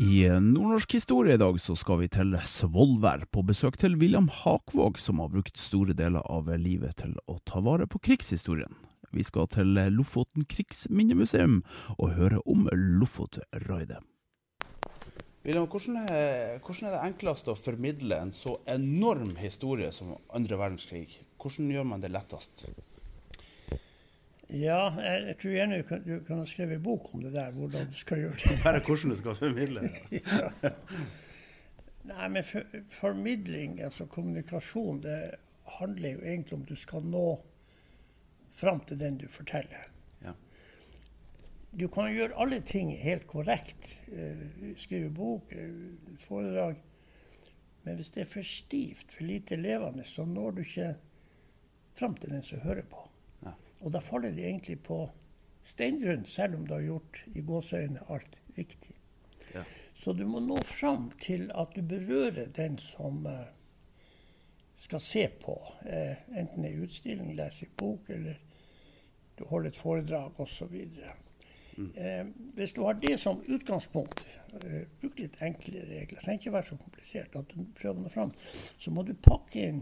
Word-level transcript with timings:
I 0.00 0.24
nordnorsk 0.24 0.94
historie 0.96 1.34
i 1.34 1.40
dag 1.40 1.58
så 1.60 1.74
skal 1.76 1.98
vi 2.00 2.06
til 2.08 2.32
Svolvær, 2.48 3.26
på 3.28 3.42
besøk 3.44 3.74
til 3.76 3.98
William 4.00 4.30
Hakvåg, 4.32 4.96
som 4.96 5.18
har 5.20 5.28
brukt 5.28 5.60
store 5.60 5.92
deler 5.92 6.24
av 6.32 6.48
livet 6.56 6.96
til 7.02 7.12
å 7.28 7.36
ta 7.44 7.60
vare 7.60 7.84
på 7.84 8.00
krigshistorien. 8.00 8.72
Vi 9.12 9.20
skal 9.28 9.50
til 9.52 9.76
Lofoten 9.92 10.46
krigsminnemuseum 10.48 11.58
og 11.98 12.14
høre 12.16 12.40
om 12.48 12.70
Lofotraidet. 12.72 14.00
William, 15.44 15.68
hvordan 15.68 16.00
er, 16.06 16.56
hvordan 16.64 16.88
er 16.88 16.96
det 16.96 17.04
enklest 17.10 17.52
å 17.52 17.58
formidle 17.58 18.16
en 18.16 18.32
så 18.32 18.56
enorm 18.72 19.34
historie 19.42 19.92
som 19.92 20.14
andre 20.32 20.56
verdenskrig? 20.56 21.18
Hvordan 21.36 21.68
gjør 21.68 21.92
man 21.92 22.00
det 22.00 22.14
lettest? 22.16 22.64
Ja, 24.52 24.80
jeg, 25.00 25.22
jeg, 25.26 25.36
tror 25.40 25.54
gjerne 25.54 25.78
du 25.80 25.86
kan, 25.88 26.02
du 26.04 26.16
kan 26.26 26.40
ha 26.42 26.48
skrevet 26.48 26.82
bok 26.84 27.14
om 27.14 27.22
det 27.24 27.32
der, 27.32 27.54
hvordan 27.56 27.88
du 27.88 27.96
skal 27.96 28.20
gjøre 28.20 28.36
det. 28.42 28.58
Bare 28.64 28.82
hvordan 28.84 29.14
du 29.14 29.16
skal 29.16 29.38
formidle 29.38 29.86
det? 29.86 30.20
ja. 30.20 30.72
Nei, 32.10 32.28
men 32.34 32.44
for, 32.44 32.76
formidling, 32.90 33.78
altså 33.80 34.06
kommunikasjon, 34.10 35.00
det 35.04 35.18
handler 35.78 36.16
jo 36.16 36.24
egentlig 36.26 36.58
om 36.58 36.64
du 36.68 36.74
skal 36.76 37.06
nå 37.06 37.26
fram 38.52 38.82
til 38.84 39.00
den 39.00 39.16
du 39.22 39.28
forteller. 39.32 39.86
Ja. 40.24 40.34
Du 41.78 41.86
kan 41.88 42.10
gjøre 42.12 42.36
alle 42.42 42.60
ting 42.60 42.92
helt 42.98 43.24
korrekt. 43.30 43.94
Eh, 44.12 44.74
skrive 44.76 45.08
bok, 45.14 45.54
eh, 45.56 46.18
foredrag. 46.20 46.82
Men 47.86 47.96
hvis 47.96 48.12
det 48.14 48.26
er 48.26 48.30
for 48.34 48.46
stivt, 48.46 49.08
for 49.14 49.24
lite 49.24 49.56
levende, 49.56 50.04
så 50.04 50.26
når 50.28 50.50
du 50.50 50.60
ikke 50.66 50.92
fram 51.98 52.14
til 52.20 52.30
den 52.30 52.42
som 52.42 52.60
hører 52.60 52.84
på. 52.90 53.08
Og 53.82 53.92
da 53.94 54.02
faller 54.02 54.34
de 54.34 54.46
egentlig 54.46 54.78
på 54.86 55.04
steingrunn, 55.66 56.26
selv 56.26 56.58
om 56.58 56.66
du 56.66 56.74
har 56.74 56.84
gjort 56.86 57.22
i 57.34 57.42
gåseøyne 57.46 58.04
alt 58.10 58.40
riktig. 58.56 58.94
Ja. 59.54 59.64
Så 59.94 60.14
du 60.18 60.24
må 60.26 60.40
nå 60.42 60.56
fram 60.66 61.10
til 61.22 61.50
at 61.54 61.74
du 61.76 61.82
berører 61.86 62.48
den 62.56 62.78
som 62.82 63.26
uh, 63.26 63.44
skal 64.74 65.02
se 65.02 65.26
på, 65.42 65.54
uh, 65.86 66.24
enten 66.38 66.66
i 66.66 66.74
utstilling, 66.82 67.34
leser 67.38 67.68
i 67.68 67.74
bok, 67.78 68.10
eller 68.10 68.40
du 69.38 69.44
holder 69.50 69.70
et 69.70 69.78
foredrag 69.78 70.40
osv. 70.40 70.74
Mm. 71.76 71.92
Eh, 71.96 72.26
hvis 72.54 72.72
du 72.72 72.82
har 72.84 72.92
det 72.92 73.20
som 73.20 73.42
utgangspunkt, 73.46 74.26
eh, 74.54 74.82
bruk 75.00 75.18
litt 75.18 75.38
enkle 75.42 75.80
regler, 75.80 76.18
det 76.18 76.24
trenger 76.24 76.40
ikke 76.40 76.52
være 76.52 76.68
så 76.68 76.76
komplisert, 76.76 77.36
at 77.36 77.54
du 77.54 77.64
prøver 77.80 78.00
noe 78.00 78.12
fram, 78.12 78.34
så 78.78 78.92
må 78.92 79.02
du 79.08 79.14
pakke 79.14 79.68
inn 79.68 79.80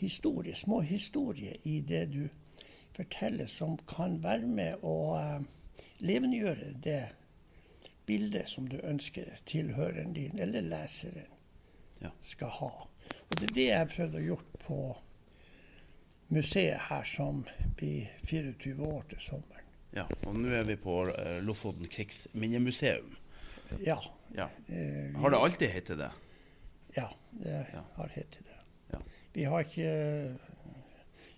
historie, 0.00 0.54
små 0.54 0.80
historier 0.80 1.56
i 1.68 1.80
det 1.80 2.06
du 2.12 2.24
forteller, 2.96 3.46
som 3.46 3.78
kan 3.88 4.18
være 4.24 4.46
med 4.46 4.84
å 4.86 4.96
uh, 5.16 5.40
levendegjøre 6.04 6.72
det 6.84 7.02
bildet 8.06 8.48
som 8.48 8.66
du 8.68 8.80
ønsker 8.82 9.28
tilhøreren 9.46 10.14
din 10.16 10.40
eller 10.42 10.66
leseren 10.66 11.28
ja. 12.00 12.10
skal 12.20 12.50
ha. 12.58 12.72
Og 13.28 13.38
Det 13.38 13.50
er 13.50 13.54
det 13.54 13.68
jeg 13.68 13.78
har 13.78 13.92
prøvd 13.94 14.18
å 14.18 14.24
gjøre 14.24 14.60
på 14.64 14.80
museet 16.30 16.86
her, 16.88 17.06
som 17.06 17.44
blir 17.78 18.10
24 18.26 18.86
år 18.86 19.06
til 19.10 19.22
sommeren. 19.22 19.66
Ja, 19.94 20.06
og 20.26 20.36
nå 20.38 20.52
er 20.54 20.66
vi 20.68 20.76
på 20.78 21.02
uh, 21.08 21.38
Lofoten 21.42 21.90
krigsminnemuseum. 21.90 23.16
Ja. 23.86 23.98
ja. 24.34 24.46
Uh, 24.70 25.18
har 25.22 25.34
det 25.34 25.44
alltid 25.46 25.74
hett 25.74 25.92
det? 25.98 26.10
Ja, 26.94 27.08
det 27.30 27.66
har 27.96 28.14
hett 28.14 28.38
det. 28.38 28.59
Vi 29.32 29.44
har 29.46 29.66
ikke 29.66 29.90
eh, 29.90 30.30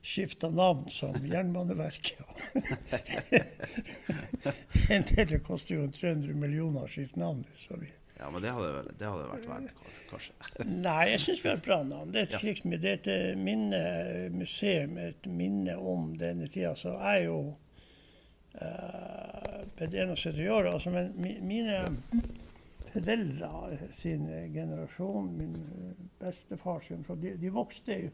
skifta 0.03 0.51
navn 0.51 0.91
som 0.91 1.27
Jernbaneverket. 1.27 2.19
en 4.95 5.05
del 5.13 5.41
koster 5.45 5.77
jo 5.77 5.91
300 5.93 6.35
millioner 6.35 6.87
å 6.87 6.91
skifte 6.91 7.21
navn. 7.21 7.45
Så 7.61 7.77
vi 7.81 7.91
ja, 8.23 8.31
men 8.31 8.43
det 8.43 8.51
hadde, 8.55 8.83
det 8.99 9.09
hadde 9.09 9.31
vært 9.33 9.47
verdt, 9.51 9.87
kanskje? 10.11 10.33
Nei, 10.87 11.07
jeg 11.11 11.23
syns 11.25 11.41
vi 11.43 11.49
har 11.51 11.57
et 11.59 11.67
bra 11.67 11.79
navn. 11.83 12.13
Det 12.15 12.21
er 12.21 12.29
et, 12.29 12.37
ja. 12.37 12.41
slikt, 12.45 12.69
det 12.83 12.93
er 12.93 13.01
et 13.01 13.41
minne, 13.41 13.83
museum, 14.37 14.95
et 15.03 15.27
minne 15.27 15.75
om 15.75 16.13
denne 16.21 16.47
tida. 16.47 16.77
Så 16.79 16.95
jeg 16.95 17.17
er 17.17 17.25
jo 17.27 17.41
uh, 18.61 19.59
blitt 19.75 19.99
71 19.99 20.39
år, 20.55 20.71
altså, 20.71 20.95
men 20.95 21.11
mine 21.19 21.81
foreldre 22.93 23.89
sin 23.95 24.27
generasjon, 24.53 25.33
min 25.37 25.57
bestefar 26.21 26.81
sin, 26.85 27.05
de, 27.23 27.35
de 27.41 27.53
vokste 27.53 27.99
jo 28.07 28.13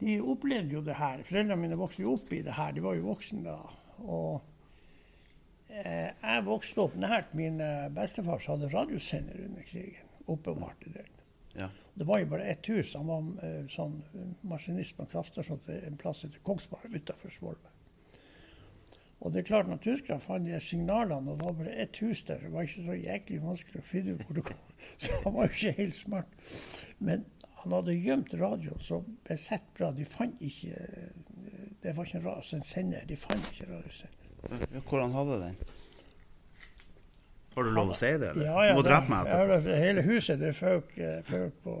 De 0.00 0.14
opplevde 0.24 0.72
jo 0.72 0.80
det 0.80 0.94
her. 0.96 1.20
Foreldrene 1.28 1.60
mine 1.60 1.76
vokste 1.76 2.00
jo 2.06 2.14
opp 2.16 2.30
i 2.32 2.38
det 2.40 2.54
her. 2.56 2.70
De 2.72 2.80
var 2.80 2.94
jo 2.96 3.02
voksne 3.04 3.42
da. 3.44 3.58
Og 4.00 4.40
eh, 5.68 6.08
jeg 6.08 6.44
vokste 6.46 6.80
opp 6.86 6.94
nært 6.96 7.34
min 7.36 7.60
eh, 7.60 7.90
bestefar 7.92 8.40
som 8.40 8.56
hadde 8.56 8.70
radiosender 8.72 9.42
under 9.44 9.66
krigen. 9.68 10.08
Oppbevarte 10.24 10.94
den. 10.94 11.10
Ja. 11.52 11.68
Det 11.94 12.06
var 12.08 12.22
jo 12.22 12.30
bare 12.30 12.48
ett 12.48 12.70
hus. 12.72 12.94
Han 12.96 13.12
var 13.12 13.44
eh, 13.44 13.68
sånn 13.68 13.98
maskinist 14.48 14.96
på 14.96 15.04
en 15.04 15.12
kraftstasjon 15.12 15.60
en 15.76 16.00
plass 16.00 16.24
etter 16.24 16.40
Kongsberg 16.48 16.96
utenfor 16.96 17.36
Svolvær. 17.36 17.76
Og 19.20 19.32
det 19.32 19.42
er 19.42 19.48
klart, 19.50 19.68
når 19.68 19.82
tyskerne 19.84 20.22
fant 20.24 20.48
de 20.48 20.60
signalene, 20.64 21.32
og 21.32 21.36
det 21.36 21.44
var 21.44 21.56
bare 21.58 21.74
ett 21.82 21.98
hus 22.00 22.22
der, 22.24 22.40
det 22.40 22.52
var 22.54 22.64
ikke 22.64 22.86
så 22.86 22.96
jæklig 22.96 23.42
vanskelig 23.42 23.82
å 23.82 23.84
finne 23.84 24.14
ut 24.14 24.22
hvor 24.24 24.38
det 24.38 24.46
kom. 24.48 24.62
Så 25.02 25.18
han 25.24 25.34
var 25.34 25.50
jo 25.50 25.58
ikke 25.58 25.74
helt 25.76 25.96
smart. 25.98 26.54
Men 27.04 27.26
han 27.60 27.74
hadde 27.76 27.98
gjemt 28.00 28.32
radioen 28.40 28.80
så 28.80 29.02
besett 29.28 29.66
bra. 29.76 29.90
De 29.92 30.06
fant 30.08 30.40
ikke 30.40 30.86
Det 31.82 31.92
var 31.96 32.08
ikke 32.08 32.16
en, 32.18 32.24
radio, 32.24 32.38
altså 32.40 32.56
en 32.56 32.64
sender. 32.64 33.04
De 33.08 33.16
fant 33.20 33.50
ikke 33.52 33.68
radiosender. 33.68 34.80
Hvor 34.88 35.02
han 35.04 35.12
hadde 35.12 35.38
den? 35.42 35.58
Har 37.54 37.66
du 37.66 37.72
lov 37.76 37.92
å 37.92 37.98
si 37.98 38.08
det? 38.14 38.30
Eller? 38.30 38.46
Ja, 38.46 38.64
ja, 38.64 38.72
du 38.72 38.80
må 38.80 38.84
drepe 38.86 39.12
meg 39.12 39.28
etterpå. 39.28 39.76
Hele 39.84 40.04
huset 40.06 40.40
det 40.40 40.54
føk, 40.56 40.96
føk 41.28 41.60
på 41.66 41.76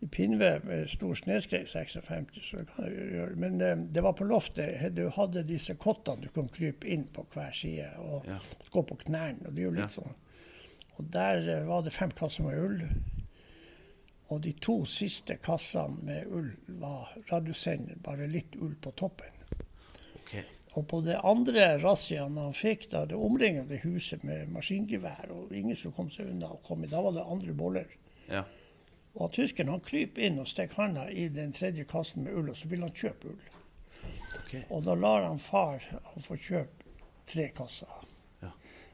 i 0.00 0.06
pinnved 0.06 0.64
med 0.64 0.88
stor 0.90 1.14
snøskred 1.18 1.66
56. 1.66 2.38
så 2.42 2.62
kan 2.70 2.86
jeg 2.86 3.10
gjøre 3.16 3.36
Men 3.36 3.58
det, 3.60 3.70
det 3.94 4.02
var 4.02 4.14
på 4.18 4.24
loftet. 4.24 4.94
Du 4.96 5.08
hadde 5.14 5.42
disse 5.46 5.74
kottene 5.74 6.22
du 6.22 6.30
kunne 6.34 6.52
krype 6.54 6.86
inn 6.86 7.08
på 7.12 7.26
hver 7.34 7.50
side 7.54 7.88
og 7.98 8.26
ja. 8.28 8.38
gå 8.70 8.82
på 8.82 8.98
knærne. 9.06 9.48
Og 9.48 9.54
det 9.54 9.64
er 9.64 9.66
jo 9.66 9.74
litt 9.74 9.86
ja. 9.88 9.94
sånn. 9.98 10.18
Og 10.98 11.08
der 11.14 11.48
eh, 11.48 11.64
var 11.66 11.82
det 11.82 11.94
fem 11.94 12.14
kasser 12.14 12.46
med 12.46 12.60
ull. 12.62 12.84
Og 14.28 14.42
de 14.44 14.52
to 14.60 14.82
siste 14.86 15.38
kassene 15.42 16.04
med 16.04 16.30
ull 16.30 16.52
var 16.78 17.14
radiosender, 17.32 17.98
bare 18.04 18.28
litt 18.30 18.54
ull 18.60 18.76
på 18.82 18.92
toppen. 18.98 19.34
Okay. 20.20 20.44
Og 20.76 20.84
på 20.90 21.00
det 21.02 21.16
andre 21.26 21.70
razziaen 21.80 22.36
han 22.38 22.54
fikk, 22.54 22.90
da 22.92 23.06
det 23.08 23.16
omringede 23.16 23.80
huset 23.82 24.22
med 24.26 24.52
maskingevær, 24.52 25.32
og 25.32 25.54
ingen 25.56 25.78
som 25.78 25.94
kom 25.96 26.10
seg 26.12 26.28
unna, 26.34 26.52
og 26.54 26.62
kom, 26.66 26.84
da 26.86 27.00
var 27.02 27.16
det 27.16 27.24
andre 27.24 27.56
boller. 27.56 27.94
Ja. 28.28 28.44
Og 29.18 29.32
tyskeren 29.34 29.72
han 29.72 29.82
kryper 29.82 30.28
inn 30.28 30.38
og 30.38 30.46
stikker 30.46 30.78
handa 30.78 31.08
i 31.10 31.26
den 31.34 31.50
tredje 31.54 31.84
kassen 31.90 32.22
med 32.26 32.36
ull, 32.38 32.52
og 32.52 32.58
så 32.58 32.68
vil 32.70 32.84
han 32.86 32.94
kjøpe 32.94 33.32
ull. 33.32 33.48
Okay. 34.44 34.62
Og 34.70 34.84
da 34.86 34.94
lar 34.94 35.26
han 35.26 35.40
far 35.42 35.82
han 35.90 36.24
få 36.24 36.38
kjøpe 36.38 36.86
tre 37.28 37.48
kasser. 37.56 37.90
Ja. 38.44 38.52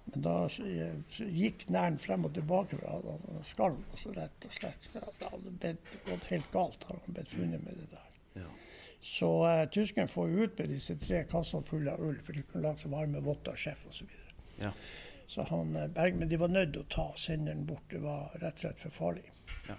Men 0.08 0.24
da 0.24 0.38
gikk 0.48 1.68
næren 1.68 2.00
frem 2.00 2.24
og 2.24 2.34
tilbake. 2.38 2.80
Han 2.88 3.44
skalv 3.46 3.84
altså, 3.92 4.16
rett 4.16 4.48
og 4.48 4.56
slett. 4.56 4.90
Det 4.94 5.04
hadde 5.28 5.76
gått 6.08 6.28
helt 6.32 6.50
galt, 6.56 6.88
har 6.88 7.04
han 7.04 7.20
blitt 7.20 7.36
funnet 7.36 7.68
med 7.68 7.78
det 7.82 7.88
der. 7.92 8.10
Ja. 8.40 8.50
Så 9.04 9.30
uh, 9.44 9.62
tyskeren 9.68 10.08
får 10.08 10.32
ut 10.32 10.58
med 10.58 10.72
disse 10.72 10.96
tre 11.04 11.26
kassene 11.28 11.68
fulle 11.68 11.92
av 11.92 12.00
ull, 12.00 12.16
for 12.24 12.32
de 12.32 12.48
kunne 12.48 12.64
lage 12.64 12.86
seg 12.86 12.96
varme 12.96 13.20
votter, 13.24 13.60
sjef 13.60 13.84
osv. 13.92 14.08
Ja. 14.56 14.72
Så 15.28 15.44
han, 15.52 15.76
uh, 15.76 15.90
Berg, 15.92 16.16
men 16.16 16.32
de 16.32 16.40
var 16.40 16.48
nødt 16.48 16.72
til 16.72 16.86
å 16.86 16.92
ta 16.96 17.10
senderen 17.20 17.68
bort. 17.68 17.84
Det 17.92 18.00
var 18.00 18.32
rett 18.40 18.56
og 18.56 18.64
slett 18.64 18.88
for 18.88 19.02
farlig. 19.04 19.28
Ja 19.68 19.76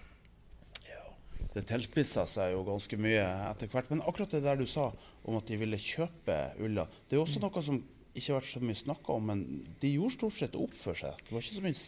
det 1.55 1.63
tilpissa 1.69 2.25
seg 2.27 2.51
jo 2.51 2.63
ganske 2.67 2.99
mye 2.99 3.25
etter 3.49 3.71
hvert. 3.71 3.91
Men 3.91 4.03
akkurat 4.03 4.35
det 4.35 4.43
der 4.43 4.59
du 4.59 4.65
sa 4.67 4.89
om 5.23 5.37
at 5.39 5.47
de 5.47 5.59
ville 5.61 5.79
kjøpe 5.79 6.35
ulla, 6.65 6.87
det 7.07 7.17
er 7.17 7.23
også 7.23 7.43
noe 7.43 7.63
som 7.63 7.79
ikke 8.15 8.31
har 8.31 8.39
vært 8.39 8.51
så 8.53 8.61
mye 8.63 8.79
snakka 8.79 9.15
om, 9.15 9.25
men 9.31 9.39
de 9.81 9.91
gjorde 9.91 10.15
stort 10.15 10.37
sett 10.37 10.53
opp 10.59 10.75
for 10.75 10.95
seg. 10.95 11.17
Det 11.25 11.35
var 11.35 11.43
ikke 11.43 11.57
så 11.57 11.63
mye 11.65 11.79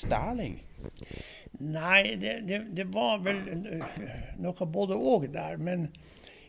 stæling? 0.00 0.54
Nei, 1.60 2.02
det, 2.20 2.36
det, 2.48 2.62
det 2.76 2.86
var 2.94 3.20
vel 3.24 3.42
noe 4.40 4.70
både 4.72 4.96
òg 4.96 5.28
der. 5.34 5.60
Men 5.60 5.90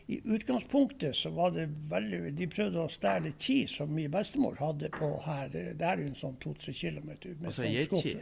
i 0.08 0.22
utgangspunktet 0.24 1.16
så 1.16 1.32
var 1.36 1.52
det 1.52 1.66
veldig 1.90 2.32
De 2.38 2.48
prøvde 2.48 2.80
å 2.80 2.92
stjele 2.92 3.34
ki 3.36 3.58
som 3.68 3.92
min 3.92 4.08
bestemor 4.12 4.56
hadde 4.60 4.88
på 4.94 5.10
her. 5.26 5.52
Det 5.52 5.84
er 5.84 6.00
jo 6.00 6.08
en 6.08 6.16
sånn 6.16 6.38
to-tre 6.40 6.72
kilometer. 6.72 7.36
Altså 7.44 7.68
geitki? 7.68 8.16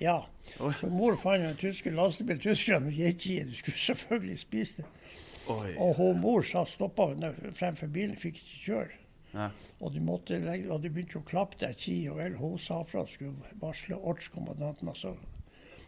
Ja. 0.00 0.18
Så 0.80 0.90
mor 0.92 1.16
fant 1.20 1.44
en 1.44 1.56
tyske 1.60 1.90
lastebil 1.94 2.40
tyskerne 2.42 2.92
geitki. 2.92 3.40
Du 3.48 3.54
skulle 3.56 3.78
selvfølgelig 3.78 4.38
spise 4.38 4.82
det. 4.82 4.90
Oi. 5.52 5.72
Og 5.78 5.94
hun 5.96 6.20
mor 6.20 6.42
sa 6.42 6.64
stoppa 6.66 7.08
fremfor 7.54 7.90
bilen, 7.92 8.16
fikk 8.18 8.40
ikke 8.42 8.62
kjøre. 8.66 9.00
Ja. 9.36 9.48
Og 9.84 9.92
de 9.92 10.00
måtte 10.00 10.38
og 10.70 10.82
de 10.82 10.90
begynte 10.90 11.20
å 11.20 11.26
klappe 11.26 11.58
der 11.60 11.74
ki, 11.76 11.96
og 12.10 12.20
vel, 12.20 12.36
hun 12.40 12.58
sa 12.58 12.80
fra 12.88 13.04
skulle 13.08 13.56
varsle 13.60 13.96
ortskommandanten. 13.96 14.88
Altså. 14.90 15.14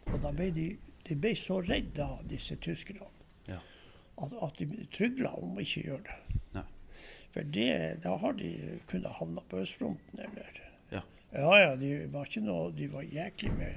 Og 0.09 0.19
da 0.23 0.31
ble 0.35 0.51
de, 0.55 0.67
de 1.07 1.17
ble 1.17 1.33
så 1.37 1.59
redde 1.65 2.05
av 2.05 2.21
disse 2.29 2.57
tyskerne 2.61 3.09
at, 4.19 4.33
at 4.43 4.59
de 4.59 4.85
trygla 4.93 5.31
om 5.39 5.57
å 5.57 5.63
ikke 5.63 5.85
gjøre 5.87 6.05
det. 6.07 6.39
Ja. 6.57 6.65
For 7.33 7.51
det, 7.55 7.71
da 8.03 8.15
har 8.19 8.35
de 8.39 8.51
kunnet 8.89 9.15
havna 9.19 9.43
på 9.49 9.61
østfronten 9.63 10.23
eller 10.25 10.61
ja. 10.93 11.03
Ja, 11.31 11.51
ja, 11.61 11.75
de 11.77 11.91
var 12.09 12.25
ikke 12.25 12.41
noe, 12.41 12.71
de 12.73 12.87
var 12.89 13.03
jæklig 13.05 13.51
mye. 13.53 13.75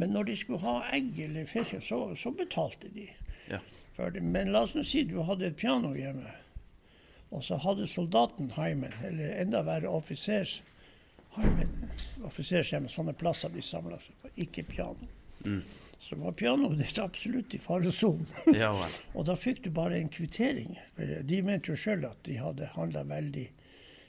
Men 0.00 0.14
når 0.14 0.28
de 0.30 0.36
skulle 0.40 0.62
ha 0.62 0.76
egg 0.96 1.18
eller 1.20 1.44
fisk, 1.50 1.82
så, 1.84 1.98
så 2.16 2.30
betalte 2.32 2.88
de 2.94 3.08
Ja. 3.50 3.58
for 3.96 4.10
det. 4.14 4.22
Men 4.22 4.52
la 4.54 4.62
oss 4.64 4.74
nå 4.76 4.84
si 4.86 5.02
du 5.04 5.18
hadde 5.22 5.46
et 5.50 5.56
piano 5.60 5.92
hjemme, 5.96 6.30
og 7.30 7.42
så 7.44 7.58
hadde 7.60 7.86
soldaten 7.90 8.48
heimen, 8.56 8.92
eller 9.04 9.34
enda 9.42 9.60
verre 9.66 9.90
offisers 9.92 10.62
heimen, 11.36 11.90
offisershjemmet, 12.24 12.90
sånne 12.94 13.12
plasser 13.20 13.52
de 13.52 13.60
samla 13.62 13.98
seg 14.00 14.16
på, 14.22 14.32
ikke 14.46 14.64
piano. 14.70 15.10
Mm. 15.44 15.60
Så 16.00 16.16
var 16.18 16.32
pianoet 16.38 16.78
ditt 16.80 16.98
absolutt 17.02 17.52
i 17.54 17.60
faresonen. 17.60 18.26
Ja. 18.56 18.72
Og 19.16 19.26
da 19.28 19.36
fikk 19.36 19.60
du 19.66 19.70
bare 19.76 19.98
en 20.00 20.08
kvittering. 20.08 20.72
For 20.96 21.12
de 21.28 21.42
mente 21.44 21.74
jo 21.74 21.76
sjøl 21.78 22.06
at 22.08 22.22
de 22.26 22.38
hadde 22.40 22.70
handla 22.74 23.04
veldig 23.06 23.44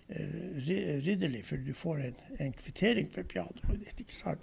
ridderlig, 0.10 1.44
for 1.46 1.58
du 1.62 1.74
får 1.78 2.02
en, 2.08 2.16
en 2.40 2.54
kvittering 2.54 3.10
for 3.14 3.24
pianoet 3.30 3.84
ditt. 3.84 4.02
ikke 4.02 4.16
sant? 4.16 4.42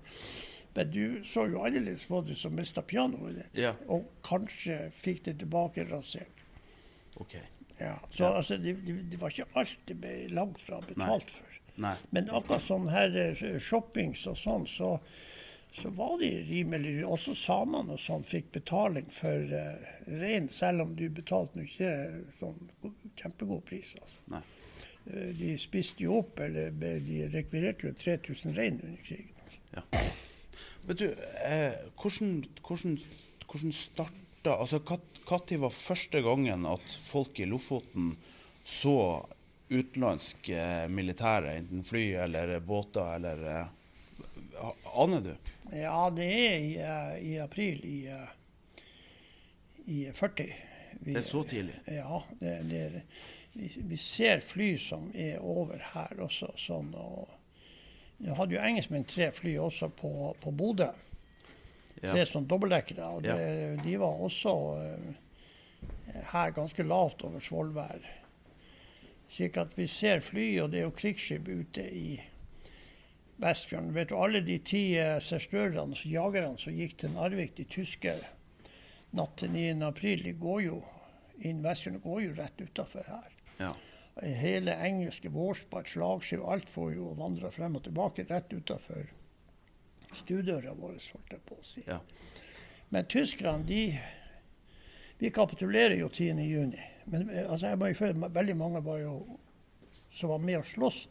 Men 0.77 0.91
du 0.93 1.25
så 1.25 1.47
jo 1.49 1.63
annerledes 1.65 2.05
på 2.07 2.21
det 2.27 2.37
som 2.37 2.55
mista 2.55 2.83
pianoet 2.85 3.39
ditt, 3.41 3.55
Ja, 3.65 3.73
og 3.89 4.05
kanskje 4.27 4.91
fikk 4.95 5.25
det 5.25 5.39
tilbake 5.41 5.87
rasert. 5.91 6.43
Okay. 7.17 7.47
Ja. 7.79 7.95
Så 8.13 8.23
Ja. 8.23 8.35
altså, 8.37 8.57
det, 8.57 8.75
de, 8.87 8.99
de 9.11 9.21
var 9.21 9.33
ikke 9.33 9.49
alt 9.55 9.79
det 9.89 9.97
ble 10.01 10.29
langt 10.29 10.61
fra 10.61 10.81
betalt 10.85 11.31
for. 11.31 11.59
Nei. 11.77 11.97
Men 12.11 12.29
akkurat 12.31 12.63
sånn 12.65 12.87
her 12.89 13.17
eh, 13.21 13.59
shoppings 13.61 14.27
og 14.31 14.37
sånn, 14.41 14.65
så, 14.69 14.95
så 15.77 15.91
var 15.97 16.15
de 16.23 16.31
rimelig 16.49 17.03
Også 17.05 17.35
samene 17.37 17.97
og 17.97 18.01
sånn 18.01 18.25
fikk 18.25 18.49
betaling 18.55 19.11
for 19.13 19.53
uh, 19.53 19.77
rein, 20.07 20.49
selv 20.49 20.87
om 20.87 20.95
du 20.97 21.05
betalte 21.13 21.59
nå 21.59 21.67
ikke 21.67 21.91
sånn 22.39 22.57
kjempegod 23.21 23.65
pris. 23.69 23.93
altså. 24.01 24.25
Nei. 24.33 24.41
Eh, 25.13 25.31
De 25.39 25.57
spiste 25.59 26.03
jo 26.05 26.19
opp, 26.21 26.41
eller 26.41 26.71
de 27.01 27.29
rekvirerte 27.33 27.87
jo 27.89 27.93
3000 27.95 28.57
rein 28.57 28.81
under 28.83 29.03
krigen. 29.07 29.33
Ja. 29.77 29.83
Vet 30.87 30.99
du, 30.99 31.07
eh, 31.45 31.73
hvordan, 31.99 32.45
hvordan, 32.63 32.99
hvordan 33.47 33.73
starta 33.73 34.13
Altså, 34.47 34.79
når 35.27 35.57
var 35.59 35.73
første 35.75 36.21
gangen 36.23 36.67
at 36.71 36.93
folk 37.03 37.41
i 37.43 37.49
Lofoten 37.51 38.13
så 38.65 38.93
utenlandsk 39.75 40.49
eh, 40.55 40.85
militære, 40.89 41.57
enten 41.59 41.83
fly 41.83 42.13
eller 42.23 42.61
båter, 42.63 43.09
eller 43.17 43.43
eh, 43.51 44.71
Aner 45.03 45.21
du? 45.25 45.33
Ja, 45.75 46.07
det 46.15 46.29
er 46.31 46.55
i, 46.63 46.71
eh, 46.79 47.17
i 47.27 47.35
april 47.43 47.83
i, 47.85 47.97
eh, 48.07 48.31
i 49.87 49.99
40. 50.15 50.47
Vi- 51.01 51.13
Det 51.13 51.19
er 51.25 51.27
så 51.27 51.43
tidlig? 51.43 51.75
Ja. 51.87 52.23
Det, 52.41 52.55
det, 52.71 53.03
vi, 53.57 53.71
vi 53.91 53.97
ser 54.01 54.41
fly 54.45 54.75
som 54.81 55.09
er 55.15 55.41
over 55.41 55.81
her 55.95 56.23
også. 56.27 56.53
Sånn, 56.61 56.93
og 56.95 57.33
Nå 58.25 58.33
hadde 58.39 58.57
jo 58.57 58.63
engelskmenn 58.65 59.05
tre 59.05 59.27
fly 59.37 59.59
også 59.61 59.91
på, 59.93 60.11
på 60.41 60.53
Bodø. 60.57 60.89
Tre 62.01 62.21
Ja. 62.23 62.29
sånn 62.29 62.47
dobbeltdekkere. 62.49 63.09
Og 63.13 63.27
det, 63.27 63.35
de 63.85 63.97
var 64.01 64.23
også 64.25 64.53
eh, 64.81 66.23
her 66.33 66.55
ganske 66.57 66.87
lavt 66.87 67.25
over 67.29 67.45
Svolvær. 67.45 68.01
Slik 69.33 69.59
at 69.61 69.77
vi 69.77 69.89
ser 69.91 70.25
fly, 70.25 70.47
og 70.63 70.73
det 70.73 70.81
er 70.81 70.87
jo 70.87 70.95
krigsskip 70.97 71.49
ute 71.49 71.85
i 71.93 72.17
Vestfjorden. 73.43 73.93
Vet 73.93 74.09
du, 74.13 74.17
alle 74.17 74.41
de 74.41 74.59
ti 74.65 74.83
eh, 74.97 75.19
serstørerne, 75.21 75.91
altså 75.93 76.09
jagerne 76.09 76.57
som 76.61 76.77
gikk 76.77 76.97
til 77.03 77.13
Narvik, 77.19 77.57
de 77.59 77.69
tyske 77.69 78.17
natt 79.17 79.37
til 79.43 79.53
9. 79.53 79.77
april, 79.85 80.25
de 80.25 80.33
går 80.41 80.65
jo 80.71 80.81
inn 81.45 81.61
Vestfjorden 81.65 82.01
går 82.01 82.23
jo 82.31 82.37
rett 82.41 82.65
utafor 82.65 83.05
her. 83.13 83.36
Ja. 83.59 83.75
Hele 84.23 84.73
engelske 84.81 85.29
vårspart, 85.29 85.91
slagskiv, 85.93 86.45
alt 86.49 86.71
får 86.73 86.95
jo 86.95 87.13
vandre 87.19 87.51
frem 87.53 87.77
og 87.77 87.85
tilbake 87.85 88.25
rett 88.31 88.53
utafor 88.57 89.05
stuedøra 90.17 90.75
vår, 90.79 90.97
holdt 90.97 91.35
jeg 91.35 91.43
på 91.47 91.59
å 91.59 91.65
si. 91.67 91.83
Ja. 91.87 92.01
Men 92.95 93.09
tyskerne, 93.11 93.67
de 93.67 93.99
Vi 95.19 95.31
kapitulerer 95.33 95.97
jo 95.97 96.11
10. 96.13 96.43
juni. 96.45 96.83
Men 97.09 97.31
altså, 97.47 97.71
jeg 97.71 97.79
må 97.81 97.87
jo 97.89 97.97
føle, 97.97 98.29
veldig 98.35 98.57
mange 98.61 98.83
var 98.85 98.99
jo, 99.01 99.15
som 100.13 100.29
var 100.29 100.43
med 100.45 100.59
og 100.59 100.67
sloss 100.69 101.07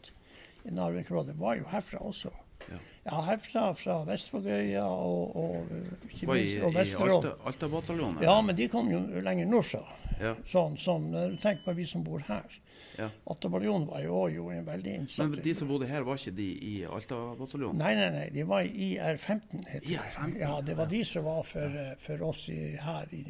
i 0.62 0.70
Narvik-rådet, 0.70 1.34
var 1.34 1.56
jo 1.58 1.66
herfra 1.72 2.04
også. 2.06 2.30
Ja. 2.70 2.78
Ja, 3.06 3.20
herfra, 3.22 3.68
fra 3.78 4.00
Vestvågøya 4.08 4.82
og, 4.82 5.36
og, 5.38 5.68
ikke 6.10 6.24
i, 6.24 6.26
minst, 6.26 6.62
og 6.66 6.72
Vesterålen. 6.74 7.14
Alta- 7.28 7.46
Alta-bataljonen? 7.52 8.22
Ja, 8.26 8.40
men 8.42 8.56
de 8.58 8.66
kom 8.72 8.88
jo 8.90 8.98
lenger 9.22 9.46
nordfra. 9.46 9.84
Ja. 10.18 10.32
Sånn 10.48 10.74
sånn, 10.80 11.06
Tenk 11.38 11.62
på 11.62 11.74
vi 11.78 11.86
som 11.86 12.02
bor 12.02 12.24
her. 12.26 12.56
Ja. 12.98 13.06
Alta-bataljonen 13.30 13.86
var 13.92 14.02
jo 14.02 14.24
jo 14.32 14.48
en 14.50 14.64
veldig 14.66 14.94
innsatt 15.02 15.28
Men 15.30 15.42
de 15.44 15.54
som 15.54 15.68
bodde 15.70 15.86
her, 15.86 16.02
var 16.08 16.18
ikke 16.18 16.34
de 16.34 16.48
i 16.66 16.72
Alta-bataljonen? 16.88 17.78
Nei, 17.78 17.92
nei, 17.94 18.08
nei, 18.16 18.24
de 18.34 18.42
var 18.48 18.66
i 18.66 18.88
IR-15. 18.96 19.62
het 19.68 19.84
det. 19.86 19.92
IR-15, 19.94 20.38
Ja, 20.42 20.60
det 20.66 20.74
var 20.80 20.88
ja. 20.90 20.94
de 20.96 21.04
som 21.04 21.24
var 21.28 21.42
for, 21.46 21.78
eh, 21.84 21.92
for 22.02 22.22
oss 22.26 22.48
i, 22.50 22.58
her 22.80 23.06
i 23.14 23.22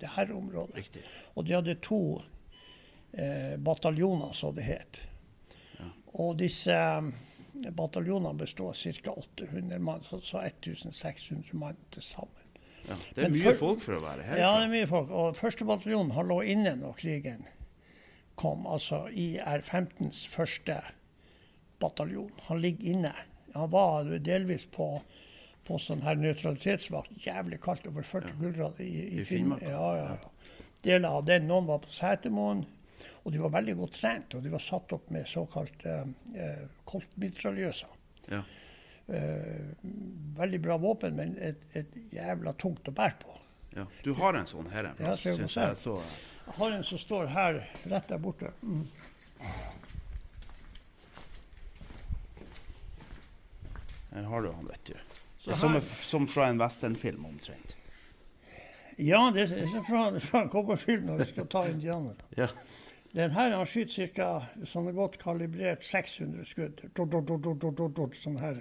det 0.00 0.14
her 0.16 0.32
området. 0.32 0.76
Riktig. 0.80 1.04
Og 1.36 1.44
de 1.44 1.58
hadde 1.58 1.76
to 1.84 2.00
eh, 3.12 3.56
bataljoner, 3.60 4.32
som 4.32 4.54
det 4.56 4.64
het. 4.64 5.02
Ja. 5.78 5.90
Og 6.24 6.38
disse 6.40 6.72
eh, 6.72 7.12
bataljonene 7.54 8.38
bestod 8.38 8.72
av 8.72 9.02
ca. 9.04 9.10
800 9.12 9.78
mann, 9.78 10.02
så 10.22 10.40
1600 10.42 11.54
mann 11.58 11.76
til 11.94 12.02
sammen. 12.02 12.40
Ja. 12.88 12.94
Det 13.14 13.22
er 13.24 13.28
Men 13.30 13.38
mye 13.38 13.44
for- 13.54 13.60
folk 13.60 13.80
for 13.80 13.92
å 13.96 14.00
være 14.02 14.24
Ja, 14.38 14.58
det 14.58 14.64
er 14.66 14.72
mye 14.74 14.86
folk. 14.90 15.10
Og 15.10 15.36
første 15.36 15.64
bataljon 15.64 16.10
har 16.12 16.24
lå 16.24 16.40
inne 16.44 16.74
når 16.76 16.96
krigen 16.98 17.46
kom. 18.36 18.66
Altså 18.66 19.06
IR-15s 19.08 20.26
første 20.28 20.80
bataljon. 21.80 22.30
Han 22.48 22.60
ligger 22.60 22.90
inne. 22.92 23.12
Han 23.54 23.70
var 23.70 24.04
delvis 24.18 24.66
på, 24.66 25.00
på 25.64 25.78
sånn 25.78 26.02
her 26.02 26.16
nøytralitetsvakt. 26.20 27.12
Jævlig 27.24 27.60
kaldt, 27.62 27.86
over 27.86 28.02
40 28.02 28.34
kuldegrader 28.40 28.84
i, 28.84 28.90
i, 29.16 29.20
I. 29.20 29.24
Finnmark, 29.24 29.62
Ja, 29.62 29.96
ja, 29.96 30.06
ja. 30.18 30.30
Deler 30.84 31.08
av 31.08 31.24
den. 31.24 31.46
Noen 31.48 31.64
var 31.66 31.78
på 31.80 31.88
Setermoen. 31.88 32.66
Og 33.22 33.32
de 33.32 33.40
var 33.42 33.54
veldig 33.54 33.76
godt 33.78 33.98
trent, 34.00 34.34
og 34.36 34.44
de 34.44 34.52
var 34.52 34.62
satt 34.62 34.92
opp 34.96 35.10
med 35.14 35.28
såkalt 35.28 35.86
eh, 35.88 36.64
koltmitraljøser. 36.88 37.94
Ja. 38.32 38.42
Eh, 39.06 39.74
veldig 40.38 40.60
bra 40.60 40.76
våpen, 40.80 41.16
men 41.16 41.36
et, 41.38 41.66
et 41.76 41.96
jævla 42.12 42.54
tungt 42.60 42.88
å 42.88 42.94
bære 42.96 43.18
på. 43.20 43.38
Ja. 43.76 43.86
Du 44.04 44.12
har 44.14 44.34
en 44.38 44.46
sånn 44.46 44.70
her 44.70 44.90
en 44.90 44.96
plass, 44.96 45.24
ja, 45.26 45.34
syns 45.34 45.56
jeg. 45.58 45.76
Så, 45.76 45.96
Jeg 46.46 46.58
har 46.58 46.76
en 46.76 46.84
som 46.86 47.00
står 47.00 47.32
her 47.34 47.60
rett 47.90 48.08
der 48.08 48.20
borte. 48.22 48.52
Mm. 48.62 48.84
her 54.14 54.22
har 54.30 54.42
du 54.42 54.52
han, 54.52 54.66
vet 54.66 54.84
du. 54.84 54.94
Så 55.38 55.50
Det 55.50 55.52
er 55.52 55.56
som, 55.58 55.80
som 55.80 56.28
fra 56.30 56.46
en 56.48 56.60
westernfilm, 56.62 57.24
omtrent. 57.26 57.76
Ja, 58.96 59.30
det 59.34 59.48
er 59.50 59.82
fra, 59.82 60.20
fra 60.20 60.44
en 60.44 60.50
cowboyfilm 60.50 61.08
når 61.08 61.24
vi 61.24 61.26
skal 61.32 61.48
ta 61.50 61.64
indianere. 61.68 62.28
Ja. 62.38 62.46
Den 63.14 63.30
her 63.30 63.52
han 63.54 63.66
skyter 63.66 64.08
ca. 64.10 64.30
sånn 64.66 64.90
godt 64.96 65.20
kalibrert 65.22 65.84
600 65.86 66.48
skudd. 66.50 66.80
Dot, 66.98 67.12
dot, 67.14 67.94
dot, 67.94 68.16
sånn 68.18 68.40
her. 68.42 68.58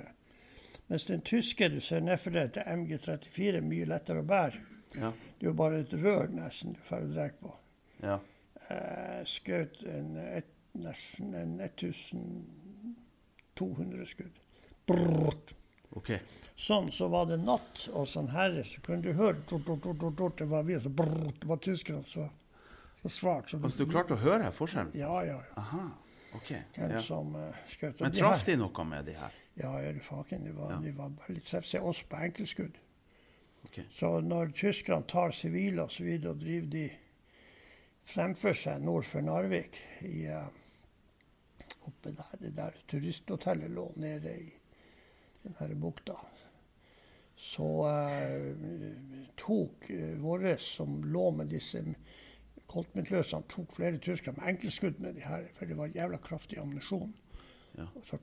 Mens 0.91 1.07
den 1.09 1.23
tyske 1.25 1.71
du 1.73 1.79
ser 1.81 2.03
nedfor 2.05 2.35
deg 2.35 2.51
til 2.53 2.67
MG34 2.69 3.57
er 3.57 3.65
mye 3.65 3.87
lettere 3.89 4.21
å 4.21 4.27
bære. 4.29 4.61
Ja. 4.99 5.09
Det 5.09 5.47
er 5.47 5.49
jo 5.49 5.55
bare 5.57 5.79
et 5.81 5.95
rør 5.97 6.29
nesten 6.29 6.75
du 6.75 6.81
får 6.85 7.09
dra 7.15 7.25
på. 7.39 7.49
ja. 8.03 8.19
Eh, 8.71 9.23
skjøt 9.27 9.81
nesten 10.79 11.33
en 11.35 11.59
1200 11.59 14.05
skudd. 14.07 14.39
Brrrt. 14.87 15.55
Okay. 15.97 16.19
Sånn, 16.57 16.91
så 16.93 17.07
var 17.11 17.25
det 17.29 17.37
natt, 17.41 17.89
og 17.93 18.07
sånn 18.09 18.27
her, 18.33 18.63
så 18.65 18.81
kunne 18.85 19.01
du 19.05 19.13
høre 19.17 19.37
Det 20.37 20.45
var 20.49 20.63
vi, 20.65 20.79
så 20.79 20.89
brrrt, 20.89 21.41
det 21.41 21.47
var 21.49 21.57
tyskerne 21.57 22.03
så, 23.03 23.09
svart. 23.09 23.49
Så 23.51 23.57
Altså, 23.63 23.83
du 23.85 23.91
klarte 23.91 24.15
å 24.15 24.21
høre 24.21 24.51
forskjellen? 24.55 24.93
Ja, 24.97 25.13
ja. 25.27 25.37
ja. 25.43 25.53
Aha. 25.61 25.83
OK. 26.35 26.49
Hvem 26.75 26.91
Ja. 26.95 27.01
som 27.01 27.35
uh, 27.35 27.51
skjøt. 27.69 27.99
Men 28.01 28.11
de 28.11 28.19
traff 28.23 28.39
her- 28.41 28.55
de 28.55 28.57
noe 28.63 28.85
med 28.89 29.05
de 29.05 29.13
her? 29.13 29.33
Ja, 29.59 29.73
ja, 29.83 29.91
du 29.93 29.99
faken. 29.99 30.43
De 30.47 30.51
var, 30.55 30.71
Ja. 30.71 30.79
de 30.81 30.91
var 30.97 31.11
litt 31.29 31.45
treffsikre, 31.45 31.83
også 31.85 32.07
på 32.09 32.17
enkeltskudd. 32.25 32.79
Okay. 33.65 33.83
Så 33.91 34.19
når 34.21 34.49
tyskerne 34.57 35.05
tar 35.07 35.31
sivile 35.31 35.83
og 35.83 35.91
så 35.91 36.03
videre, 36.03 36.31
og 36.31 36.39
driver 36.41 36.67
de 36.73 36.89
fremfor 38.03 38.53
seg 38.57 38.81
nord 38.83 39.05
for 39.05 39.21
Narvik, 39.21 39.77
i, 40.01 40.25
uh, 40.27 40.47
oppe 41.87 42.11
der, 42.17 42.37
det 42.41 42.55
der 42.55 42.75
turisthotellet 42.87 43.71
lå 43.71 43.91
nede 43.95 44.33
i 44.41 44.49
den 45.43 45.55
her 45.59 45.73
bukta, 45.75 46.15
så 47.39 47.69
uh, 47.85 49.27
tok 49.39 49.89
uh, 49.91 50.17
våre 50.23 50.57
som 50.57 51.01
lå 51.03 51.29
med 51.31 51.47
disse 51.53 51.83
koltmitløsene, 52.73 53.45
tok 53.53 53.73
flere 53.77 53.99
tyskere 54.01 54.35
med 54.37 54.49
enkeltskudd 54.53 54.99
med 55.03 55.17
de 55.19 55.25
her, 55.27 55.45
for 55.57 55.69
det 55.69 55.77
var 55.79 55.93
jævla 55.93 56.19
kraftig 56.23 56.59
ammunisjon. 56.61 57.13
Ja. 57.77 57.87
Og 57.97 58.05
så 58.05 58.19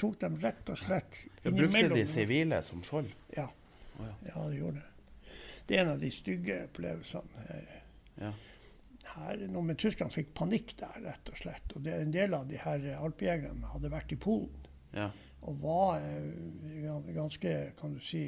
tok 0.00 0.18
de 0.22 0.30
rett 0.40 0.70
og 0.72 0.78
slett 0.80 1.22
innimellom. 1.44 1.72
brukte 1.74 1.96
de 1.98 2.04
sivile 2.08 2.60
som 2.64 2.84
skjold? 2.86 3.10
Ja. 3.36 3.48
Oh, 3.98 4.04
ja. 4.06 4.14
ja, 4.30 4.44
det 4.48 4.60
gjorde 4.60 4.82
det. 4.82 5.32
Det 5.66 5.76
er 5.76 5.82
en 5.82 5.94
av 5.96 6.00
de 6.00 6.10
stygge 6.14 6.60
opplevelsene. 6.68 7.48
eh, 7.56 7.72
Ja. 8.22 8.30
Her, 9.16 9.42
noe 9.52 9.62
med 9.62 9.78
Tyskland 9.78 10.12
fikk 10.12 10.32
panikk 10.36 10.72
der, 10.80 10.96
rett 11.04 11.28
og 11.30 11.36
slett. 11.38 11.72
Og 11.76 11.84
det, 11.84 11.92
en 12.02 12.10
del 12.14 12.34
av 12.34 12.46
de 12.48 12.58
her 12.58 12.86
alpejegerne 12.98 13.68
hadde 13.72 13.90
vært 13.92 14.12
i 14.12 14.18
Polen. 14.20 14.64
Ja. 14.96 15.10
Og 15.46 15.60
var 15.62 16.00
eh, 16.00 17.12
ganske, 17.14 17.52
kan 17.78 17.94
du 17.94 18.00
si 18.02 18.22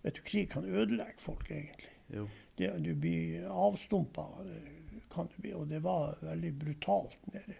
Vet 0.00 0.16
du, 0.16 0.22
krig 0.24 0.46
kan 0.52 0.64
ødelegge 0.64 1.20
folk, 1.20 1.50
egentlig. 1.52 1.90
Jo. 2.14 2.28
Det, 2.58 2.70
du 2.84 2.94
blir 2.94 3.46
avstumpa, 3.50 4.26
eh, 4.44 5.00
kan 5.12 5.28
du 5.36 5.40
bli. 5.42 5.52
Og 5.54 5.68
det 5.68 5.78
var 5.84 6.16
veldig 6.22 6.52
brutalt 6.58 7.18
nede. 7.32 7.54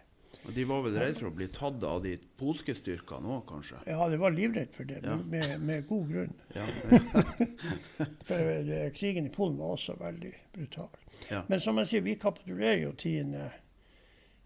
Og 0.47 0.53
de 0.55 0.63
var 0.63 0.81
vel 0.85 0.93
redd 0.95 1.17
for 1.19 1.27
å 1.27 1.33
bli 1.35 1.47
tatt 1.51 1.83
av 1.83 1.97
de 2.05 2.13
polske 2.39 2.71
styrkene 2.77 3.27
òg, 3.35 3.41
kanskje? 3.49 3.81
Ja, 3.85 4.05
det 4.09 4.17
var 4.21 4.31
livredd 4.31 4.71
for 4.73 4.87
det, 4.87 5.01
Ja. 5.03 5.17
med, 5.17 5.59
med 5.61 5.87
god 5.89 6.07
grunn. 6.09 6.33
Ja. 6.55 6.65
For 8.25 8.63
det, 8.63 8.93
krigen 8.95 9.27
i 9.27 9.29
Polen 9.33 9.57
var 9.59 9.73
også 9.75 9.95
veldig 9.99 10.31
brutal. 10.55 10.87
Ja. 11.31 11.43
Men 11.49 11.59
som 11.61 11.77
jeg 11.81 11.87
sier, 11.91 12.01
vi 12.05 12.15
kapitulerer 12.15 12.79
jo 12.85 12.93
10. 12.93 13.35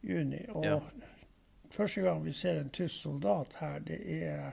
juni. 0.01 0.41
Og 0.50 0.65
Ja. 0.65 0.79
første 1.71 2.01
gang 2.01 2.24
vi 2.25 2.33
ser 2.33 2.59
en 2.59 2.69
tysk 2.69 3.01
soldat 3.03 3.53
her, 3.59 3.79
det 3.79 4.00
er, 4.24 4.51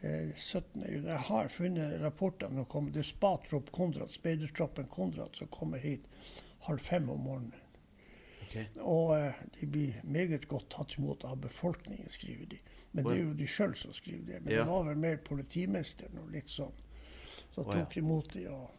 det 0.00 0.10
er 0.12 0.32
17. 0.36 0.82
juni. 0.82 1.06
Jeg 1.08 1.18
har 1.28 1.48
funnet 1.48 2.00
rapporter 2.02 2.48
det 2.52 2.66
kommer. 2.68 2.92
Det 2.92 3.00
er 3.00 3.08
Spatrop 3.08 3.70
Konrad, 3.72 4.10
speidertroppen 4.12 4.86
Konrad, 4.92 5.36
som 5.38 5.48
kommer 5.48 5.78
hit 5.78 6.04
halv 6.66 6.78
fem 6.84 7.08
om 7.10 7.20
morgenen. 7.20 7.62
Okay. 8.46 8.66
Og 8.80 9.14
eh, 9.18 9.32
de 9.60 9.66
blir 9.66 10.00
meget 10.04 10.44
godt 10.48 10.68
tatt 10.70 10.94
imot 10.98 11.24
av 11.26 11.36
befolkningen, 11.42 12.08
skriver 12.12 12.46
de. 12.52 12.58
Men 12.92 13.04
det 13.08 13.14
er 13.16 13.22
jo 13.24 13.32
de 13.36 13.46
sjøl 13.50 13.74
som 13.76 13.92
skriver 13.96 14.24
det. 14.28 14.40
Men 14.44 14.52
Ja. 14.54 14.62
det 14.64 14.70
var 14.70 14.84
vel 14.86 14.96
mer 15.02 15.16
politimesteren 15.26 16.18
og 16.22 16.30
litt 16.32 16.48
sånn 16.52 16.72
som 17.50 17.66
Å, 17.66 17.72
ja. 17.74 17.84
tok 17.84 17.96
imot 18.00 18.32
de 18.36 18.46
og, 18.52 18.70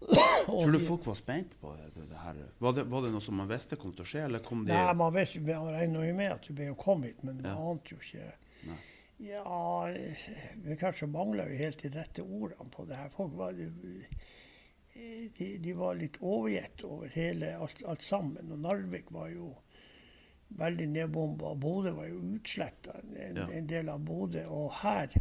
og 0.48 0.62
Tror 0.62 0.72
du 0.72 0.78
de- 0.78 0.84
folk 0.86 1.06
var 1.06 1.14
spent 1.18 1.54
på 1.60 1.72
det, 1.76 2.08
det 2.10 2.16
her? 2.24 2.36
Var 2.58 2.72
det, 2.76 2.84
var 2.90 3.02
det 3.04 3.12
noe 3.14 3.20
som 3.24 3.36
man 3.36 3.48
visste 3.50 3.76
kom 3.76 3.92
til 3.94 4.04
å 4.04 4.08
skje, 4.08 4.24
eller 4.26 4.42
kom 4.44 4.64
de 4.66 4.72
Nei, 4.72 4.94
man, 4.96 5.12
visste, 5.14 5.40
man 5.44 5.70
regna 5.74 6.04
jo 6.08 6.14
med 6.16 6.32
at 6.34 6.46
du 6.48 6.54
ble 6.56 6.70
kommet 6.80 7.12
hit, 7.14 7.22
men 7.26 7.42
man 7.44 7.60
ante 7.74 7.94
jo 7.94 8.00
ikke 8.00 8.26
Nei. 8.68 8.78
Ja, 9.20 9.88
vi 10.64 10.76
kanskje 10.80 11.06
mangla 11.12 11.44
jo 11.50 11.56
helt 11.60 11.82
de 11.82 11.90
rette 11.92 12.22
ordene 12.24 12.70
på 12.72 12.86
det 12.88 12.96
her. 12.96 13.10
Folk 13.12 13.34
var 13.36 13.52
de, 13.52 13.68
de 15.60 15.74
var 15.76 15.98
litt 16.00 16.16
overgitt 16.24 16.84
over 16.88 17.12
hele 17.12 17.50
alt, 17.60 17.82
alt 17.84 18.02
sammen. 18.04 18.48
Og 18.52 18.62
Narvik 18.64 19.10
var 19.12 19.28
jo 19.34 19.50
veldig 20.60 20.86
nedbomba. 20.94 21.52
Bodø 21.60 21.92
var 21.98 22.08
jo 22.08 22.22
utsletta, 22.36 22.96
en, 23.12 23.36
Ja. 23.36 23.46
en 23.52 23.68
del 23.68 23.88
av 23.92 24.00
Bodø. 24.08 24.46
Og 24.48 24.72
her 24.80 25.12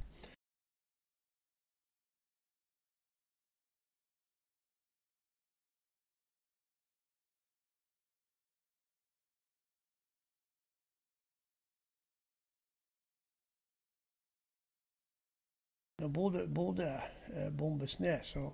Når 16.00 16.12
Bodø, 16.16 16.46
Bodø 16.48 16.88
eh, 16.88 17.50
bombes 17.52 18.00
ned, 18.00 18.24
så 18.24 18.52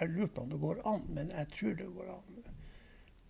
Jeg 0.00 0.08
lurer 0.08 0.28
på 0.30 0.42
om 0.44 0.50
det 0.50 0.58
går 0.62 0.80
an, 0.86 1.06
men 1.08 1.30
jeg 1.34 1.48
tror 1.50 1.72
det 1.74 1.86
går 1.94 2.10
an. 2.12 2.36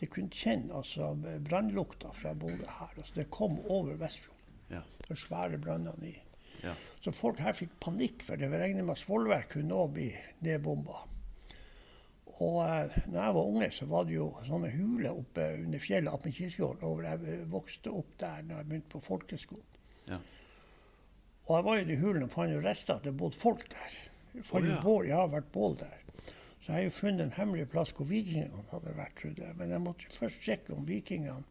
De 0.01 0.07
kunne 0.07 0.31
kjenne 0.31 0.75
altså, 0.77 1.15
brannlukta 1.49 2.11
fra 2.13 2.35
Bodø 2.35 2.67
her. 2.67 2.91
Altså, 2.97 3.15
det 3.15 3.31
kom 3.31 3.59
over 3.65 3.97
Vestfjorden. 3.97 4.59
Ja. 4.71 4.83
De 5.09 5.17
svære 5.17 5.59
brannene 5.59 6.11
i. 6.11 6.13
Ja. 6.63 6.75
Så 7.01 7.13
folk 7.17 7.41
her 7.41 7.57
fikk 7.57 7.73
panikk, 7.81 8.23
for 8.27 8.37
det 8.37 8.51
regner 8.53 8.85
med 8.85 8.93
at 8.95 9.01
Svolvær 9.01 9.49
kunne 9.51 9.79
òg 9.79 9.95
bli 9.97 10.11
nedbomba. 10.45 11.01
Og 12.41 12.59
eh, 12.65 13.01
når 13.07 13.23
jeg 13.23 13.35
var 13.37 13.49
unge, 13.55 13.71
så 13.77 13.89
var 13.89 14.05
det 14.09 14.17
jo 14.17 14.29
sånne 14.47 14.73
huler 14.73 15.17
oppe 15.17 15.47
under 15.63 15.83
fjellet 15.83 16.29
Kirkegården. 16.29 17.09
Jeg 17.09 17.49
vokste 17.53 17.93
opp 17.93 18.15
der 18.21 18.45
når 18.45 18.61
jeg 18.61 18.69
begynte 18.69 18.95
på 18.95 19.03
folkeskolen. 19.05 19.81
Ja. 20.09 20.21
Og 21.51 21.57
jeg 21.57 21.67
var 21.67 21.81
i 21.81 21.87
de 21.89 21.97
hulene 21.99 22.29
og 22.29 22.31
fant 22.31 22.55
jo 22.55 22.61
rester 22.63 23.01
at 23.01 23.07
det 23.09 23.17
bodde 23.19 23.35
folk 23.35 23.65
der. 23.73 23.95
Jeg 24.37 24.45
fant 24.47 24.63
oh, 24.63 24.71
ja. 24.71 24.77
bål, 24.85 25.09
jeg 25.09 25.19
har 25.19 25.33
vært 25.33 25.49
bål 25.51 25.73
der. 25.81 25.97
Så 26.61 26.69
jeg 26.69 26.77
har 26.77 26.85
jo 26.85 26.93
funnet 26.95 27.25
en 27.25 27.33
hemmelig 27.35 27.65
plass 27.73 27.91
hvor 27.97 28.07
vikingene 28.07 28.63
hadde 28.71 28.93
vært. 28.95 29.17
trodde 29.19 29.43
jeg. 29.43 29.57
Men 29.59 29.73
jeg 29.75 29.83
måtte 29.83 30.13
først 30.15 30.45
sjekke 30.47 30.77
om 30.77 30.85
vikingene 30.87 31.43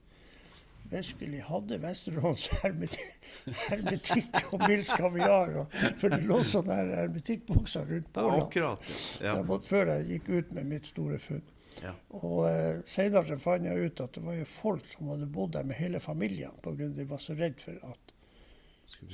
virkelig 0.90 1.42
hadde 1.46 1.78
Vesterålens 1.84 2.48
hermetikk, 2.62 4.38
og 4.54 4.64
Mills 4.64 4.94
kaviar. 4.96 5.52
For 6.00 6.16
det 6.16 6.24
lå 6.24 6.40
sånne 6.48 6.78
hermetikkbokser 6.96 7.92
rundt 7.92 8.12
bålene. 8.16 8.46
akkurat. 8.46 8.94
Ja. 9.20 9.36
jeg 9.36 9.60
før 9.68 9.94
jeg 9.98 10.08
gikk 10.14 10.32
ut 10.32 10.54
med 10.58 10.72
mitt 10.78 10.88
store 10.90 11.20
funn. 11.22 11.44
Ja. 11.84 11.92
Og 12.18 12.48
eh, 12.50 12.80
senere 12.90 13.38
fant 13.40 13.68
jeg 13.68 13.92
ut 13.92 14.02
at 14.08 14.16
det 14.16 14.24
var 14.24 14.40
jo 14.40 14.48
folk 14.48 14.88
som 14.88 15.12
hadde 15.12 15.28
bodd 15.36 15.54
der 15.60 15.68
med 15.68 15.78
hele 15.80 16.00
familien 16.04 16.56
pga. 16.64 16.88
de 16.96 17.06
var 17.12 17.22
så 17.24 17.36
redd 17.40 17.60
for 17.62 17.92
at 17.92 18.16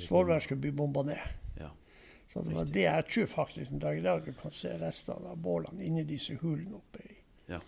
Svolvær 0.07 0.39
skulle 0.43 0.61
bli 0.61 0.71
bomba 0.71 1.03
ned. 1.03 1.21
Ja. 1.59 1.69
Så 2.31 2.41
det 2.43 2.55
var 2.55 2.65
det 2.65 2.85
jeg 2.87 3.05
tror 3.11 3.25
faktisk 3.31 3.71
en 3.71 3.79
dag 3.83 3.97
i 3.99 4.03
dag 4.03 4.23
du 4.25 4.31
kan 4.33 4.51
se 4.51 4.71
restene 4.81 5.29
av 5.33 5.37
bålene 5.37 5.85
inni 5.85 6.03
disse 6.07 6.35
hulene 6.41 6.75
oppe 6.79 7.03
i, 7.05 7.15
Ja. 7.49 7.59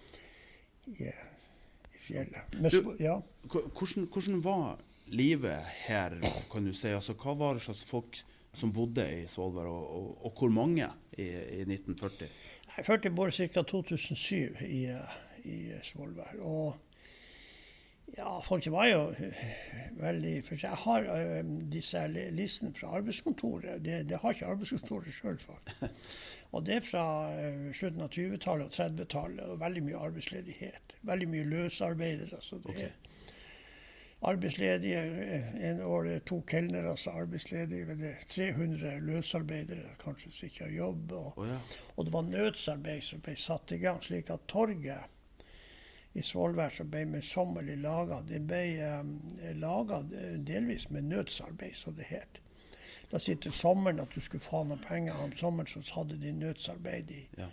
i, 0.87 1.03
i 1.03 2.01
fjellet. 2.01 2.55
Men, 2.61 2.71
Du- 2.71 2.95
ja. 2.99 3.19
Hvordan, 3.51 4.07
hvordan 4.13 4.41
var 4.43 4.79
livet 5.11 5.63
her, 5.87 6.17
kan 6.51 6.65
du 6.65 6.73
si? 6.73 6.87
Altså, 6.87 7.13
hva 7.13 7.35
var 7.37 7.53
det 7.53 7.61
slags 7.67 7.83
folk 7.85 8.17
som 8.57 8.71
bodde 8.73 9.03
i 9.21 9.27
Svolvær, 9.29 9.67
og, 9.69 9.89
og, 9.95 10.25
og 10.25 10.33
hvor 10.39 10.49
mange 10.49 10.87
i, 11.17 11.27
i 11.27 11.61
1940? 11.67 12.27
Jeg 12.77 12.85
følte 12.85 13.09
bor 13.13 13.29
ca. 13.31 13.61
2007 13.61 14.57
i, 14.65 14.85
eh, 14.89 15.17
i 15.45 15.57
Svolvær. 15.83 16.33
Og 16.41 16.75
ja, 18.15 18.39
folk 18.41 18.67
var 18.71 18.87
jo 18.87 19.01
veldig 19.99 20.33
for 20.45 20.61
Jeg 20.61 20.79
har 20.83 21.07
eh, 21.11 21.49
disse 21.71 22.03
listene 22.07 22.73
fra 22.75 22.93
arbeidskontoret. 22.99 23.83
Det, 23.85 23.99
det 24.09 24.19
har 24.21 24.35
ikke 24.35 24.51
arbeidskontoret 24.53 25.13
sjøl, 25.13 25.39
faktisk. 25.41 26.45
Og 26.55 26.65
det 26.65 26.77
er 26.77 26.85
fra 26.85 27.05
eh, 27.35 27.67
slutten 27.75 28.05
av 28.05 28.13
20-tallet 28.13 28.69
og 28.69 28.77
30-tallet. 28.77 29.43
Og 29.51 29.59
veldig 29.61 29.83
mye 29.89 30.05
arbeidsledighet. 30.09 30.95
Veldig 31.09 31.29
mye 31.33 31.49
løsarbeidere. 31.51 32.39
Altså 32.39 32.61
det 32.63 32.71
okay. 32.71 32.87
er 32.87 34.31
arbeidsledige. 34.31 35.03
eh, 35.27 35.51
En 35.71 35.81
år 35.81 36.09
er 36.13 36.23
to 36.31 36.39
kelnere 36.47 36.95
er 36.95 37.11
arbeidsledige. 37.11 37.85
men 37.85 37.99
Det 37.99 38.13
er 38.13 38.25
300 38.29 38.99
løsarbeidere 39.09 39.97
kanskje 40.03 40.31
som 40.31 40.47
ikke 40.47 40.63
har 40.63 40.71
jobb. 40.71 41.11
og 41.11 41.37
oh, 41.37 41.47
ja. 41.47 41.59
og 41.97 42.05
det 42.05 42.13
var 42.13 42.31
nødsarbeid 42.31 43.01
som 43.01 43.21
ble 43.21 43.35
satt 43.35 43.71
i 43.71 43.83
gang, 43.83 44.03
slik 44.03 44.29
at 44.29 44.47
torget 44.47 45.16
i 46.17 46.23
Svolvær 46.25 46.73
som 46.73 46.89
ble 46.89 47.03
møysommelig 47.05 47.77
laga, 47.83 48.21
det 48.25 48.41
ble 48.49 48.61
eh, 48.81 49.53
laga 49.61 50.01
delvis 50.47 50.89
med 50.89 51.05
nødsarbeid, 51.11 51.75
som 51.77 51.93
det 51.97 52.07
het. 52.09 52.41
La 53.11 53.19
oss 53.21 53.27
si 53.29 53.35
til 53.39 53.53
sommeren 53.55 54.01
at 54.03 54.11
du 54.15 54.19
skulle 54.21 54.43
få 54.43 54.63
noen 54.67 54.81
penger. 54.83 55.15
Om 55.23 55.31
sommeren 55.37 55.69
så 55.71 55.99
hadde 56.01 56.17
de 56.19 56.31
nødsarbeid 56.35 57.11
i 57.15 57.21
Ja. 57.37 57.47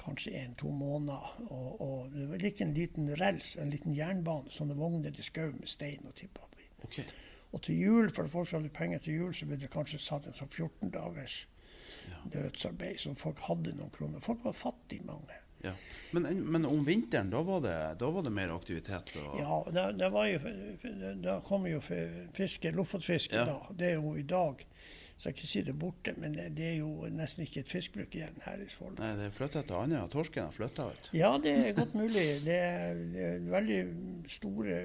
kanskje 0.00 0.30
en-to 0.40 0.70
måneder. 0.72 1.34
Og, 1.52 1.80
og 1.80 2.12
det 2.14 2.28
var 2.30 2.38
like 2.40 2.64
en 2.64 2.72
liten 2.74 3.10
rels, 3.20 3.56
en 3.60 3.70
liten 3.70 3.92
jernbane, 3.96 4.48
sånne 4.50 4.74
vogner 4.78 5.10
de 5.12 5.22
skjøv 5.26 5.58
med 5.58 5.68
stein 5.68 6.06
og 6.08 6.14
tippa 6.16 6.46
oppi. 6.46 6.64
Ok. 6.86 7.00
Og 7.52 7.62
til 7.66 7.80
jul, 7.82 8.08
for 8.14 8.26
folk 8.30 8.48
som 8.48 8.62
hadde 8.62 8.72
penger 8.72 8.98
til 9.04 9.14
jul, 9.18 9.34
så 9.34 9.46
ble 9.50 9.58
det 9.60 9.68
kanskje 9.74 9.98
satt 10.00 10.26
en 10.30 10.38
sånn 10.38 10.48
14 10.54 10.90
dagers 10.94 11.46
Ja. 12.08 12.16
nødsarbeid, 12.32 12.96
så 12.98 13.12
folk 13.14 13.38
hadde 13.44 13.74
noen 13.76 13.90
kroner. 13.90 14.20
Folk 14.24 14.44
var 14.44 14.52
fattige, 14.56 15.04
mange. 15.04 15.36
Ja. 15.64 15.72
Men, 16.16 16.26
men 16.50 16.64
om 16.66 16.84
vinteren, 16.86 17.30
da 17.30 17.42
var 17.46 17.60
det, 17.64 17.74
da 18.00 18.08
var 18.10 18.24
det 18.26 18.32
mer 18.34 18.54
aktivitet? 18.54 19.12
Ja, 19.38 19.60
det, 19.72 19.84
det 20.00 20.08
var 20.12 20.26
jo, 20.30 20.40
da 21.22 21.40
kom 21.46 21.66
jo 21.70 21.82
fiske, 21.84 22.72
lofotfiske 22.74 23.36
Ja. 23.36 23.44
da. 23.46 23.60
Det 23.76 23.92
er 23.92 24.00
jo 24.00 24.14
i 24.18 24.24
dag, 24.26 24.64
så 25.20 25.28
kan 25.28 25.36
ikke 25.36 25.50
si 25.50 25.60
det 25.66 25.74
borte, 25.76 26.14
men 26.16 26.32
det, 26.32 26.46
det 26.56 26.64
er 26.70 26.76
jo 26.80 27.04
nesten 27.12 27.44
ikke 27.44 27.60
et 27.60 27.68
fiskbruk 27.68 28.14
igjen 28.16 28.38
her 28.46 28.62
i 28.64 28.66
Svolvær. 28.72 29.02
Nei, 29.04 29.10
det 29.20 29.26
er 29.28 29.34
flytta 29.36 29.62
til 29.68 29.76
Andøya. 29.76 30.06
Torsken 30.14 30.46
har 30.48 30.54
flytta 30.56 30.86
ut. 30.88 31.10
Ja, 31.12 31.34
det 31.44 31.52
er 31.60 31.74
godt 31.76 31.92
mulig. 32.00 32.24
Det 32.46 32.56
er, 32.56 33.02
det 33.12 33.26
er 33.28 33.44
veldig 33.52 33.80
store, 34.32 34.78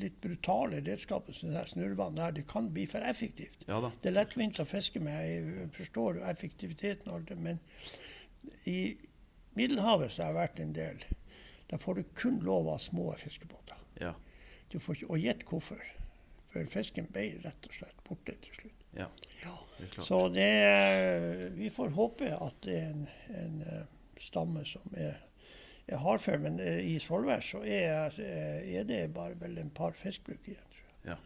litt 0.00 0.16
brutale 0.24 0.80
redskaper 0.88 1.36
som 1.36 1.52
det 1.52 1.60
her 1.60 1.68
snurrvann 1.74 2.16
der. 2.16 2.32
Det 2.40 2.46
kan 2.48 2.70
bli 2.72 2.86
for 2.88 3.04
effektivt. 3.04 3.60
Ja. 3.68 3.82
Det 4.00 4.08
er 4.08 4.16
lettvint 4.16 4.58
å 4.64 4.66
fiske 4.72 5.04
med. 5.04 5.20
Jeg 5.28 5.68
forstår 5.76 6.22
effektiviteten 6.32 7.12
av 7.12 7.28
det, 7.28 7.36
men 7.36 7.60
i 8.64 8.80
Middelhavet 9.58 10.12
så 10.14 10.22
har 10.24 10.32
jeg 10.32 10.38
vært 10.40 10.60
en 10.64 10.72
del. 10.76 11.04
Der 11.70 11.80
får 11.82 11.98
du 11.98 12.02
kun 12.16 12.38
lov 12.46 12.68
av 12.72 12.78
små 12.80 13.10
fiskebåter. 13.20 13.76
Ja. 14.00 14.14
Du 14.72 14.78
får 14.80 14.96
ikke, 15.00 15.10
og 15.10 15.18
gjett 15.24 15.44
hvorfor. 15.48 15.80
For 16.52 16.64
fisken 16.72 17.08
ble 17.12 17.26
rett 17.44 17.66
og 17.68 17.74
slett 17.76 17.98
borte 18.08 18.34
til 18.44 18.54
slutt. 18.62 18.84
ja. 18.96 19.06
Det 19.78 19.86
er 19.86 19.90
klart. 19.92 20.06
Så 20.08 20.18
det 20.34 20.42
er- 20.42 21.50
Vi 21.54 21.68
får 21.70 21.90
håpe 21.94 22.30
at 22.34 22.54
det 22.64 22.74
er 22.74 22.88
en, 22.90 23.08
en 23.30 23.60
eh, 23.62 23.84
stamme 24.18 24.64
som 24.66 24.82
er, 24.96 25.14
er 25.86 25.96
hardfør. 26.02 26.38
Men 26.42 26.58
eh, 26.60 26.80
i 26.94 26.98
Svolvær 26.98 27.40
så 27.40 27.60
er, 27.62 28.10
er 28.18 28.84
det 28.88 29.12
bare 29.14 29.36
vel 29.40 29.58
en 29.58 29.70
par 29.70 29.92
fiskbruk 29.92 30.40
igjen. 30.48 30.64
tror 30.72 30.82
jeg. 30.88 31.12
Ja. 31.12 31.16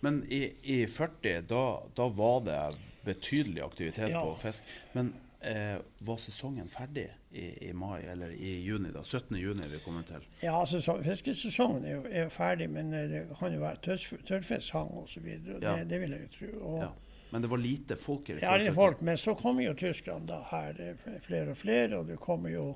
Men 0.00 0.22
i, 0.30 0.40
i 0.64 0.86
40, 0.86 1.42
da, 1.46 1.62
da 1.96 2.08
var 2.08 2.40
det 2.48 2.58
betydelig 3.04 3.62
aktivitet 3.62 4.10
Ja. 4.10 4.24
på 4.24 4.34
fisk. 4.42 4.64
Men 4.94 5.12
eh, 5.44 5.78
var 5.98 6.18
sesongen 6.22 6.68
ferdig 6.70 7.06
i, 7.30 7.68
i, 7.68 7.72
mai, 7.72 8.02
eller 8.12 8.32
i 8.32 8.52
juni? 8.62 8.92
da? 8.94 9.04
17. 9.04 9.36
juni 9.36 9.68
vi 9.70 9.80
kommet 9.84 10.06
til. 10.06 10.26
Ja, 10.42 10.60
altså, 10.60 10.98
fiskesesongen 11.04 11.84
er 11.84 11.96
jo, 11.96 12.04
er 12.10 12.26
jo 12.26 12.34
ferdig, 12.34 12.68
men 12.70 12.92
eh, 12.94 13.08
det 13.10 13.22
kan 13.38 13.54
jo 13.54 13.62
være 13.62 13.98
tørrfisk 14.28 14.76
hang 14.76 14.92
osv. 15.02 15.26
Ja. 15.26 15.58
Det, 15.64 15.88
det 15.90 16.00
vil 16.04 16.16
jeg 16.16 16.28
jo 16.28 16.30
tro. 16.38 16.52
Og, 16.60 16.78
ja. 16.84 17.18
Men 17.32 17.42
det 17.42 17.50
var 17.50 17.62
lite 17.62 17.96
folk? 17.96 18.28
i 18.28 18.38
Ja, 18.42 18.56
det 18.60 18.68
er 18.68 18.76
folk, 18.76 19.02
men 19.02 19.18
så 19.18 19.34
kommer 19.34 19.64
jo 19.64 19.74
tyskerne 19.74 20.28
da 20.28 20.42
her, 20.50 20.80
flere 21.24 21.54
og 21.54 21.56
flere. 21.56 21.98
Og 21.98 22.08
det 22.10 22.18
kommer 22.20 22.52
jo 22.52 22.66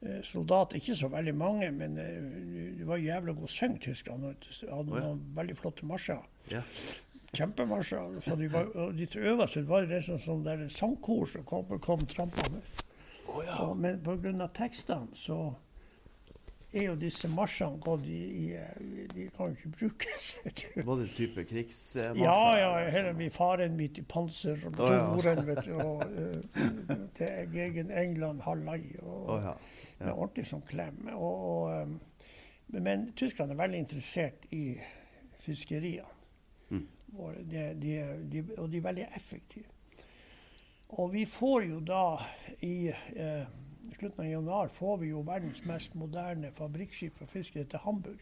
eh, 0.00 0.20
soldater, 0.22 0.78
ikke 0.78 0.96
så 0.96 1.10
veldig 1.10 1.34
mange, 1.34 1.70
men 1.74 1.98
eh, 1.98 2.76
det 2.78 2.86
var 2.86 3.02
jævla 3.02 3.34
god 3.38 3.50
syng, 3.50 3.80
tyskerne. 3.82 4.36
De 4.38 4.52
hadde 4.68 4.92
oh, 4.92 5.00
ja. 5.00 5.08
noen 5.08 5.24
veldig 5.36 5.58
flotte 5.58 5.88
marsjer. 5.88 6.22
Ja 6.52 6.62
kjempemarsjer. 7.36 8.20
Så 8.24 8.36
de, 8.36 8.48
var, 8.52 8.92
de 8.92 9.08
øverste 9.18 9.64
var 9.68 9.86
det 9.88 10.02
sånn, 10.04 10.20
sånn 10.20 10.46
der 10.46 10.64
sangkor 10.72 11.26
som 11.30 11.44
kom, 11.48 11.76
kom 11.80 12.06
trampende. 12.08 12.60
Oh, 13.32 13.42
ja. 13.46 13.58
Og, 13.64 13.76
men 13.80 14.02
pga. 14.04 14.48
tekstene 14.52 15.16
så 15.16 15.38
er 16.72 16.86
jo 16.86 16.94
disse 16.96 17.28
marsjene 17.32 17.80
gått 17.84 18.04
i, 18.08 18.20
i, 18.48 19.06
De 19.12 19.26
kan 19.36 19.52
jo 19.52 19.56
ikke 19.56 19.72
brukes. 19.78 20.28
Var 20.88 21.02
det 21.02 21.08
type 21.16 21.44
krigsmarsjer? 21.48 22.20
Ja, 22.20 22.58
ja. 22.58 22.70
Hele 22.92 23.12
min 23.16 23.32
faren 23.32 23.76
mitt 23.80 24.00
i 24.00 24.06
panser 24.08 24.60
og 24.68 24.80
oh, 24.80 24.92
ja. 24.92 25.02
moren, 25.12 25.44
vet 25.48 25.64
du, 25.68 25.74
og 25.80 26.04
uh, 26.04 26.96
til 27.16 27.60
egen 27.66 27.92
England 27.92 28.44
hallai. 28.44 28.80
Og, 29.02 29.20
oh, 29.36 29.36
ja. 29.40 29.56
Ja. 29.98 30.08
Med 30.08 30.16
ordentlig 30.16 30.48
sånn 30.48 30.64
klem. 30.68 31.04
Og, 31.14 31.44
og, 31.52 31.92
um, 31.92 32.00
men 32.72 33.12
tyskerne 33.16 33.56
er 33.56 33.64
veldig 33.64 33.84
interessert 33.84 34.48
i 34.56 34.66
fiskeriene. 35.44 36.11
Våre. 37.12 37.42
De, 37.44 37.64
de, 37.76 37.96
de, 38.32 38.44
og 38.56 38.70
de 38.72 38.80
er 38.80 38.86
veldig 38.88 39.06
effektive. 39.16 39.68
Og 41.00 41.12
vi 41.12 41.24
får 41.28 41.64
jo 41.68 41.80
da 41.80 42.04
i 42.64 42.90
eh, 42.92 43.46
slutten 43.96 44.24
av 44.24 44.30
januar 44.30 44.68
får 44.68 44.98
vi 45.00 45.08
jo 45.12 45.22
verdens 45.24 45.64
mest 45.64 45.94
moderne 45.94 46.52
fabrikkskip 46.52 47.16
for 47.16 47.26
fiske 47.30 47.64
til 47.64 47.84
Hamburg. 47.84 48.20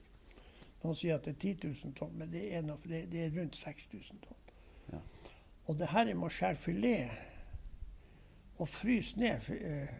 Noen 0.82 0.96
sier 0.96 1.18
at 1.18 1.26
det 1.26 1.34
er 1.34 1.40
10 1.40 1.72
000 1.84 1.96
tonn, 1.98 2.14
men 2.16 2.30
det 2.32 2.44
er, 2.54 2.62
noe, 2.64 2.78
det, 2.88 3.04
det 3.12 3.24
er 3.24 3.34
rundt 3.34 3.58
6000 3.58 4.22
tonn. 4.24 4.54
Ja. 4.92 5.00
Og 5.66 5.78
det 5.78 5.90
her 5.90 6.14
med 6.14 6.28
å 6.28 6.32
skjære 6.34 6.60
filet 6.62 7.10
og 8.60 8.68
fryse 8.68 9.20
ned, 9.20 9.50
eh, 9.56 9.90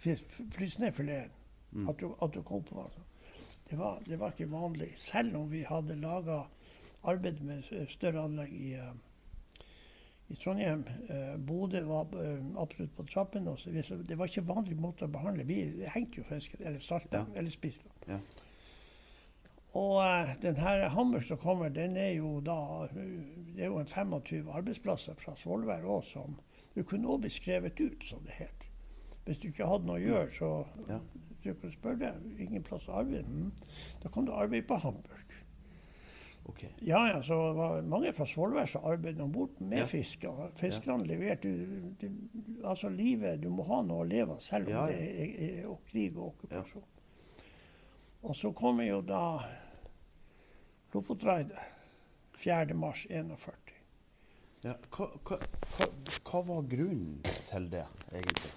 fryse 0.00 0.82
ned 0.82 0.92
fileten, 0.96 1.36
mm. 1.70 1.88
at, 1.88 2.00
du, 2.00 2.10
at 2.22 2.34
du 2.34 2.42
kom 2.42 2.64
på 2.64 2.88
det 3.70 3.78
var, 3.78 4.00
det 4.06 4.16
var 4.18 4.32
ikke 4.32 4.50
vanlig. 4.50 4.88
Selv 4.98 5.36
om 5.38 5.50
vi 5.50 5.62
hadde 5.62 5.94
laga 6.00 6.40
arbeidet 7.02 7.42
med 7.42 7.88
større 7.88 8.24
anlegg 8.24 8.52
i, 8.52 8.72
eh, 8.74 8.92
i 10.28 10.36
Trondheim. 10.36 10.84
Eh, 11.08 11.36
Bodø 11.46 11.82
var 11.88 12.12
eh, 12.20 12.44
absolutt 12.60 12.96
på 12.96 13.06
trappen. 13.12 13.48
Også. 13.48 13.70
Det 14.08 14.18
var 14.18 14.30
ikke 14.30 14.46
vanlig 14.48 14.76
måte 14.76 15.08
å 15.08 15.12
behandle. 15.12 15.48
Vi 15.48 15.86
hengte 15.94 16.20
jo 16.20 16.28
fisken, 16.28 16.64
eller 16.66 16.78
salta, 16.78 17.24
ja. 17.24 17.38
eller 17.38 17.50
spiste 17.50 17.88
den. 17.88 18.16
Ja. 18.16 18.46
Og 19.78 20.00
uh, 20.02 20.32
den 20.42 20.56
her 20.56 20.88
Hammer 20.88 21.20
som 21.22 21.38
kommer, 21.38 21.68
den 21.68 21.96
er 21.96 22.16
jo 22.16 22.40
da 22.42 22.88
Det 22.90 23.62
er 23.62 23.66
jo 23.66 23.78
en 23.78 23.86
25 23.86 24.48
arbeidsplasser 24.50 25.14
fra 25.14 25.36
Svolvær 25.38 25.86
òg 25.86 26.02
som 26.08 26.34
Du 26.74 26.82
kunne 26.82 27.06
òg 27.06 27.20
bli 27.22 27.30
skrevet 27.30 27.78
ut, 27.80 28.02
som 28.04 28.18
det 28.26 28.34
het. 28.34 28.66
Hvis 29.24 29.38
du 29.38 29.48
ikke 29.48 29.66
hadde 29.66 29.86
noe 29.86 30.00
å 30.00 30.02
gjøre, 30.02 30.30
så 30.34 30.50
ja. 30.88 30.98
du 31.44 31.54
kunne 31.54 31.72
spørre 31.72 31.98
deg 32.02 32.42
ingen 32.46 32.66
plass 32.66 32.88
å 32.88 32.98
arbeide. 32.98 33.30
Mm. 33.30 33.50
Da 34.02 34.10
kan 34.10 34.26
du 34.26 34.32
arbeide 34.34 34.66
på 34.66 34.78
Hamburg. 34.82 35.29
Okay. 36.50 36.70
Ja, 36.86 37.00
ja, 37.08 37.22
så 37.22 37.36
det 37.48 37.56
var 37.58 37.82
mange 37.86 38.12
fra 38.16 38.26
Svolvær 38.26 38.66
som 38.70 38.86
arbeidet 38.90 39.22
om 39.22 39.32
bord 39.32 39.58
med 39.62 39.84
ja. 39.84 39.88
fisk. 39.88 40.24
Og 40.30 40.54
fiskerne 40.58 41.06
ja. 41.06 41.14
leverte 41.14 41.52
Altså, 42.64 42.90
livet 42.92 43.42
Du 43.42 43.48
må 43.54 43.64
ha 43.68 43.80
noe 43.86 44.04
å 44.04 44.08
leve 44.08 44.34
av, 44.36 44.44
selv 44.44 44.68
om 44.68 44.74
ja, 44.74 44.86
det 44.90 44.98
er, 45.00 45.34
er, 45.46 45.58
er 45.64 45.76
krig 45.90 46.16
og 46.18 46.32
okkupasjon. 46.32 46.88
Og 48.20 48.36
så 48.36 48.52
kommer 48.52 48.84
jo 48.84 49.00
da 49.06 49.24
Lofotraidet 50.92 51.58
4.3.41. 52.40 53.76
Ja, 54.60 54.74
hva, 54.92 55.06
hva, 55.24 55.36
hva, 55.38 55.86
hva, 56.26 56.40
var 56.48 56.66
grunnen 56.68 57.20
til 57.24 57.68
det, 57.72 57.84
egentlig? 58.12 58.50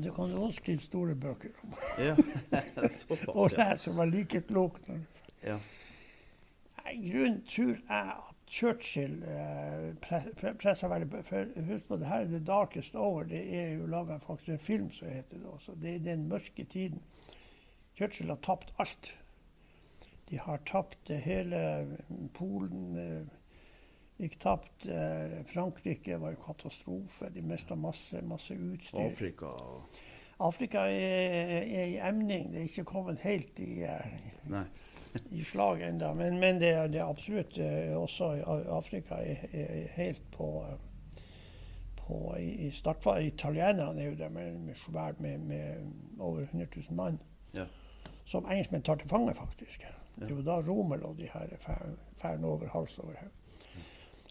Det 0.00 0.12
kan 0.16 0.30
du 0.30 0.38
også 0.38 0.62
skrive 0.62 0.84
store 0.84 1.16
bøker 1.20 1.50
om. 1.64 1.74
Ja, 2.00 2.14
såpass, 3.00 3.26
og 3.40 3.56
jeg 3.58 3.78
som 3.82 3.98
var 4.00 4.08
like 4.08 4.40
klok. 4.48 4.78
Når. 4.86 5.02
Ja. 5.44 5.58
Grunnen 6.96 7.42
tror 7.46 7.76
jeg 7.76 8.12
at 8.16 8.36
Churchill 8.50 9.22
eh, 9.22 9.90
pre 10.02 10.54
pressa 10.58 10.88
veldig 10.90 11.22
For 11.24 11.50
husk 11.68 11.86
på, 11.86 11.98
det 12.00 12.08
her 12.10 12.24
er 12.24 12.32
The 12.32 12.40
Darkest 12.46 12.96
Hour. 12.98 13.28
Det 13.30 13.42
er 13.54 13.74
jo 13.78 13.86
laga 13.86 14.18
faktisk 14.18 14.48
en 14.56 14.64
film 14.64 14.90
som 14.92 15.08
heter 15.08 15.38
det 15.38 15.46
også. 15.46 15.74
Det 15.78 15.94
er 15.94 16.06
den 16.08 16.28
mørke 16.28 16.64
tiden. 16.64 17.02
Churchill 17.94 18.32
har 18.32 18.40
tapt 18.42 18.74
alt. 18.78 19.12
De 20.30 20.38
har 20.38 20.62
tapt 20.66 21.10
hele 21.10 21.60
Polen. 22.34 22.94
De 22.96 24.26
gikk 24.26 24.38
tapt. 24.42 24.86
Eh, 24.86 25.40
Frankrike 25.46 26.18
var 26.20 26.34
jo 26.34 26.42
katastrofe. 26.44 27.30
De 27.34 27.42
mista 27.42 27.78
masse, 27.78 28.22
masse 28.22 28.54
utstyr. 28.54 29.06
Afrika 29.06 29.54
Afrika 30.40 30.86
er, 30.88 31.62
er, 31.62 31.84
i 31.84 31.98
emning. 32.08 32.50
Det 32.52 32.62
er 32.62 32.68
ikke 32.70 32.84
kommet 32.88 33.20
helt 33.20 33.58
i, 33.60 33.82
uh, 33.84 34.62
i 35.40 35.44
slag 35.44 35.82
ennå. 35.82 36.14
Men, 36.14 36.38
men 36.38 36.60
det, 36.60 36.72
det, 36.92 37.00
er 37.00 37.08
absolutt 37.08 37.58
uh, 37.58 37.96
også 38.02 38.30
Afrika 38.76 39.20
er, 39.20 39.44
er 39.52 39.88
helt 39.96 40.22
på, 40.34 40.50
uh, 40.64 41.22
på 42.02 42.20
i, 42.38 42.50
i 42.66 42.70
startfase. 42.74 43.26
Italienerne 43.26 44.02
er 44.02 44.10
jo 44.12 44.18
der 44.18 44.28
med, 44.28 44.58
med 44.58 44.78
svært 44.78 45.20
med, 45.20 45.38
med, 45.38 45.92
over 46.18 46.40
100 46.40 46.70
000 46.76 46.96
mann. 46.96 47.20
Ja. 47.54 47.66
Som 48.24 48.46
engelskmenn 48.46 48.82
tar 48.86 49.00
til 49.00 49.08
fange, 49.10 49.34
faktisk. 49.34 49.82
Ja. 49.82 49.96
Det 50.20 50.30
er 50.30 50.36
jo 50.36 50.42
da 50.44 50.58
Romel 50.60 51.04
og 51.06 51.16
de 51.18 51.28
her 51.32 51.52
fer 52.20 52.44
over 52.44 52.68
hals 52.68 52.98
over 52.98 53.14
hode. 53.16 53.39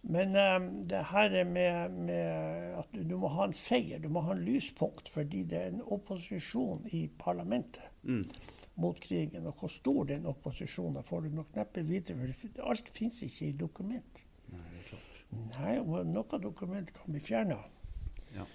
Men 0.03 0.35
um, 0.35 0.67
det 0.88 1.01
her 1.12 1.43
med, 1.43 1.89
med, 1.91 2.77
at 2.79 2.93
du 3.09 3.17
må 3.19 3.31
ha 3.33 3.49
en 3.49 3.55
seier, 3.55 3.99
du 3.99 4.07
må 4.09 4.23
ha 4.23 4.35
en 4.35 4.45
lyspunkt, 4.45 5.12
fordi 5.12 5.43
det 5.49 5.59
er 5.59 5.73
en 5.73 5.81
opposisjon 5.83 6.85
i 6.95 7.03
parlamentet 7.19 7.83
mm. 8.07 8.23
mot 8.79 8.99
krigen. 9.03 9.49
Og 9.51 9.59
hvor 9.59 9.73
stor 9.73 10.07
den 10.13 10.29
opposisjonen 10.29 11.03
får 11.03 11.27
du 11.27 11.35
nok 11.41 11.51
neppe 11.59 11.83
vite, 11.88 12.15
for 12.15 12.71
alt 12.71 12.93
fins 12.95 13.19
ikke 13.27 13.49
i 13.49 13.57
dokument. 13.59 14.23
Nei, 14.53 14.63
det 14.71 14.79
er 14.79 14.88
klart. 14.93 15.21
Nei, 15.59 15.75
og 15.83 16.07
noe 16.07 16.41
dokument 16.41 16.95
kan 16.95 17.12
bli 17.12 17.21
fjerna. 17.25 17.59
Ja, 18.38 18.47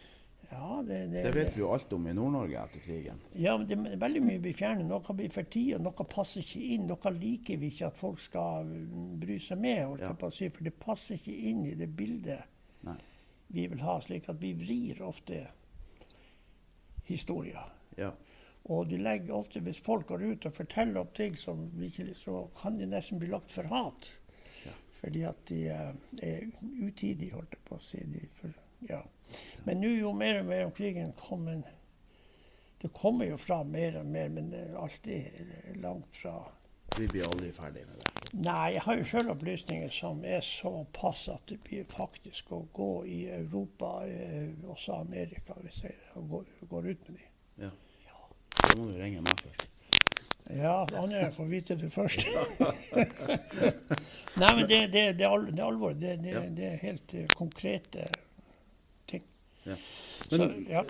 det, 0.50 0.98
det, 1.06 1.22
det, 1.22 1.30
vet 1.34 1.56
vi 1.56 1.60
jo 1.62 1.70
alt 1.72 1.92
om 1.96 2.06
i 2.06 2.12
Nord-Norge 2.14 2.60
etter 2.60 2.82
krigen. 2.84 3.20
Ja, 3.38 3.56
men 3.58 3.66
det 3.68 3.78
er 3.78 4.00
veldig 4.02 4.22
mye 4.24 4.42
blir 4.42 4.56
fjernet. 4.56 4.86
Noe 4.88 5.16
blir 5.16 5.32
for 5.34 5.48
tida, 5.50 5.80
noe 5.82 6.06
passer 6.10 6.44
ikke 6.44 6.62
inn. 6.74 6.86
Noe 6.90 7.12
liker 7.16 7.60
vi 7.60 7.70
ikke 7.72 7.90
at 7.90 8.00
folk 8.00 8.20
skal 8.22 8.68
bry 9.20 9.38
seg 9.42 9.60
med, 9.62 10.04
ja. 10.04 10.14
si, 10.28 10.50
for 10.52 10.66
det 10.66 10.74
passer 10.80 11.18
ikke 11.18 11.36
inn 11.50 11.64
i 11.70 11.76
det 11.78 11.88
bildet 11.96 12.84
Nei. 12.88 12.98
vi 13.56 13.68
vil 13.72 13.84
ha. 13.86 13.98
Slik 14.04 14.28
at 14.32 14.42
vi 14.42 14.52
vrir 14.58 15.02
ofte 15.06 15.40
historier. 17.08 17.72
Ja. 17.96 18.12
Og 18.72 18.88
de 18.88 18.98
legger 19.00 19.36
ofte, 19.36 19.60
hvis 19.60 19.82
folk 19.84 20.08
går 20.08 20.24
ut 20.24 20.46
og 20.48 20.56
forteller 20.56 21.02
om 21.02 21.08
ting 21.16 21.36
som 21.36 21.66
vi 21.76 21.90
ikke 21.90 22.14
så 22.16 22.46
kan 22.56 22.78
de 22.80 22.88
nesten 22.88 23.20
bli 23.20 23.28
lagt 23.32 23.52
for 23.52 23.68
hat. 23.68 24.08
Ja. 24.64 24.72
Fordi 25.00 25.24
at 25.28 25.42
de 25.50 25.58
uh, 25.68 26.20
er 26.24 26.46
utidige, 26.80 27.34
holdt 27.36 27.58
jeg 27.58 27.66
på 27.68 27.76
å 27.76 27.84
si. 27.84 28.00
De 28.08 28.24
for, 28.38 28.54
ja. 28.88 29.02
Men 29.64 29.80
nå 29.80 29.92
jo 29.94 30.12
mer 30.16 30.42
og 30.42 30.48
mer 30.50 30.66
om 30.66 30.74
krigen 30.76 31.12
kommer 31.16 31.62
Det 32.82 32.90
kommer 32.92 33.24
jo 33.24 33.38
fram 33.40 33.70
mer 33.72 33.96
og 33.96 34.06
mer, 34.06 34.28
men 34.28 34.50
det 34.52 34.60
er 34.60 34.76
alltid 34.76 35.76
langt 35.80 36.16
fra 36.16 36.34
Vi 36.98 37.08
blir 37.08 37.24
aldri 37.30 37.52
ferdig 37.52 37.86
med 37.88 37.96
det? 37.96 38.14
Nei, 38.34 38.74
jeg 38.74 38.82
har 38.82 38.98
jo 38.98 39.06
sjøl 39.06 39.30
opplysninger 39.30 39.90
som 39.94 40.24
er 40.26 40.40
såpass 40.42 41.28
at 41.30 41.46
det 41.48 41.60
blir 41.66 41.84
faktisk 41.86 42.50
å 42.52 42.64
gå 42.74 42.90
i 43.06 43.20
Europa, 43.30 43.92
eh, 44.10 44.50
også 44.66 44.98
Amerika, 45.04 45.54
hvis 45.62 45.84
jeg 45.84 45.94
går, 46.30 46.48
går 46.70 46.88
ut 46.90 47.08
med 47.08 47.20
dem. 47.20 47.28
Ja. 47.62 47.70
ja. 48.08 48.18
Da 48.58 48.72
må 48.74 48.88
du 48.90 48.98
ringe 48.98 49.22
meg 49.22 49.38
først. 49.38 49.68
Ja, 50.50 50.74
andre 50.98 51.30
får 51.32 51.44
vite 51.44 51.74
det 51.80 51.90
først. 51.94 52.26
Nei, 54.42 54.50
men 54.56 54.66
det, 54.68 54.80
det, 54.92 55.04
det, 55.18 55.24
er 55.24 55.62
alvor. 55.64 55.94
Det, 55.96 56.18
det, 56.26 56.66
er 56.66 56.82
helt 56.82 57.14
eh, 57.14 57.30
konkrete 57.38 58.10
ja. 59.64 59.76
Men 60.30 60.40
så, 60.40 60.48
ja. 60.70 60.84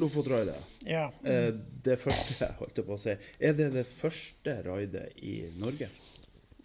Lofotraidet, 0.00 0.58
ja. 0.84 1.06
Eh, 1.22 1.54
det 1.84 1.96
første, 2.02 2.50
holdt 2.58 2.78
jeg 2.78 2.86
på 2.86 2.96
å 2.96 3.00
si, 3.00 3.16
er 3.38 3.56
det 3.58 3.70
det 3.74 3.86
første 3.88 4.58
raidet 4.66 5.08
i 5.22 5.38
Norge? 5.60 5.88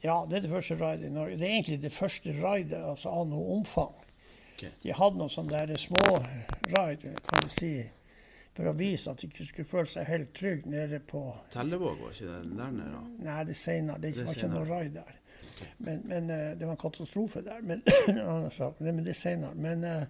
Ja, 0.01 0.23
det 0.29 0.39
er 0.39 0.45
det 0.47 0.53
første 0.53 0.77
raidet 0.81 1.11
i 1.11 1.13
Norge. 1.13 1.37
Det 1.37 1.47
er 1.47 1.55
egentlig 1.59 1.81
det 1.83 1.93
første 1.93 2.33
raidet 2.41 2.81
altså 2.81 3.13
av 3.13 3.27
noe 3.29 3.57
omfang. 3.59 3.93
Okay. 4.57 4.73
De 4.83 4.93
hadde 4.97 5.17
noen 5.17 5.33
sånne 5.33 5.79
små 5.81 6.05
raid, 6.75 7.05
kan 7.29 7.45
du 7.45 7.53
si, 7.53 7.73
for 8.57 8.69
å 8.69 8.75
vise 8.77 9.09
at 9.13 9.21
de 9.21 9.29
ikke 9.29 9.47
skulle 9.47 9.69
føle 9.69 9.89
seg 9.89 10.09
helt 10.09 10.33
trygge 10.37 10.69
nede 10.69 10.99
på 11.07 11.23
Tellevåg, 11.53 12.01
var 12.01 12.13
ikke 12.13 12.27
det 12.29 12.57
der 12.59 12.73
nede? 12.75 13.03
Nei, 13.21 13.39
det 13.47 13.55
er 13.55 13.61
senere. 13.61 14.01
Det, 14.03 14.11
var 14.25 14.37
ikke 14.37 14.51
noe 14.51 14.65
raid 14.69 14.97
der. 14.97 15.17
Men, 15.77 16.01
men, 16.09 16.29
eh, 16.29 16.49
det 16.57 16.65
var 16.65 16.75
en 16.75 16.81
katastrofe 16.81 17.41
der. 17.45 17.61
Men, 17.61 17.81
men 18.85 19.03
det 19.05 19.13
er 19.15 19.17
senere. 19.21 19.53
Men 19.55 19.85
uh, 19.85 20.03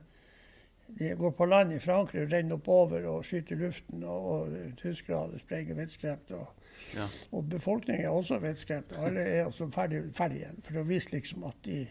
de 1.00 1.14
går 1.18 1.32
på 1.38 1.46
land 1.46 1.74
i 1.74 1.80
Frankrike 1.80 2.26
og 2.26 2.34
renner 2.34 2.58
oppover 2.58 3.06
og 3.10 3.26
skyter 3.26 3.56
luften. 3.60 4.04
Og, 4.04 4.26
og 4.32 4.76
tyskerne 4.82 5.40
sprenger 5.40 5.78
vettskremt. 5.80 6.32
Og, 6.38 6.48
Ja. 6.96 7.06
og 7.32 7.46
befolkningen 7.50 8.04
er 8.06 8.10
også 8.12 8.40
vettskremt. 8.44 8.92
Alle 9.00 9.22
er 9.22 9.46
også 9.46 9.70
ferdig, 9.72 10.02
ferdig 10.16 10.42
igjen. 10.42 10.58
For 10.66 10.82
å 10.82 10.88
vise 10.90 11.14
liksom 11.14 11.46
at 11.48 11.56
de 11.64 11.86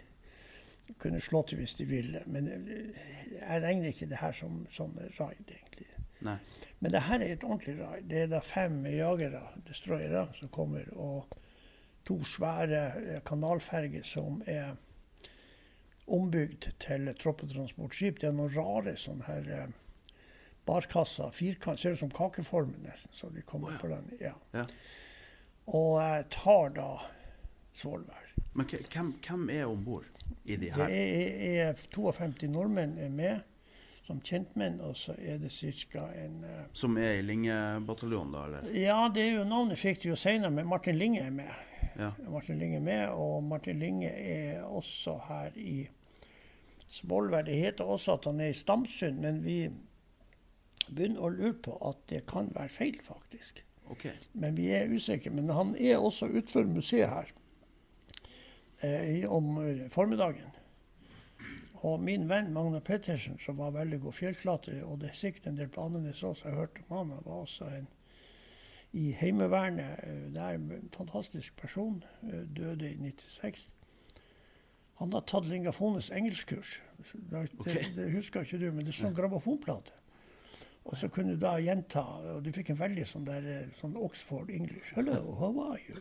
kunne 1.00 1.20
slå 1.24 1.40
til 1.46 1.60
hvis 1.62 1.74
de 1.78 1.86
ville. 1.88 2.20
Men 2.26 2.48
eh, 2.52 3.00
jeg 3.38 3.62
regner 3.62 3.88
ikke 3.94 4.08
det 4.10 4.18
her 4.20 4.32
som 4.36 4.66
sånn 4.68 4.98
raid, 5.20 5.44
egentlig. 5.48 5.86
Nei. 6.26 6.36
Men 6.80 6.92
det 6.92 7.00
her 7.06 7.22
er 7.24 7.32
et 7.32 7.44
ordentlig 7.48 7.78
raid. 7.80 8.04
Det 8.10 8.18
er 8.26 8.26
da 8.34 8.42
fem 8.44 8.82
jagere, 8.92 9.40
destroyere, 9.68 10.26
som 10.36 10.52
kommer, 10.52 10.84
og 10.92 11.32
to 12.04 12.18
svære 12.34 12.82
eh, 13.00 13.20
kanalferger 13.24 14.04
som 14.04 14.42
er 14.46 14.74
ombygd 16.12 16.70
til 16.82 17.10
troppetransportskip. 17.20 18.20
Det 18.20 18.30
er 18.30 18.36
noen 18.36 18.52
rare 18.54 18.96
sånne 18.98 19.26
her 19.28 19.50
eh, 19.56 19.78
barkasser, 20.68 21.30
firkant, 21.34 21.80
ser 21.80 21.96
ut 21.96 22.02
som 22.02 22.12
kakeformer 22.14 22.82
nesten, 22.84 23.14
så 23.16 23.30
de 23.34 23.44
kommer 23.46 23.72
oh, 23.72 23.76
ja. 23.76 23.80
på 23.82 23.92
den. 23.92 24.10
Ja. 24.20 24.34
Ja. 24.56 24.66
Og 25.70 26.00
eh, 26.02 26.22
tar 26.34 26.74
da 26.76 26.90
Svolvær. 27.80 28.26
Men 28.58 28.66
hvem, 28.66 29.12
hvem 29.22 29.50
er 29.54 29.68
om 29.70 29.84
bord 29.84 30.08
i 30.42 30.56
de 30.56 30.66
Det 30.66 30.74
her? 30.74 30.90
er, 30.90 31.68
er 31.70 31.84
52 31.94 32.50
nordmenn 32.50 32.98
er 32.98 33.12
med 33.14 33.46
som 34.10 34.18
kjentmenn, 34.26 34.80
og 34.82 34.96
så 34.98 35.14
er 35.22 35.38
det 35.38 35.52
ca. 35.54 36.08
en 36.18 36.40
uh, 36.42 36.64
Som 36.74 36.96
er 36.98 37.20
i 37.20 37.22
Linge-bataljonen, 37.22 38.32
da, 38.34 38.44
eller? 38.48 38.70
Ja, 38.74 38.96
det 39.14 39.22
er 39.22 39.36
jo 39.36 39.44
navnet 39.46 39.78
fikk 39.78 40.02
de 40.02 40.10
jo 40.10 40.16
senere, 40.18 40.50
men 40.50 40.66
Martin 40.66 40.98
Linge 40.98 41.22
er 41.22 41.30
med. 41.30 41.52
Ja. 41.94 42.10
Martin 42.26 42.58
Linge 42.58 42.80
er 42.80 42.84
med, 42.88 43.04
og 43.14 43.44
Martin 43.46 43.78
Linge 43.78 44.10
er 44.10 44.64
også 44.66 45.14
her 45.28 45.54
i 45.54 45.84
Svolvær. 46.90 47.42
Det 47.46 47.58
heter 47.58 47.84
også 47.86 48.16
at 48.18 48.24
han 48.26 48.40
er 48.40 48.50
i 48.50 48.56
Stamsund, 48.58 49.20
men 49.22 49.44
vi 49.44 49.58
begynner 50.90 51.22
å 51.22 51.30
lure 51.30 51.54
på 51.62 51.76
at 51.86 52.00
det 52.10 52.24
kan 52.30 52.50
være 52.54 52.72
feil, 52.74 52.96
faktisk. 53.06 53.62
Okay. 53.90 54.16
Men 54.34 54.56
vi 54.56 54.68
er 54.74 54.90
usikre. 54.90 55.30
Men 55.34 55.50
han 55.54 55.74
er 55.78 55.98
også 55.98 56.28
utenfor 56.30 56.66
museet 56.70 57.08
her 57.10 57.30
eh, 58.82 59.24
om 59.30 59.54
formiddagen. 59.90 60.50
Og 61.80 62.00
min 62.04 62.26
venn 62.28 62.52
Magna 62.52 62.80
Pettersen, 62.84 63.38
som 63.40 63.56
var 63.58 63.72
veldig 63.72 64.00
god 64.02 64.12
fjellklatrer, 64.18 64.82
og 64.84 64.98
det 65.00 65.10
er 65.10 65.16
sikkert 65.16 65.46
en 65.48 65.56
del 65.56 65.70
på 65.72 65.86
Andenes 65.86 66.22
også, 66.22 66.48
jeg 66.48 66.52
har 66.54 66.60
hørt 66.66 66.82
om 66.88 66.96
han, 66.96 67.14
han 67.16 67.24
var 67.24 67.46
også 67.46 67.70
en 67.78 67.88
i 68.92 69.12
Heimevernet. 69.14 70.00
eh, 70.02 70.32
Det 70.34 70.42
er 70.42 70.58
en 70.58 70.90
fantastisk 70.92 71.56
person. 71.56 72.04
eh, 72.22 72.42
Døde 72.56 72.90
i 72.90 72.96
96. 72.96 73.68
Han 75.00 75.14
har 75.16 75.24
tatt 75.24 75.48
Lingafones 75.48 76.10
engelskkurs. 76.12 76.76
Det, 77.12 77.46
okay. 77.58 77.74
det, 77.74 77.86
det 77.96 78.10
husker 78.12 78.44
ikke 78.44 78.60
du, 78.60 78.68
men 78.68 78.84
det 78.84 78.92
er 78.92 78.98
sånn 79.00 79.16
grammofonplate. 79.16 79.94
Og 80.84 80.98
så 80.98 81.08
kunne 81.12 81.36
du 81.36 81.40
da 81.40 81.54
gjenta, 81.60 82.02
og 82.34 82.42
du 82.44 82.50
fikk 82.56 82.72
en 82.72 82.78
veldig 82.80 83.06
sånn 83.08 83.24
der 83.24 83.46
eh, 83.48 83.72
sånn 83.78 83.96
Oxford 84.00 84.50
English. 84.52 84.92
Hello, 84.96 85.18
how 85.38 85.56
are 85.70 85.80
you? 85.86 86.00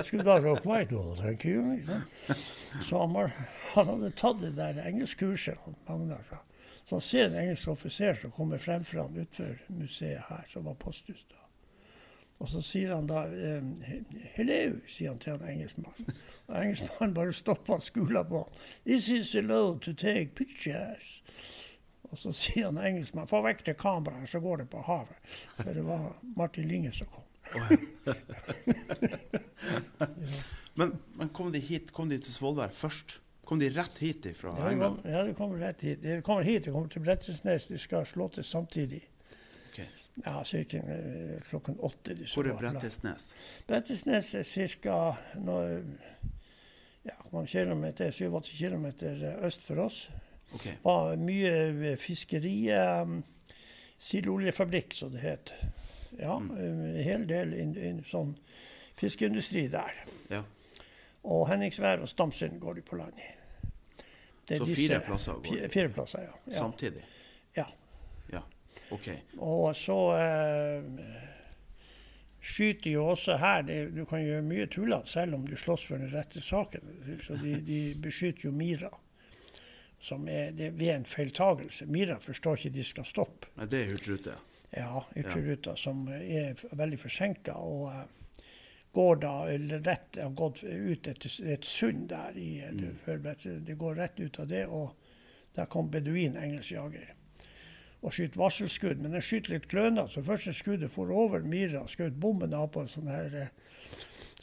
Skulle 0.00 0.26
da 0.26 0.38
rock 0.42 0.66
white 0.66 0.94
well, 0.94 1.14
thank 1.18 1.46
you. 1.46 1.76
Så 2.88 3.02
han, 3.04 3.14
hadde 3.74 4.10
tatt 4.18 4.42
det 4.42 4.54
der 4.58 4.82
engelskkurset. 4.82 5.58
Så, 5.86 6.40
så 6.84 6.96
han 6.96 7.06
ser 7.06 7.28
en 7.28 7.38
engelsk 7.42 7.74
offiser 7.74 8.18
som 8.18 8.34
kommer 8.34 8.62
frem 8.62 8.86
for 8.86 9.04
han 9.04 9.18
utenfor 9.18 9.78
museet 9.78 10.26
her, 10.30 10.46
som 10.50 10.66
var 10.70 10.78
posthus 10.82 11.26
da. 11.30 11.43
Og 12.42 12.48
så 12.50 12.60
sier 12.66 12.94
han 12.94 13.06
da 13.06 13.22
ehm, 13.30 13.74
'Hello', 14.34 14.80
sier 14.90 15.08
han 15.10 15.18
til 15.22 15.32
en 15.38 15.48
engelskmann. 15.48 16.08
Og 16.48 16.56
engelskmannen 16.62 17.14
bare 17.14 17.32
stopper 17.32 17.78
skolen 17.78 18.26
på 18.28 18.42
han. 18.42 18.52
'This 18.84 19.08
is 19.08 19.34
allowed 19.34 19.80
to 19.86 19.92
take 19.92 20.30
pictures'. 20.40 21.20
Og 22.10 22.18
så 22.18 22.32
sier 22.32 22.64
han 22.72 22.78
engelskmannen 22.78 23.28
'Få 23.30 23.42
vekk 23.42 23.64
det 23.66 23.76
kameraet, 23.80 24.28
så 24.28 24.40
går 24.40 24.56
det 24.56 24.68
på 24.70 24.82
havet'. 24.82 25.36
For 25.62 25.72
det 25.72 25.84
var 25.86 26.16
Martin 26.36 26.68
Linge 26.68 26.92
som 26.92 27.06
kom. 27.06 27.22
Ja. 27.54 27.76
men, 30.76 30.92
men 31.14 31.28
kom 31.28 31.52
de 31.52 31.58
hit, 31.58 31.92
kom 31.92 32.08
de 32.08 32.18
til 32.18 32.32
Svolvær 32.34 32.68
først? 32.72 33.20
Kom 33.44 33.58
de 33.60 33.68
rett 33.68 33.98
hit 34.00 34.26
fra 34.38 34.54
Ja, 34.56 34.64
de 34.68 34.72
England? 34.72 35.02
kom- 35.02 35.10
ja, 35.10 35.32
kommer 35.36 35.58
rett 35.60 35.80
hit. 35.84 36.02
De 36.02 36.20
kommer 36.22 36.42
hit, 36.42 36.64
de 36.64 36.70
kommer 36.72 36.88
til 36.88 37.02
Brettesnes. 37.04 37.66
De 37.66 37.78
skal 37.78 38.06
slå 38.06 38.28
til 38.32 38.44
samtidig. 38.44 39.02
Ja, 40.22 40.44
cirka, 40.46 40.78
klokken 41.48 41.74
åtte. 41.82 42.14
Hvor 42.34 42.46
er 42.46 42.54
Brettesnes? 42.54 43.32
Brettesnes 43.66 44.34
er 44.38 44.44
ca. 44.78 44.98
Ja, 47.04 47.16
mange 47.32 47.48
kilometer, 47.50 48.10
7-8 48.10 48.54
km 48.56 48.86
øst 49.44 49.60
for 49.62 49.82
oss. 49.84 50.10
Okay. 50.54 50.72
var 50.84 51.16
mye 51.16 51.96
fiskeri 51.96 52.68
um, 52.76 53.22
Sildoljefabrikk, 53.98 54.94
som 54.94 55.10
det 55.10 55.20
het. 55.24 55.54
Ja, 56.18 56.38
Mm. 56.38 56.50
en 56.60 57.02
hel 57.02 57.24
del 57.28 57.54
in, 57.58 57.72
in, 57.76 58.04
sånn 58.06 58.36
fiskeindustri 58.96 59.66
der. 59.72 59.96
Ja. 60.30 60.42
Og 61.24 61.48
Henningsvær 61.48 62.04
og 62.04 62.08
Stamsund 62.08 62.60
går 62.62 62.74
de 62.78 62.82
på 62.86 62.96
land 63.00 63.18
i. 63.18 63.30
Så 64.56 64.66
fire 64.68 65.00
plasser 65.00 65.40
går 65.42 65.56
de? 65.64 65.68
fire 65.72 65.88
plasser, 65.88 66.22
ja. 66.28 66.34
ja. 66.46 66.58
Samtidig? 66.58 67.02
Ja. 68.90 68.98
Ja. 69.06 69.16
Og 69.42 69.76
så 69.76 69.98
eh, 70.18 70.84
skyter 72.44 72.90
jo 72.90 73.06
også 73.14 73.38
her. 73.40 73.62
Det, 73.66 73.78
du 73.96 74.04
kan 74.08 74.22
gjøre 74.24 74.44
mye 74.46 74.66
tullete 74.70 75.10
selv 75.10 75.38
om 75.38 75.46
du 75.48 75.56
slåss 75.56 75.86
for 75.88 76.02
den 76.02 76.12
rette 76.14 76.42
saken. 76.44 76.92
Så 77.24 77.38
de, 77.40 77.56
de 77.64 77.80
beskytter 78.02 78.48
jo 78.48 78.54
Mira. 78.54 78.92
Som 80.04 80.26
er 80.28 80.50
det, 80.52 80.74
ved 80.76 80.90
en 80.98 81.06
feiltagelse. 81.08 81.86
Mira 81.88 82.18
forstår 82.20 82.58
ikke 82.58 82.74
de 82.74 82.84
skal 82.84 83.06
stoppe. 83.08 83.48
Nei, 83.56 83.70
det 83.72 83.78
er 83.80 83.94
Hurtigruta? 83.94 84.34
Ja, 84.74 85.04
Ytterruta, 85.16 85.76
som 85.76 86.08
er 86.10 86.58
veldig 86.74 86.98
forsinka. 87.00 87.54
Og 87.56 87.88
eh, 87.92 88.50
går 88.94 89.16
da 89.22 89.34
eller 89.50 89.80
rett 89.86 90.18
har 90.22 90.34
gått 90.36 90.62
ut 90.64 91.08
et, 91.10 91.26
et 91.42 91.64
sund 91.66 92.08
der 92.10 92.36
i 92.38 92.62
mm. 92.62 92.82
du, 92.82 93.50
Det 93.66 93.74
går 93.78 93.94
rett 93.94 94.20
ut 94.20 94.38
av 94.38 94.48
det, 94.50 94.66
og 94.66 94.92
der 95.54 95.70
kom 95.70 95.90
beduin, 95.90 96.36
engelsk 96.36 96.74
jager, 96.74 97.14
og 98.04 98.12
skyte 98.12 98.40
varselskudd. 98.40 99.00
Men 99.00 99.16
den 99.16 99.24
skyter 99.24 99.56
litt 99.56 99.68
klønete, 99.70 100.12
så 100.12 100.24
første 100.24 100.52
skuddet 100.56 100.92
for 100.92 101.12
over 101.14 101.44
Mira, 101.48 101.84
skjøt 101.88 102.18
bommen 102.20 102.54
av 102.56 102.68
på 102.74 102.84
en 102.84 102.92
sånn 102.92 103.08
her 103.10 103.38
eh, 103.40 103.54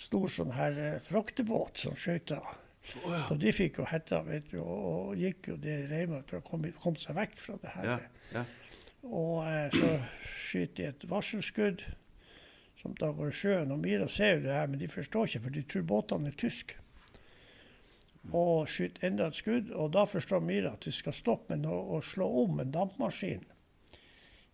stor 0.02 0.28
sånn 0.34 0.56
her 0.56 0.80
eh, 0.82 0.98
fraktebåt 1.06 1.86
som 1.86 1.98
skøyta. 2.00 2.42
Oh, 2.42 3.12
ja. 3.14 3.22
Så 3.30 3.38
de 3.38 3.54
fikk 3.54 3.78
jo 3.78 3.86
hetta, 3.86 4.24
vet 4.26 4.50
du, 4.50 4.58
og, 4.64 4.78
og 4.90 5.22
gikk 5.22 5.52
jo 5.54 5.58
det 5.62 5.78
reimet 5.92 6.30
for 6.32 6.42
å 6.42 6.46
komme, 6.46 6.74
komme 6.82 7.02
seg 7.02 7.16
vekk 7.20 7.38
fra 7.40 7.58
det 7.62 7.74
her. 7.76 7.90
Ja. 7.92 8.00
ja. 8.40 8.46
Og 9.06 9.36
eh, 9.46 9.78
så 9.78 9.92
skyter 10.26 10.78
de 10.82 10.88
et 10.90 11.10
varselskudd 11.10 11.86
som 12.82 12.96
da 12.98 13.12
går 13.14 13.30
i 13.30 13.38
sjøen. 13.38 13.74
Og 13.74 13.82
Mira 13.84 14.10
ser 14.10 14.40
jo 14.40 14.46
det 14.48 14.56
her, 14.58 14.70
men 14.72 14.82
de 14.82 14.90
forstår 14.90 15.30
ikke, 15.30 15.44
for 15.46 15.58
de 15.58 15.66
tror 15.70 15.86
båtene 15.94 16.34
er 16.34 16.40
tyske. 16.42 16.82
Og 18.30 18.70
skyter 18.70 19.08
enda 19.08 19.28
et 19.32 19.40
skudd, 19.40 19.72
og 19.74 19.94
da 19.96 20.06
forstår 20.06 20.44
Myra 20.46 20.76
at 20.76 20.86
du 20.86 20.94
skal 20.94 21.16
stoppe, 21.16 21.56
men 21.56 21.66
å, 21.66 21.78
å 21.98 22.02
slå 22.06 22.28
om 22.44 22.60
en 22.62 22.74
dampmaskin, 22.74 23.48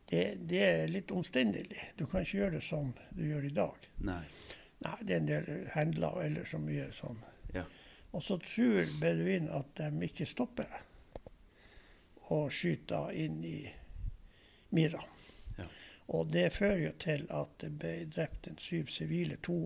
det, 0.08 0.21
det 0.47 0.62
er 0.63 0.88
litt 0.88 1.12
omstendelig. 1.12 1.82
Du 1.99 2.06
kan 2.08 2.23
ikke 2.23 2.38
gjøre 2.38 2.56
det 2.58 2.63
som 2.63 2.93
du 3.12 3.25
gjør 3.27 3.49
i 3.49 3.56
dag. 3.58 3.89
Nei. 4.08 4.21
Nei, 4.86 4.95
det 5.01 5.13
er 5.13 5.19
en 5.19 5.27
del 5.27 5.67
handler 5.73 6.21
eller 6.23 6.47
så 6.47 6.62
mye 6.63 6.88
sånn. 6.95 7.19
Ja. 7.56 7.65
Og 8.15 8.23
så 8.23 8.38
tror 8.39 8.88
beduinen 9.01 9.51
at 9.51 9.73
de 9.82 10.08
ikke 10.08 10.30
stopper, 10.30 10.71
og 12.32 12.47
skyter 12.56 13.12
inn 13.15 13.41
i 13.47 13.60
myra. 14.75 15.03
Ja. 15.58 15.67
Og 16.15 16.32
det 16.32 16.53
fører 16.56 16.86
jo 16.86 16.93
til 17.03 17.27
at 17.36 17.60
det 17.63 17.73
ble 17.80 17.93
drept 18.15 18.47
en 18.47 18.60
syv 18.63 18.91
sivile. 18.91 19.39
To 19.43 19.58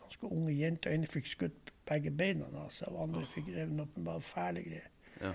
ganske 0.00 0.30
unge 0.30 0.52
jenter. 0.52 0.94
En 0.94 1.06
fikk 1.08 1.28
skutt 1.28 1.63
begge 1.88 2.10
beina 2.10 2.48
av 2.60 2.70
seg, 2.72 2.92
og 2.92 3.08
andre 3.08 3.24
en 3.62 3.84
bare 4.06 4.22
fæle 4.24 4.64
greier. 4.64 4.90
Ja. 5.20 5.32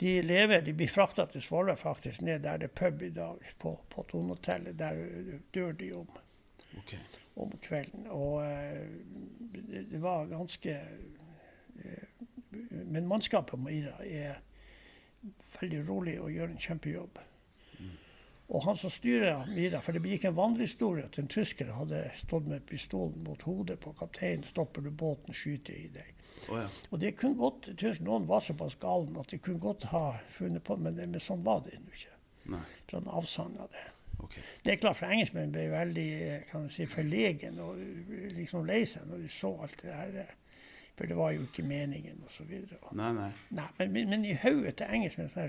De 0.00 0.22
lever, 0.22 0.60
de 0.66 0.72
blir 0.74 0.90
frakta 0.90 1.26
til 1.30 1.42
Svolvær 1.42 1.78
faktisk, 1.78 2.22
ned 2.26 2.42
der 2.42 2.58
det 2.58 2.70
er 2.70 2.74
pub 2.74 3.02
i 3.02 3.12
dag, 3.14 3.42
på, 3.58 3.76
på 3.90 4.02
Tonehotellet. 4.10 4.78
Der 4.78 4.98
dør 5.54 5.72
de 5.72 5.92
om 5.94 6.08
okay. 6.78 6.98
om 7.36 7.52
kvelden. 7.62 8.06
Og 8.10 8.42
uh, 8.42 8.88
det, 9.54 9.86
det 9.92 10.02
var 10.02 10.26
ganske 10.26 10.80
uh, 11.84 12.24
Men 12.70 13.06
mannskapet 13.06 13.58
på 13.58 13.70
Ira 13.70 13.96
er 14.06 14.42
veldig 15.60 15.80
rolig 15.88 16.18
og 16.20 16.32
gjør 16.32 16.52
en 16.52 16.60
kjempejobb. 16.60 17.18
Og 18.54 18.62
han 18.62 18.76
som 18.78 18.90
styrer 18.92 19.48
Mira, 19.50 19.80
for 19.82 19.96
det 19.96 20.04
gikk 20.06 20.28
en 20.28 20.36
vandrehistorie 20.36 21.08
at 21.08 21.16
en 21.18 21.26
tysker 21.30 21.72
hadde 21.74 22.04
stått 22.14 22.46
med 22.46 22.62
pistolen 22.68 23.24
mot 23.26 23.40
hodet 23.42 23.80
på 23.82 23.90
kapteinen, 23.98 24.44
stopper 24.46 24.84
du 24.86 24.92
båten, 24.94 25.34
skyter 25.34 25.74
i 25.74 25.88
deg. 25.96 26.12
Oh, 26.52 26.60
ja. 26.60 26.68
Og 26.92 27.00
det 27.02 27.16
kunne 27.18 27.34
godt, 27.40 27.66
tysk- 27.80 28.04
Noen 28.06 28.28
var 28.28 28.44
såpass 28.46 28.76
galen 28.78 29.16
at 29.18 29.30
de 29.32 29.38
kunne 29.42 29.58
godt 29.62 29.88
ha 29.90 30.04
funnet 30.30 30.62
på 30.64 30.76
men, 30.76 30.94
det- 30.96 31.08
men 31.08 31.20
sånn 31.20 31.42
var 31.42 31.64
det 31.66 31.74
ennå 31.74 31.90
ikke. 31.98 32.14
Nei. 32.54 32.62
Så 32.90 33.00
han 33.00 33.08
avsagna 33.08 33.66
det. 33.72 33.84
Okay. 34.22 34.42
Det 34.64 34.72
er 34.72 34.76
klart, 34.76 34.96
for 34.96 35.06
engelskmenn 35.10 35.50
ble 35.52 35.66
veldig 35.72 36.06
eh, 36.22 36.42
kan 36.50 36.60
man 36.62 36.70
si, 36.70 36.86
forlegen 36.86 37.58
og 37.60 37.74
eh, 37.80 38.30
liksom 38.38 38.64
lei 38.66 38.84
seg 38.86 39.08
når 39.10 39.24
de 39.24 39.28
så 39.28 39.50
alt 39.66 39.82
det 39.82 39.92
her 39.98 40.18
eh, 40.22 40.34
For 40.94 41.10
det 41.10 41.16
var 41.18 41.32
jo 41.34 41.42
ikke 41.42 41.64
meningen, 41.66 42.20
osv. 42.26 42.50
Nei, 42.94 43.12
nei. 43.16 43.30
Nei, 43.50 43.66
men, 43.78 43.92
men, 43.92 44.10
men 44.12 44.26
i 44.30 44.34
hodet 44.38 44.76
til 44.78 44.92
engelskmenn 44.94 45.30
så, 45.32 45.46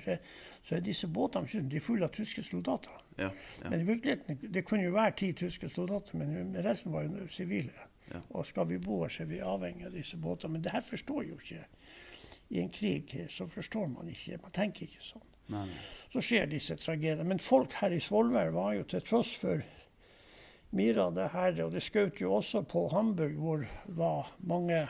så 0.66 0.78
er 0.78 0.86
disse 0.86 1.08
båtene 1.08 1.50
synes 1.50 1.70
de 1.70 1.78
er 1.78 1.86
fulle 1.86 2.08
av 2.08 2.16
tyske 2.16 2.42
soldater. 2.48 2.96
Ja, 3.20 3.30
ja. 3.30 3.70
Men 3.70 3.84
i 3.84 3.90
virkeligheten, 3.92 4.40
det 4.42 4.66
kunne 4.66 4.88
jo 4.88 4.96
være 4.96 5.14
ti 5.22 5.30
tyske 5.38 5.70
soldater, 5.70 6.18
men 6.18 6.58
resten 6.66 6.96
var 6.96 7.06
jo 7.06 7.28
sivile. 7.30 7.86
Ja. 8.10 8.24
Og 8.38 8.46
skal 8.50 8.68
vi 8.70 8.82
bo 8.82 9.04
her, 9.04 9.14
så 9.14 9.24
er 9.24 9.30
vi 9.30 9.44
avhengig 9.46 9.86
av 9.86 9.94
disse 9.94 10.18
båtene. 10.22 10.58
Men 10.58 10.66
det 10.66 10.74
her 10.74 10.84
forstår 10.86 11.24
jo 11.30 11.38
ikke 11.42 11.64
I 12.54 12.60
en 12.62 12.70
krig 12.70 13.14
så 13.34 13.48
forstår 13.50 13.88
man 13.90 14.10
ikke. 14.10 14.38
Man 14.42 14.54
tenker 14.54 14.86
ikke 14.86 15.02
sånn. 15.02 15.30
Nei, 15.54 15.64
nei. 15.70 15.80
Så 16.14 16.22
skjer 16.26 16.50
disse 16.50 16.78
tragediene. 16.78 17.26
Men 17.26 17.42
folk 17.42 17.74
her 17.82 17.94
i 17.94 18.02
Svolvær 18.02 18.54
var 18.54 18.76
jo 18.78 18.86
til 18.90 19.02
tross 19.06 19.34
for 19.42 19.62
Mira 20.76 21.08
det 21.14 21.30
her, 21.32 21.58
og 21.64 21.74
det 21.74 21.82
skjøt 21.86 22.20
jo 22.20 22.34
også 22.36 22.66
på 22.68 22.88
Hamburg, 22.92 23.36
hvor 23.40 23.66
var 23.98 24.32
mange 24.44 24.82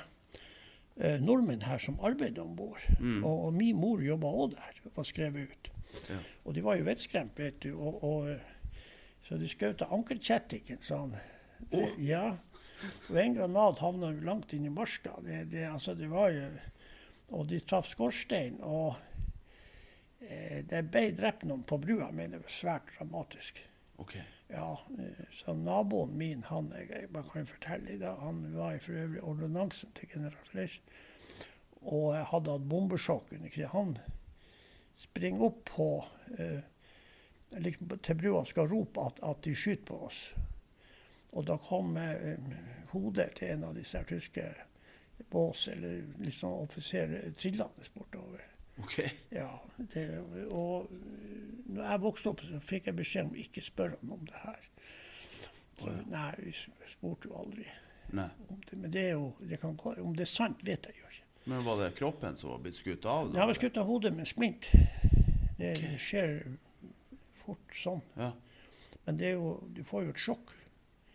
eh, 0.99 1.19
nordmenn 1.21 1.63
her 1.65 1.81
som 1.81 1.99
arbeidet 1.99 2.39
om 2.43 2.55
bord. 2.55 2.81
Og, 3.23 3.45
og 3.47 3.53
min 3.53 3.77
mor 3.79 4.03
jobba 4.03 4.27
òg 4.27 4.55
der, 4.55 4.81
var 4.95 5.07
skrevet 5.07 5.51
ut. 5.51 5.71
Ja. 6.09 6.19
Og 6.45 6.55
de 6.55 6.63
var 6.65 6.77
jo 6.79 6.85
vettskremt, 6.87 7.39
vet 7.39 7.61
du. 7.63 7.71
Og, 7.75 8.03
og, 8.03 8.29
eh, 8.29 8.81
så 9.25 9.39
de 9.41 9.49
skjøt 9.49 9.81
av 9.85 9.93
ankerkjettingen, 9.95 10.81
sa 10.81 11.01
han. 11.05 11.15
Det, 11.71 11.87
Ja. 12.03 12.35
Og 13.09 13.17
en 13.17 13.35
granat 13.37 13.79
havna 13.79 14.09
jo 14.11 14.25
langt 14.27 14.53
inn 14.53 14.65
i 14.67 14.73
marska. 14.73 15.15
Det, 15.23 15.45
det, 15.53 15.63
altså, 15.69 15.95
det 15.95 16.09
var 16.11 16.33
jo 16.35 16.47
Og 17.33 17.47
de 17.49 17.57
traff 17.59 17.87
skorstein. 17.89 18.59
Og 18.61 18.95
eh, 20.21 20.59
det 20.67 20.83
ble 20.91 21.07
drept 21.15 21.45
noen 21.47 21.63
på 21.65 21.79
brua, 21.81 22.11
mener 22.11 22.43
jeg. 22.43 22.51
Svært 22.59 22.91
dramatisk. 22.99 23.63
OK. 23.97 24.17
Ja, 24.47 24.79
eh, 24.99 25.25
så 25.33 25.53
naboen 25.53 26.17
min, 26.17 26.43
han 26.43 26.69
jeg, 26.77 27.09
bare 27.13 27.29
kan 27.31 27.47
fortelle 27.49 27.97
det, 27.99 28.13
han 28.21 28.43
var 28.53 28.77
for 28.83 28.93
øvrig 28.93 29.23
ordonnansen 29.23 29.91
til 29.97 30.09
general 30.13 30.51
Fleisch. 30.51 30.81
Og 31.81 32.15
hadde 32.29 32.53
hatt 32.53 32.69
bombesjokk 32.69 33.33
under 33.33 33.49
krigen. 33.49 33.73
Han 33.73 33.97
springer 34.95 35.49
opp 35.49 35.59
på 35.69 35.89
eh, 36.37 36.61
liksom 37.57 37.91
til 37.99 38.17
brua 38.21 38.41
og 38.41 38.49
skal 38.49 38.69
rope 38.71 39.01
at, 39.01 39.19
at 39.23 39.43
de 39.45 39.55
skyter 39.55 39.85
på 39.89 39.99
oss. 40.07 40.21
Og 41.35 41.45
da 41.47 41.57
kom 41.61 41.97
eh, 41.97 42.37
hodet 42.93 43.31
til 43.39 43.53
en 43.53 43.67
av 43.69 43.75
disse 43.77 44.01
tyske 44.07 44.45
bås, 45.31 45.67
eller 45.71 46.03
litt 46.23 46.37
sånn 46.37 46.57
offiserer, 46.63 47.31
trillende 47.37 47.89
bortover. 47.95 48.43
Ok. 48.83 48.97
Ja, 49.35 49.49
det, 49.93 50.05
og 50.49 50.91
når 51.65 51.83
jeg 51.83 52.01
vokste 52.03 52.31
opp, 52.31 52.43
så 52.45 52.59
fikk 52.63 52.89
jeg 52.91 52.99
beskjed 52.99 53.29
om 53.29 53.39
ikke 53.39 53.63
spørre 53.65 53.99
ham 54.01 54.15
om 54.17 54.27
det 54.29 54.41
her. 54.43 54.69
Så, 55.75 55.91
nei, 56.07 56.29
vi 56.39 56.53
spurte 56.87 57.27
jo 57.27 57.35
aldri 57.41 57.65
Nei. 58.15 58.29
om 58.47 58.61
det. 58.69 58.77
Men 58.79 58.93
det 58.93 59.01
er 59.09 59.17
jo, 59.17 59.33
det 59.43 59.59
kan, 59.59 59.75
om 59.99 60.15
det 60.15 60.23
er 60.23 60.31
sant, 60.31 60.61
vet 60.63 60.87
jeg 60.87 61.01
jo 61.01 61.09
ikke. 61.09 61.25
Men 61.51 61.65
var 61.65 61.81
det 61.81 61.91
kroppen 61.97 62.37
som 62.39 62.53
var 62.53 62.61
blitt 62.63 62.77
skutt 62.79 63.05
av? 63.05 63.33
Jeg 63.35 63.49
var 63.51 63.57
skutt 63.59 63.81
av 63.81 63.89
hodet 63.89 64.13
med 64.15 64.23
en 64.23 64.29
splint. 64.29 64.69
Det, 65.59 65.73
okay. 65.75 65.97
skjer 66.01 66.31
fort 67.43 67.75
sånn. 67.77 68.01
Ja. 68.17 68.31
Men 69.05 69.19
det 69.19 69.29
er 69.29 69.35
jo, 69.35 69.51
du 69.75 69.83
får 69.85 70.07
jo 70.07 70.15
et 70.15 70.23
sjokk. 70.23 70.55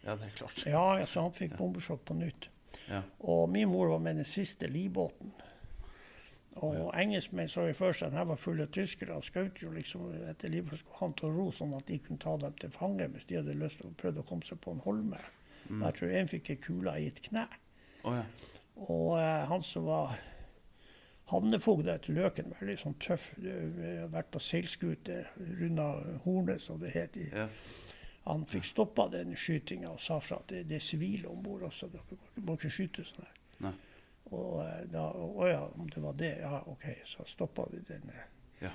ja, 0.04 0.14
det 0.14 0.28
er 0.28 0.36
klart. 0.36 0.62
Ja, 0.66 0.84
ja, 1.00 1.06
så 1.08 1.24
han 1.26 1.34
fikk 1.34 1.56
bombesjokk 1.58 2.04
på 2.06 2.16
nytt. 2.20 2.50
Ja. 2.86 3.02
Og 3.26 3.48
min 3.50 3.68
mor 3.68 3.90
var 3.90 4.04
med 4.04 4.20
den 4.20 4.28
siste 4.28 4.70
livbåten. 4.70 5.32
Og 6.60 6.90
engelskmenn 6.92 7.48
så 7.48 7.64
jo 7.70 7.74
først 7.76 8.02
at 8.04 8.12
de 8.12 8.18
her 8.20 8.26
var 8.28 8.40
fulle 8.40 8.66
tyskere 8.68 9.16
og 9.16 9.24
skjøt 9.24 9.62
jo 9.62 9.70
liksom 9.72 10.10
etter 10.28 10.52
livet 10.52 10.80
skulle 10.80 10.98
han 11.00 11.14
til 11.16 11.32
ro, 11.32 11.46
sånn 11.56 11.72
at 11.78 11.86
de 11.88 11.96
kunne 12.04 12.20
ta 12.20 12.34
dem 12.42 12.56
til 12.60 12.72
fange 12.74 13.06
hvis 13.14 13.28
de 13.30 13.38
hadde 13.38 13.56
lyst 13.56 13.80
til 13.80 13.88
å 13.88 13.96
prøve 14.02 14.20
å 14.20 14.28
komme 14.28 14.44
seg 14.44 14.60
på 14.60 14.74
en 14.74 14.82
holme. 14.84 15.20
Mm. 15.70 15.84
Jeg 15.86 15.96
tror 15.96 16.16
en 16.18 16.32
fikk 16.34 16.50
ei 16.52 16.58
kule 16.60 16.96
i 17.00 17.06
et 17.08 17.22
kne. 17.24 17.46
Oh, 18.04 18.12
ja. 18.16 18.26
Og 18.90 19.16
eh, 19.20 19.46
han 19.48 19.64
som 19.64 19.88
var 19.88 20.18
havnefogde 21.30 21.96
til 22.04 22.18
Løken, 22.18 22.52
veldig 22.58 22.76
sånn 22.80 22.96
tøff, 23.02 23.30
vært 23.40 24.32
på 24.34 24.42
seilskute, 24.42 25.22
runda 25.60 25.92
Hornet, 26.24 26.62
som 26.64 26.80
det 26.82 26.92
het. 26.96 27.16
i 27.16 27.28
ja. 27.30 27.46
han 28.26 28.44
fikk 28.50 28.66
stoppa 28.66 29.08
den 29.12 29.36
skytinga 29.36 29.92
og 29.94 30.00
sa 30.02 30.18
fra 30.20 30.40
at 30.42 30.50
det, 30.50 30.64
det 30.68 30.80
er 30.80 30.84
sivile 30.84 31.30
om 31.30 31.42
bord 31.42 31.62
også. 31.70 31.88
Dere 31.92 32.18
må 32.42 32.58
ikke 32.58 32.72
skyte 32.74 33.06
sånn 33.06 33.24
her. 33.24 33.38
Nei. 33.68 33.76
Og 34.30 34.60
eh, 34.64 34.84
da 34.92 35.08
Å 35.10 35.48
ja, 35.50 35.62
om 35.74 35.88
det 35.90 36.02
var 36.04 36.14
det? 36.18 36.34
Ja, 36.42 36.62
OK. 36.70 36.86
Så 37.06 37.26
stoppa 37.26 37.66
vi 37.72 37.82
den 37.88 38.10
eh, 38.14 38.26
Ja. 38.66 38.70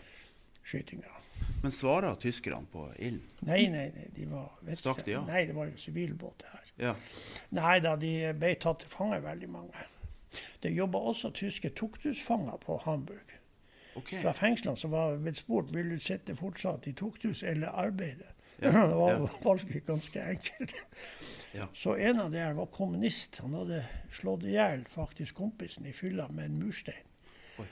skytinga. 0.64 1.12
Men 1.64 1.72
svara 1.72 2.16
tyskerne 2.16 2.66
på 2.72 2.88
ilden? 2.98 3.22
Nei, 3.48 3.68
nei, 3.70 3.92
nei, 3.96 4.08
de 4.16 4.26
var 4.30 4.52
Stakk 4.76 5.04
de 5.06 5.16
av? 5.20 5.28
Nei, 5.30 5.46
det 5.46 5.56
var 5.56 5.70
jo 5.70 5.78
sivilbåt 5.78 6.46
her. 6.52 6.72
Ja. 6.82 6.96
Nei 7.56 7.80
da, 7.80 7.96
de 7.96 8.12
ble 8.38 8.56
tatt 8.60 8.82
til 8.84 8.92
fange, 8.92 9.22
veldig 9.24 9.50
mange. 9.50 9.86
Det 10.62 10.74
jobba 10.74 11.00
også 11.12 11.32
tyske 11.32 11.70
tukthusfanger 11.78 12.58
på 12.66 12.78
Hamburg. 12.84 13.36
Okay. 13.96 14.20
Fra 14.22 14.34
fengslene 14.36 14.76
som 14.78 14.92
var 14.92 15.16
blitt 15.24 15.40
spurt 15.40 15.70
vil 15.72 15.94
du 15.94 16.00
sitte 16.04 16.36
fortsatt 16.36 16.88
i 16.90 16.94
tukthus 16.94 17.44
eller 17.48 17.72
arbeide. 17.80 18.28
Ja, 18.58 18.72
det 18.88 18.96
var 18.96 19.30
valget 19.44 19.86
ganske 19.86 20.24
enkelt. 20.24 20.76
Ja. 21.52 21.68
Så 21.74 21.96
en 21.96 22.20
av 22.20 22.32
dem 22.32 22.56
var 22.56 22.66
kommunist. 22.66 23.40
Han 23.44 23.54
hadde 23.54 23.86
slått 24.12 24.44
i 24.44 24.56
hjel 24.56 24.86
faktisk 24.92 25.36
kompisen 25.36 25.86
i 25.86 25.94
fylla 25.94 26.28
med 26.28 26.46
en 26.46 26.60
murstein. 26.60 27.08
Oi. 27.60 27.68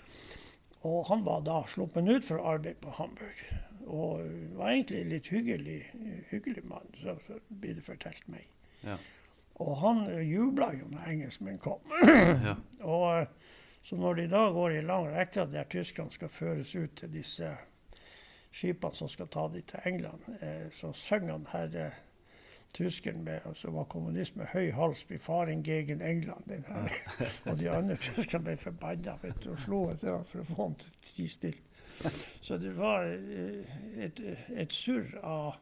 Og 0.84 1.06
han 1.08 1.24
var 1.24 1.44
da 1.48 1.62
sluppet 1.68 2.08
ut 2.10 2.26
for 2.28 2.44
arbeid 2.44 2.80
på 2.84 2.92
Hamburg. 2.98 3.44
Og 3.84 4.24
var 4.58 4.72
egentlig 4.72 5.04
litt 5.08 5.28
hyggelig, 5.32 5.80
hyggelig 6.32 6.64
mann, 6.68 6.88
så, 7.00 7.18
så 7.28 7.40
blir 7.48 7.76
det 7.76 7.84
fortalt 7.84 8.28
meg. 8.32 8.48
Ja. 8.84 8.98
Og 9.64 9.76
han 9.84 10.06
jubla 10.26 10.72
jo 10.76 10.88
når 10.92 11.12
engelskmenn 11.16 11.60
kom. 11.64 11.84
Ja. 12.48 12.56
Og 12.84 13.28
så 13.84 13.96
når 14.00 14.16
de 14.16 14.26
da 14.32 14.42
går 14.52 14.78
i 14.78 14.82
lang 14.88 15.08
rekke 15.12 15.46
der 15.52 15.68
tyskerne 15.72 16.12
skal 16.12 16.32
føres 16.32 16.72
ut 16.76 16.96
til 17.00 17.12
disse 17.12 17.52
skipene 18.54 18.96
som 18.96 19.10
skal 19.10 19.28
ta 19.34 19.48
dem 19.50 19.64
til 19.68 19.80
England, 19.90 20.24
eh, 20.42 20.68
så 20.72 20.92
synger 20.94 21.32
han 21.32 21.48
her 21.52 21.78
eh, 21.86 21.92
tyskeren 22.74 23.24
med, 23.24 23.42
som 23.56 23.74
var 23.74 23.86
med 24.36 24.48
høy 24.54 24.72
hals, 24.74 25.06
'Vi 25.10 25.18
faren 25.18 25.64
gegen 25.64 26.02
England'. 26.02 26.48
Den 26.50 26.64
her. 26.68 26.90
og 27.46 27.60
de 27.60 27.70
andre 27.70 27.96
tyskerne 27.96 28.44
ble 28.44 28.58
forbanna 28.58 29.18
og 29.52 29.60
slo 29.60 29.90
etter 29.92 30.12
ham 30.18 30.26
for 30.26 30.40
å 30.40 30.44
få 30.46 30.56
ham 30.64 30.76
til 30.76 30.90
å 30.92 31.04
tie 31.04 31.30
stille. 31.30 31.62
Så 32.42 32.58
det 32.58 32.72
var 32.78 33.04
eh, 33.06 34.04
et, 34.06 34.20
et 34.56 34.74
surr 34.74 35.14
av, 35.24 35.56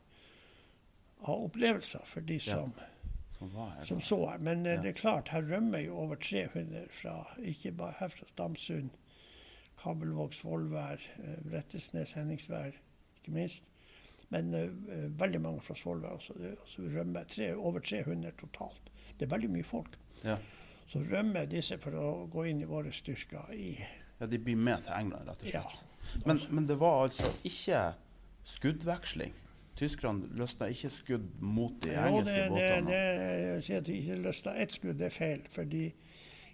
av 1.28 1.44
opplevelser 1.50 2.06
for 2.06 2.22
de 2.22 2.34
Ja. 2.34 2.40
som 2.56 2.74
Som 3.42 3.50
var 3.54 3.70
her. 3.78 3.86
som 3.86 4.02
så 4.02 4.30
her. 4.30 4.38
Men 4.38 4.66
Ja. 4.66 4.82
det 4.82 4.90
er 4.90 4.94
klart, 5.02 5.30
her 5.30 5.42
rømmer 5.42 5.80
jo 5.80 5.96
over 5.98 6.16
300 6.16 6.88
fra, 6.92 7.26
ikke 7.42 7.72
bare 7.72 7.94
her 8.00 8.08
fra 8.08 8.26
Stamsund, 8.28 8.90
Kabelvåg, 9.80 10.34
Svolvær, 10.34 11.02
Rettesnes, 11.52 12.12
Henningsvær, 12.18 12.76
ikke 13.22 13.32
minst. 13.36 13.64
Men 14.32 14.54
eh, 14.56 14.70
eh, 14.96 15.08
veldig 15.20 15.42
mange 15.44 15.62
fra 15.62 15.76
Svolvær 15.76 16.18
også. 16.18 16.34
Det, 16.40 16.54
altså, 16.62 16.82
rømmer 16.98 17.24
tre, 17.28 17.54
over 17.56 17.80
300 17.80 18.32
totalt. 18.40 18.92
Det 19.20 19.26
er 19.28 19.34
veldig 19.36 19.50
mye 19.52 19.64
folk. 19.68 19.98
Ja. 20.24 20.38
Så 20.88 21.02
rømmer 21.12 21.46
disse 21.52 21.78
for 21.80 21.96
å 21.96 22.08
gå 22.32 22.46
inn 22.52 22.62
i 22.64 22.70
våre 22.70 22.92
styrker 22.96 23.52
i 23.56 23.74
ja, 24.22 24.28
de 24.30 24.38
blir 24.38 24.56
med 24.60 24.84
til 24.86 24.94
England, 24.94 25.26
rett 25.32 25.42
og 25.42 25.48
Ja. 25.50 25.62
slett. 25.66 26.26
Men, 26.28 26.40
men 26.52 26.68
det 26.70 26.76
var 26.80 27.08
altså 27.08 27.32
ikke 27.48 27.80
skuddveksling? 28.46 29.34
Tyskerne 29.80 30.28
løsna 30.38 30.68
ikke 30.70 30.92
skudd 30.94 31.28
mot 31.42 31.74
de 31.82 31.96
engelske 31.98 32.36
det, 32.36 32.44
det, 32.44 32.50
båtene? 32.52 32.92
det, 32.92 33.00
jeg 33.48 33.64
sier 33.66 33.82
at 33.82 33.88
de 33.88 33.96
ikke 33.98 34.18
løsna 34.22 34.54
ett 34.62 34.76
skudd, 34.76 35.00
det 35.00 35.08
er 35.08 35.16
feil. 35.16 35.42
Fordi 35.50 35.84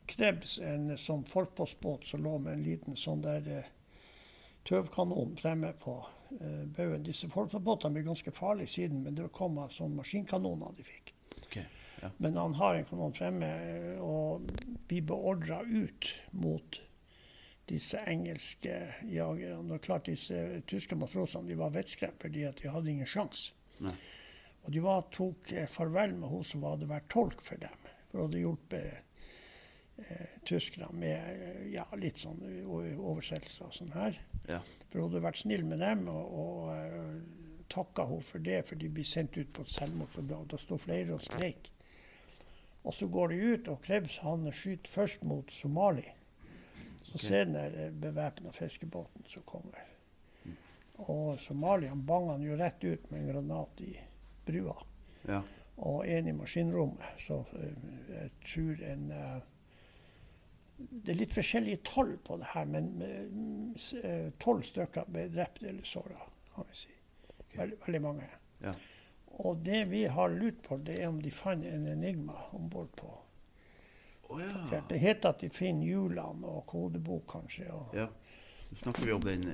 Krebs, 0.07 0.57
en 0.63 0.93
sånn 0.99 1.25
forpostbåt 1.27 2.07
som 2.07 2.23
lå 2.23 2.37
med 2.39 2.57
en 2.57 2.63
liten 2.65 2.99
sånn 2.99 3.23
der 3.25 3.49
eh, 3.51 3.71
tøvkanon 4.67 5.35
fremme 5.39 5.73
på 5.79 5.97
eh, 6.39 6.63
baugen 6.77 7.05
Disse 7.07 7.29
forpostbåtene 7.31 7.97
ble 7.97 8.05
ganske 8.07 8.33
farlige 8.35 8.73
siden, 8.77 9.03
men 9.03 9.17
det 9.19 9.29
kom 9.35 9.59
av 9.61 9.73
sånne 9.75 9.99
maskinkanoner 9.99 10.75
de 10.77 10.87
fikk. 10.87 11.13
Okay, 11.45 11.67
ja. 12.01 12.11
Men 12.23 12.39
han 12.39 12.55
har 12.59 12.75
en 12.75 12.87
kanon 12.89 13.15
fremme, 13.15 13.51
eh, 13.69 14.03
og 14.03 14.47
vi 14.89 15.01
beordra 15.01 15.61
ut 15.63 16.11
mot 16.31 16.81
disse 17.67 17.99
engelske 18.07 18.77
jagerne. 19.11 19.75
Og 19.75 19.83
klart 19.83 20.07
disse 20.07 20.61
tyske 20.69 20.95
matrosene 20.99 21.51
de 21.51 21.59
var 21.59 21.75
vettskremt 21.75 22.21
fordi 22.23 22.47
at 22.47 22.61
de 22.61 22.71
hadde 22.71 22.93
ingen 22.93 23.09
sjanse. 23.09 23.51
Og 24.67 24.73
de 24.75 24.83
var, 24.83 25.05
tok 25.15 25.51
eh, 25.55 25.67
farvel 25.71 26.15
med 26.19 26.31
hun 26.31 26.47
som 26.47 26.65
hadde 26.67 26.89
vært 26.89 27.11
tolk 27.13 27.43
for 27.43 27.59
dem. 27.61 27.91
For 28.09 28.19
hun 28.19 28.27
hadde 28.27 28.43
hjulpet 28.43 29.03
tyskerne 30.45 30.91
med 30.93 31.17
eh, 31.17 31.63
ja, 31.73 31.85
litt 31.99 32.21
sånn 32.21 32.39
oversettelser 32.67 33.67
og 33.67 33.75
sånn 33.75 33.95
her. 33.95 34.19
Ja. 34.47 34.59
For 34.87 34.99
hun 34.99 35.09
hadde 35.09 35.23
vært 35.25 35.41
snill 35.41 35.65
med 35.67 35.81
dem, 35.83 36.05
og, 36.11 36.37
og 36.43 36.69
eh, 36.75 37.15
takka 37.73 38.05
hun 38.07 38.23
for 38.23 38.43
det, 38.43 38.61
for 38.69 38.79
de 38.79 38.91
ble 38.93 39.05
sendt 39.07 39.39
ut 39.39 39.51
på 39.53 39.65
et 39.65 39.73
selvmordsforbud. 39.73 40.47
Da 40.53 40.61
står 40.61 40.83
flere 40.85 41.17
og 41.17 41.25
skreik. 41.25 41.71
Og 42.87 42.95
så 42.95 43.09
går 43.11 43.33
de 43.33 43.41
ut, 43.51 43.73
og 43.73 43.81
Krebs 43.83 44.21
han 44.23 44.47
skyter 44.55 44.93
først 44.93 45.25
mot 45.27 45.51
Somali. 45.51 46.05
Så 47.07 47.15
okay. 47.15 47.45
den 47.47 47.99
bevæpna 47.99 48.51
fiskebåten 48.55 49.27
som 49.27 49.43
kommer. 49.47 49.83
Og 51.07 51.37
Somali 51.39 51.87
han 51.87 52.05
banger 52.07 52.35
han 52.35 52.45
jo 52.45 52.55
rett 52.59 52.83
ut 52.83 53.11
med 53.11 53.21
en 53.21 53.29
granat 53.31 53.81
i 53.85 53.93
brua. 54.47 54.75
ja. 55.27 55.43
Og 55.77 56.07
en 56.09 56.27
i 56.27 56.33
maskinrommet. 56.33 57.19
Så 57.21 57.43
eh, 57.53 57.73
jeg 58.09 58.31
tror 58.47 58.79
en, 58.91 59.11
eh, 59.11 59.35
det 60.77 61.11
er 61.13 61.17
litt 61.17 61.33
forskjellige 61.33 61.79
tall 61.83 62.11
på 62.23 62.37
det 62.37 62.51
her, 62.53 62.65
men 62.69 62.91
eh, 63.01 64.27
tolv 64.41 64.61
stykker 64.67 65.07
ble 65.09 65.27
drept 65.33 65.63
eller 65.63 65.83
såra, 65.87 66.19
kan 66.53 66.67
vi 66.69 66.75
si. 66.77 66.93
Veldig, 67.57 67.77
veldig 67.85 68.01
mange. 68.03 68.27
Ja. 68.61 68.73
Og 69.41 69.57
det 69.65 69.83
vi 69.89 70.03
har 70.09 70.29
lurt 70.33 70.61
på, 70.65 70.77
det 70.77 70.99
er 71.01 71.09
om 71.09 71.17
de 71.21 71.31
fant 71.33 71.65
en 71.65 71.87
enigma 71.91 72.35
om 72.57 72.69
bord 72.69 72.91
på. 72.97 73.09
Oh, 74.29 74.41
ja. 74.41 74.81
Det 74.89 74.97
heter 74.99 75.29
at 75.31 75.39
de 75.45 75.49
finner 75.53 75.85
hjulene 75.87 76.49
og 76.51 76.65
kodebok, 76.67 77.23
kanskje. 77.31 77.69
Og, 77.71 77.93
ja. 77.95 78.07
Nå 78.67 78.75
snakker 78.81 79.05
vi 79.07 79.13
om 79.15 79.23
den 79.23 79.45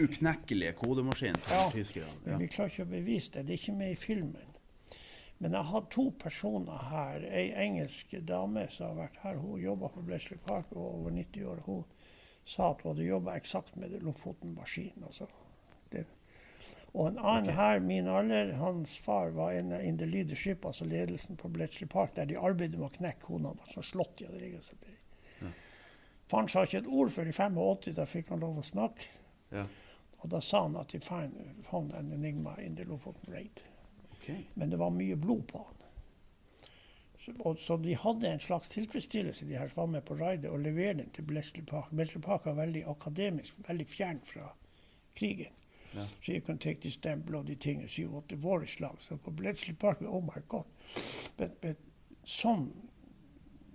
uknekkelige 0.00 0.72
kodemaskinen 0.78 1.36
til 1.44 1.52
Ja. 1.58 1.66
tyskerne. 1.74 2.14
Ja. 2.26 2.38
vi 2.40 2.46
klarer 2.48 2.70
ikke 2.72 2.86
å 2.86 2.92
bevise 2.94 3.34
det. 3.34 3.42
Det 3.46 3.52
er 3.54 3.60
ikke 3.60 3.74
med 3.76 3.92
i 3.92 3.98
filmen. 4.00 4.51
Men 5.42 5.56
jeg 5.58 5.66
har 5.72 5.86
to 5.90 6.04
personer 6.22 6.82
her. 6.86 7.24
Ei 7.26 7.48
engelsk 7.64 8.12
dame 8.28 8.68
som 8.70 8.92
har 8.92 8.98
vært 9.00 9.16
her. 9.24 9.40
Hun 9.42 9.58
jobba 9.58 9.88
på 9.90 10.04
Bletchley 10.06 10.38
Park 10.38 10.70
og 10.70 10.84
var 10.84 10.98
over 11.00 11.14
90 11.16 11.46
år. 11.50 11.62
Hun 11.66 11.80
sa 12.46 12.68
at 12.70 12.84
hun 12.84 12.92
hadde 12.92 13.08
jobba 13.08 13.34
eksakt 13.40 13.74
med 13.76 13.96
Lofoten-maskinen. 14.06 15.02
Altså. 15.08 15.26
Det. 15.90 16.04
Og 16.92 17.08
en 17.08 17.18
annen 17.18 17.50
okay. 17.50 17.56
her, 17.56 17.82
min 17.82 18.10
alder, 18.12 18.52
hans 18.60 18.94
far 19.02 19.34
var 19.34 19.56
en 19.58 19.72
in 19.80 19.98
the 19.98 20.06
leadership, 20.06 20.66
altså 20.66 20.86
ledelsen 20.86 21.36
på 21.36 21.50
Bletchley 21.50 21.90
Park, 21.90 22.14
der 22.16 22.30
de 22.30 22.38
arbeidet 22.38 22.78
med 22.78 22.92
å 22.92 22.94
knekke 23.00 23.26
kona. 23.26 23.56
var 23.58 23.74
så 23.74 23.82
slått 23.82 24.18
de 24.20 24.30
hadde 24.30 24.44
rigget 24.44 24.70
seg 24.70 24.78
til. 24.86 24.98
Faren 26.30 26.48
sa 26.48 26.62
ikke 26.62 26.84
et 26.84 26.92
ord 27.00 27.10
før 27.10 27.32
i 27.32 27.34
85, 27.34 27.90
da 27.98 28.06
fikk 28.06 28.30
han 28.30 28.46
lov 28.46 28.62
å 28.62 28.66
snakke. 28.70 29.10
Ja. 29.50 29.66
Og 30.22 30.30
da 30.30 30.38
sa 30.40 30.62
han 30.68 30.78
at 30.78 30.94
de 30.94 31.02
fant 31.02 31.98
en 31.98 32.14
enigma 32.14 32.54
in 32.62 32.78
the 32.78 32.86
Lofoten 32.86 33.32
Raid. 33.32 33.66
Ok. 34.22 34.30
Men 34.54 34.70
det 34.70 34.78
var 34.78 34.94
mye 34.94 35.16
blod 35.18 35.42
på 35.50 35.62
han. 35.66 35.78
Så, 37.22 37.32
og, 37.38 37.58
så 37.58 37.76
de 37.78 37.94
hadde 37.94 38.30
en 38.30 38.40
slags 38.42 38.70
tilfredsstillelse, 38.72 39.46
de 39.46 39.58
her 39.58 39.68
som 39.70 39.84
var 39.84 39.90
med 39.96 40.06
på 40.06 40.16
raidet, 40.18 40.50
å 40.50 40.58
levere 40.58 40.96
den 41.02 41.10
til 41.14 41.26
Blesley 41.26 41.62
Park. 41.66 41.90
Blesley 41.94 42.22
Park 42.22 42.48
var 42.48 42.56
veldig 42.58 42.82
akademisk, 42.90 43.60
veldig 43.68 43.86
fjernt 43.86 44.26
fra 44.30 44.48
krigen. 45.14 45.54
Ja. 45.94 46.06
Så 46.20 46.32
you 46.32 46.40
can 46.40 46.58
take 46.58 46.80
this 46.80 46.94
stempel 46.94 47.36
og 47.36 47.46
de 47.46 47.54
tingene, 47.54 47.88
syv-åtte 47.88 48.36
våreslag. 48.40 48.96
Så 48.98 49.16
på 49.16 49.30
Bletchley 49.30 49.76
Park, 49.76 50.02
oh 50.02 50.24
my 50.24 50.42
god. 50.48 50.64
But, 51.38 51.60
but, 51.60 51.82
sånn 52.24 52.70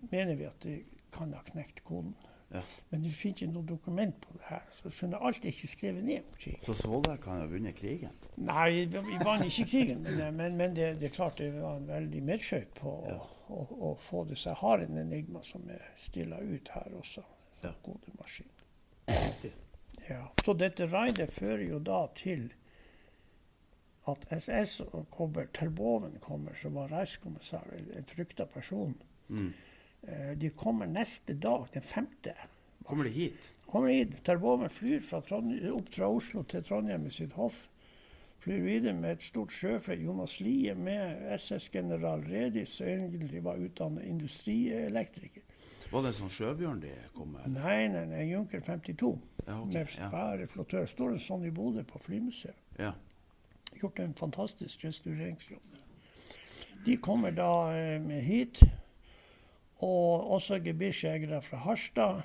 mener 0.09 0.35
vi 0.39 0.47
at 0.47 0.59
de 0.65 0.79
kan 1.13 1.33
ha 1.35 1.43
knekt 1.51 1.83
koden. 1.85 2.15
Ja. 2.53 2.61
Men 2.89 3.01
du 3.03 3.09
finner 3.11 3.35
ikke 3.35 3.47
noe 3.51 3.67
dokument 3.67 4.15
på 4.23 4.33
det 4.37 4.45
her. 4.47 4.61
Så 4.71 4.89
skjønner 4.95 5.19
alt 5.27 5.43
er 5.43 5.51
ikke 5.51 5.67
skrevet 5.67 6.05
ned 6.07 6.21
om 6.29 6.37
krigen. 6.39 6.61
Så 6.63 6.75
Svolvær 6.79 7.17
kan 7.19 7.41
ha 7.41 7.47
vunnet 7.51 7.75
krigen? 7.75 8.13
Nei, 8.39 8.85
vi 8.87 9.01
vi 9.09 9.17
vant 9.25 9.43
ikke 9.43 9.65
krigen, 9.73 10.05
men, 10.05 10.21
men, 10.37 10.55
men 10.61 10.75
det, 10.77 10.93
det 11.01 11.09
er 11.09 11.15
klart 11.17 11.41
det 11.43 11.49
var 11.57 11.75
en 11.81 11.89
veldig 11.89 12.21
medskjøt 12.29 12.71
på 12.79 12.93
å, 12.93 13.01
Ja. 13.11 13.17
å, 13.51 13.65
å 13.89 13.91
få 13.99 14.23
det. 14.29 14.37
Så 14.39 14.53
jeg 14.53 14.61
har 14.61 14.85
en 14.85 15.01
enigma 15.03 15.43
som 15.43 15.67
er 15.75 15.83
stilla 15.99 16.39
ut 16.39 16.71
her 16.77 16.95
også. 17.01 17.25
Ja. 17.65 17.73
Gode 17.83 18.15
maskin. 18.19 18.47
Ja. 20.07 20.21
Så 20.43 20.53
dette 20.55 20.87
raidet 20.87 21.27
fører 21.35 21.65
jo 21.67 21.79
da 21.83 22.05
til 22.15 22.47
at 24.07 24.23
SS 24.31 24.81
kommer, 25.11 25.49
Terboven 25.51 26.15
kommer, 26.23 26.55
som 26.55 26.77
var 26.79 26.87
reiskommissær, 26.95 27.65
en 27.75 28.05
frykta 28.07 28.45
person. 28.47 28.93
Mm. 29.27 29.49
Eh, 30.03 30.37
De 30.37 30.49
kommer 30.49 30.87
neste 30.87 31.33
dag, 31.33 31.67
den 31.73 31.83
femte. 31.83 32.35
Kommer 32.85 33.03
de 33.03 33.09
hit? 33.09 33.53
Kommer 33.65 33.89
hit. 33.89 34.13
Terboven 34.23 34.69
flyr 34.69 35.01
fra 35.01 35.19
opp 35.19 35.89
fra 35.93 36.07
Oslo 36.07 36.43
til 36.43 36.63
Trondheim 36.63 37.03
med 37.03 37.13
sitt 37.13 37.33
hoff. 37.35 37.65
Flyr 38.39 38.61
videre 38.63 38.93
med 38.93 39.17
et 39.17 39.23
stort 39.25 39.51
sjøfly. 39.51 39.97
Jonas 40.05 40.39
Lie 40.39 40.75
med 40.75 41.25
SS-general 41.35 42.23
Redis, 42.29 42.77
som 42.77 42.87
egentlig 42.87 43.43
var 43.43 43.57
utdannet 43.59 44.05
industrielektriker. 44.07 45.43
Var 45.91 46.03
det 46.03 46.11
en 46.11 46.17
sånn 46.17 46.31
sjøbjørn 46.35 46.79
de 46.83 46.93
kom 47.15 47.33
med? 47.33 47.47
Nei, 47.55 47.87
nei, 47.91 48.03
nei, 48.11 48.23
Junker 48.29 48.61
52. 48.63 49.11
Ja, 49.47 49.57
okay. 49.57 49.73
Med 49.73 49.81
ja. 49.81 50.09
svære 50.11 50.47
flottør. 50.51 50.87
Står 50.87 51.15
en 51.15 51.23
sånn 51.23 51.45
i 51.47 51.51
Bodø 51.51 51.83
på 51.87 52.01
flymuseet. 52.03 52.63
Ja. 52.79 52.93
Gjort 53.81 53.99
en 54.03 54.15
fantastisk 54.17 54.83
restaureringsjobb. 54.87 55.83
De 56.85 56.95
kommer 57.03 57.33
da 57.35 57.51
eh, 57.75 57.95
med 58.03 58.23
hit. 58.23 58.61
Og 59.79 60.31
også 60.37 60.59
gebirsjegere 60.63 61.41
fra 61.41 61.57
Harstad. 61.57 62.21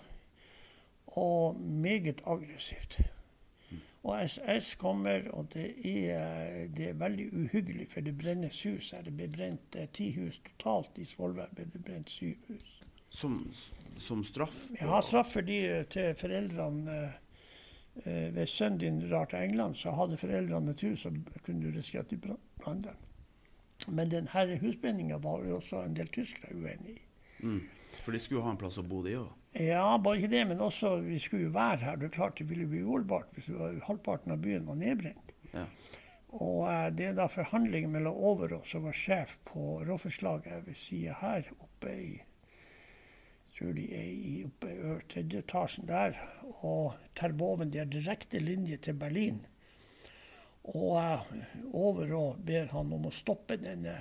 Og 1.06 1.60
meget 1.60 2.22
aggressivt. 2.26 3.00
Og 4.02 4.18
SS 4.30 4.74
kommer, 4.74 5.28
og 5.30 5.46
det 5.54 5.66
er, 6.10 6.66
det 6.76 6.88
er 6.88 6.92
veldig 6.98 7.28
uhyggelig, 7.32 7.86
for 7.92 8.00
det 8.00 8.16
brennes 8.18 8.62
hus 8.62 8.90
her. 8.90 9.02
Det 9.06 9.12
ble 9.14 9.28
brent 9.30 9.76
eh, 9.78 9.86
ti 9.94 10.08
hus 10.16 10.40
totalt. 10.48 10.98
I 10.98 11.04
Svolvær 11.06 11.52
ble 11.54 11.68
det 11.70 11.84
brent 11.86 12.10
syv 12.10 12.34
hus. 12.48 12.72
Som, 13.12 13.36
som 14.00 14.24
straff? 14.24 14.64
Ja, 14.80 14.98
straff 15.06 15.30
fordi 15.36 15.60
eh, 15.68 15.84
til 15.92 16.14
foreldrene 16.18 16.96
eh, 17.04 18.34
Ved 18.34 18.46
sønnen 18.48 18.78
din 18.80 18.98
drar 19.04 19.28
til 19.30 19.38
England, 19.44 19.76
så 19.76 19.92
hadde 19.94 20.16
foreldrene 20.16 20.72
et 20.72 20.80
hus, 20.80 21.04
så 21.04 21.12
kunne 21.44 21.62
du 21.62 21.76
risikere 21.76 22.02
at 22.06 22.10
de 22.10 22.16
bra- 22.16 22.40
brant 22.64 22.86
dem. 22.88 22.96
Men 23.92 24.10
denne 24.10 24.58
husbrenninga 24.62 25.18
var 25.22 25.44
jo 25.44 25.56
også 25.60 25.82
en 25.84 25.94
del 25.96 26.08
tyskere 26.08 26.56
uenig 26.56 26.96
i. 26.96 27.00
Mm. 27.42 27.60
For 28.02 28.14
de 28.14 28.20
skulle 28.22 28.44
ha 28.44 28.52
en 28.54 28.60
plass 28.60 28.80
å 28.80 28.86
bo, 28.86 29.02
de 29.04 29.16
òg? 29.20 29.30
Ja, 29.60 29.84
bare 30.00 30.20
ikke 30.20 30.32
det, 30.32 30.46
men 30.48 30.62
også 30.64 30.94
vi 31.04 31.18
skulle 31.20 31.50
jo 31.50 31.54
være 31.54 31.84
her. 31.84 31.98
Det 32.00 32.08
er 32.08 32.14
klart 32.14 32.38
det 32.40 32.48
ville 32.48 32.68
bli 32.70 32.80
uholdbart 32.86 33.34
hvis 33.36 33.50
var, 33.52 33.76
halvparten 33.88 34.32
av 34.32 34.40
byen 34.42 34.68
var 34.70 34.78
nedbrent. 34.80 35.34
Ja. 35.52 35.66
Og 36.32 36.64
eh, 36.70 36.88
det 36.96 37.10
er 37.10 37.16
da 37.18 37.28
forhandlinger 37.28 37.92
mellom 37.92 38.16
Overå, 38.32 38.62
som 38.68 38.86
var 38.88 38.96
sjef 38.96 39.36
på 39.48 39.82
rådhuslaget 39.84 40.66
ved 40.66 40.78
sida 40.80 41.18
her, 41.20 41.50
oppe 41.60 41.92
i 41.92 42.12
tror 43.62 43.72
de 43.76 43.84
er 43.94 44.08
i 44.10 44.34
oppe 44.46 44.72
i 44.72 44.94
tredje 45.12 45.42
etasjen 45.42 45.86
der, 45.86 46.16
og 46.64 46.96
Terboven. 47.18 47.70
De 47.70 47.78
har 47.78 47.90
direkte 47.90 48.40
linje 48.42 48.78
til 48.82 48.96
Berlin. 48.98 49.42
Og 50.72 50.96
eh, 50.98 51.30
Overå 51.72 52.24
ber 52.38 52.70
han 52.72 52.92
om 52.96 53.08
å 53.08 53.14
stoppe 53.14 53.58
denne 53.60 53.98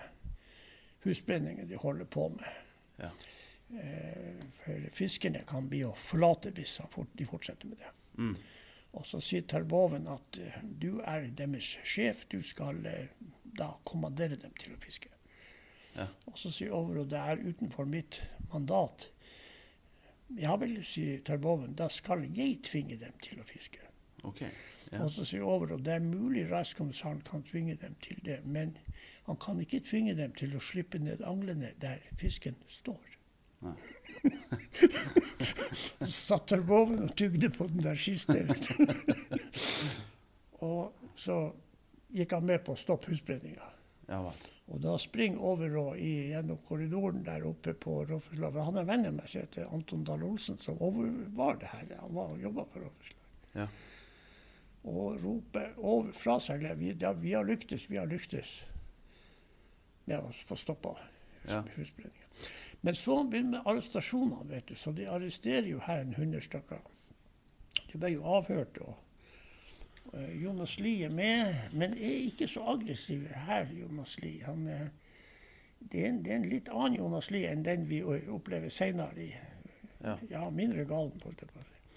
husbrenningen 1.05 1.69
de 1.69 1.79
holder 1.81 2.09
på 2.09 2.29
med. 2.33 2.49
Ja. 2.97 3.11
Eh, 3.79 4.41
for 4.51 4.89
fiskerne 4.95 5.45
kan 5.47 5.69
bli 5.71 5.83
å 5.87 5.93
forlate 5.95 6.51
hvis 6.55 6.79
de 7.15 7.27
fortsetter 7.27 7.71
med 7.71 7.79
det. 7.79 7.91
Mm. 8.17 8.35
Og 8.99 9.05
så 9.07 9.21
sier 9.23 9.45
Tarboven 9.47 10.09
at 10.11 10.39
eh, 10.41 10.57
du 10.63 10.99
er 11.07 11.29
deres 11.37 11.77
sjef, 11.87 12.25
du 12.31 12.41
skal 12.43 12.83
eh, 12.89 13.13
da 13.57 13.71
kommandere 13.87 14.39
dem 14.39 14.51
til 14.59 14.75
å 14.75 14.81
fiske. 14.81 15.11
Ja. 15.95 16.07
Og 16.27 16.37
så 16.39 16.51
sier 16.51 16.75
Overå 16.75 17.05
det 17.07 17.19
er 17.19 17.43
utenfor 17.43 17.87
mitt 17.87 18.21
mandat. 18.51 19.09
Ja 20.39 20.55
vel, 20.59 20.77
sier 20.87 21.23
Tarboven, 21.27 21.75
da 21.79 21.89
skal 21.91 22.23
jeg 22.27 22.61
tvinge 22.67 22.99
dem 22.99 23.15
til 23.23 23.39
å 23.39 23.47
fiske. 23.47 23.79
Okay. 24.27 24.51
Ja. 24.91 25.05
Og 25.05 25.11
så 25.15 25.25
sier 25.27 25.47
Overå 25.47 25.79
det 25.79 25.95
er 25.95 26.03
mulig 26.03 26.45
reiskommissæren 26.51 27.23
kan 27.27 27.43
tvinge 27.47 27.77
dem 27.79 27.95
til 28.03 28.19
det, 28.27 28.41
men 28.43 28.75
han 29.31 29.39
kan 29.39 29.59
ikke 29.63 29.79
tvinge 29.87 30.15
dem 30.17 30.33
til 30.35 30.55
å 30.57 30.61
slippe 30.63 30.99
ned 30.99 31.21
anglene 31.23 31.69
der 31.79 32.01
fisken 32.19 32.55
står. 32.67 32.99
Satt 36.01 36.49
der 36.51 36.63
satt 36.65 37.01
og 37.05 37.13
tugde 37.17 37.49
på 37.53 37.67
den 37.71 37.83
der 37.85 37.95
siste. 37.95 38.41
og 40.67 40.91
så 41.15 41.37
gikk 42.11 42.33
han 42.35 42.45
med 42.49 42.65
på 42.65 42.73
å 42.75 42.79
stoppe 42.79 43.13
husbrenninga. 43.13 43.69
Ja. 44.11 44.19
Og 44.71 44.81
da 44.83 44.97
springer 44.99 45.39
Overå 45.53 45.85
i- 45.95 46.31
gjennom 46.33 46.59
korridoren 46.67 47.23
der 47.23 47.45
oppe 47.47 47.73
på 47.73 48.01
Råfisklaget. 48.09 48.65
Han 48.67 48.77
er 48.81 48.89
venn 48.89 49.07
av 49.07 49.13
meg 49.15 49.29
som 49.31 49.41
heter 49.45 49.69
Anton 49.71 50.03
Dahl 50.07 50.23
Olsen, 50.27 50.57
som 50.59 50.79
overvar 50.83 51.55
det 51.61 51.71
her. 51.71 51.87
Han 52.01 52.13
var 52.17 52.33
og 52.35 52.43
jobba 52.43 52.65
for 52.73 52.83
Råfisklaget. 52.87 53.55
Ja. 53.55 53.67
Og 54.91 55.21
roper 55.23 55.71
over 55.77 56.11
fra 56.17 56.39
seg 56.41 56.63
vi, 56.79 56.95
ja, 56.99 57.11
vi 57.13 57.33
har 57.37 57.45
lyktes, 57.45 57.85
vi 57.89 57.99
har 58.01 58.07
lyktes 58.09 58.63
med 60.05 60.19
å 60.19 60.31
få 60.33 60.55
stoppa 60.57 60.95
Ja. 61.47 61.61
husbrenninga. 61.75 62.25
Men 62.81 62.95
så 62.95 63.23
begynner 63.29 63.49
med 63.59 63.61
arrestasjonene, 63.65 64.49
vet 64.49 64.67
du. 64.67 64.75
Så 64.75 64.91
de 64.95 65.05
arresterer 65.09 65.67
jo 65.67 65.79
her 65.79 66.01
en 66.01 66.13
hundre 66.13 66.41
stykker. 66.41 66.79
De 67.91 67.97
ble 67.97 68.09
jo 68.15 68.23
avhørt. 68.23 68.77
og 68.81 68.97
eh, 70.13 70.41
Jonas 70.43 70.79
Lie 70.79 71.05
er 71.05 71.13
med, 71.15 71.55
men 71.73 71.93
er 71.93 72.25
ikke 72.27 72.47
så 72.47 72.63
aggressiv 72.73 73.27
her, 73.45 73.67
Jonas 73.73 74.17
Lie. 74.21 74.43
Han, 74.45 74.67
er- 74.67 74.89
det, 75.79 76.03
er 76.03 76.07
en, 76.09 76.23
det 76.23 76.31
er 76.31 76.35
en 76.35 76.49
litt 76.49 76.69
annen 76.69 76.95
Jonas 76.97 77.31
Lie 77.31 77.49
enn 77.51 77.63
den 77.65 77.85
vi 77.89 78.01
opplever 78.03 78.69
senere. 78.69 79.17
I, 79.17 79.31
Ja. 80.03 80.17
ja, 80.29 80.49
mindre 80.49 80.85
galen. 80.85 81.11
på 81.21 81.29
si. 81.29 81.45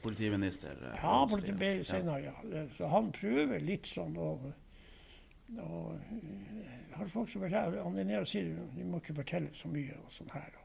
Politiminister. 0.03 0.77
eh, 0.83 0.99
Ja, 1.03 1.27
politi 1.31 1.85
senere, 1.85 2.19
ja. 2.23 2.35
ja. 2.53 2.67
Så 2.77 2.87
han 2.89 3.11
prøver 3.13 3.61
litt 3.61 3.87
sånn 3.87 4.17
å 4.17 4.53
og, 5.59 6.01
jeg 6.95 6.97
har 6.97 7.09
folk 7.11 7.31
som 7.31 7.43
forteller, 7.43 7.81
er 7.81 8.21
og 8.21 8.29
sier 8.29 8.53
vi 8.77 8.85
må 8.87 9.01
ikke 9.03 9.17
fortelle 9.21 9.51
så 9.55 9.69
mye 9.69 9.97
og 9.99 10.13
sånn 10.15 10.31
her. 10.35 10.61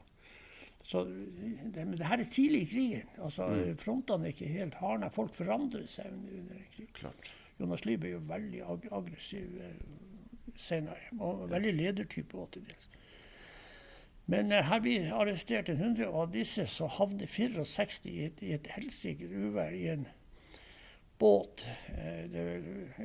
Så 0.90 1.04
det, 1.04 1.84
men 1.84 1.98
det 1.98 2.06
her 2.06 2.18
er 2.18 2.30
tidlig 2.32 2.62
i 2.62 2.70
krigen. 2.70 3.08
altså 3.22 3.46
Mm. 3.46 3.76
Frontene 3.78 4.24
er 4.24 4.28
ikke 4.34 4.46
helt 4.46 4.74
hardna. 4.74 5.08
Folk 5.08 5.34
forandrer 5.34 5.86
seg 5.86 6.06
under, 6.12 6.54
en 6.54 6.70
krig. 6.76 6.88
Klart. 6.92 7.36
Jonas 7.60 7.84
Lie 7.84 7.98
ble 8.00 8.14
jo 8.14 8.22
veldig 8.26 8.62
ag 8.62 8.88
aggressiv 8.92 9.60
eh, 9.60 9.76
senere. 10.56 11.12
Og 11.18 11.50
veldig 11.50 11.74
ledertype 11.74 12.38
òg 12.38 12.50
til 12.52 12.64
dels. 12.66 12.88
Men 14.26 14.52
eh, 14.52 14.64
her 14.64 14.80
blir 14.80 15.12
arrestert 15.14 15.68
en 15.68 15.78
hundre, 15.78 16.08
og 16.08 16.22
av 16.22 16.32
disse 16.32 16.66
så 16.66 16.86
havner 16.86 17.26
64 17.26 18.10
i 18.10 18.24
et, 18.24 18.42
i 18.42 18.52
et 18.56 18.72
helsike 18.74 19.28
uvær 19.28 19.70
i 19.76 19.86
en 19.94 20.06
båt. 21.20 21.66
Eh, 21.88 22.24
det, 22.32 22.44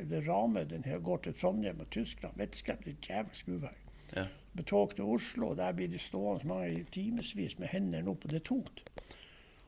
det 0.10 0.22
ramer 0.28 0.64
den 0.70 0.84
her 0.88 1.00
går 1.04 1.18
til 1.26 1.36
Trondheim 1.38 1.84
og 1.84 1.90
Tyskland. 1.92 2.38
Vettskremt, 2.40 2.88
et 2.88 3.02
djevelsk 3.04 3.52
uvær. 3.52 3.76
Ja. 4.16 4.26
Med 4.54 4.64
tog 4.70 4.96
til 4.96 5.04
Oslo, 5.04 5.50
og 5.52 5.58
der 5.60 5.76
blir 5.76 5.92
de 5.92 6.00
stående 6.00 6.48
mange 6.48 6.72
i 6.72 6.84
timevis 6.92 7.60
med 7.60 7.68
hendene 7.68 8.10
opp, 8.12 8.26
og 8.26 8.32
det 8.32 8.40
er 8.40 8.48
tungt. 8.48 8.84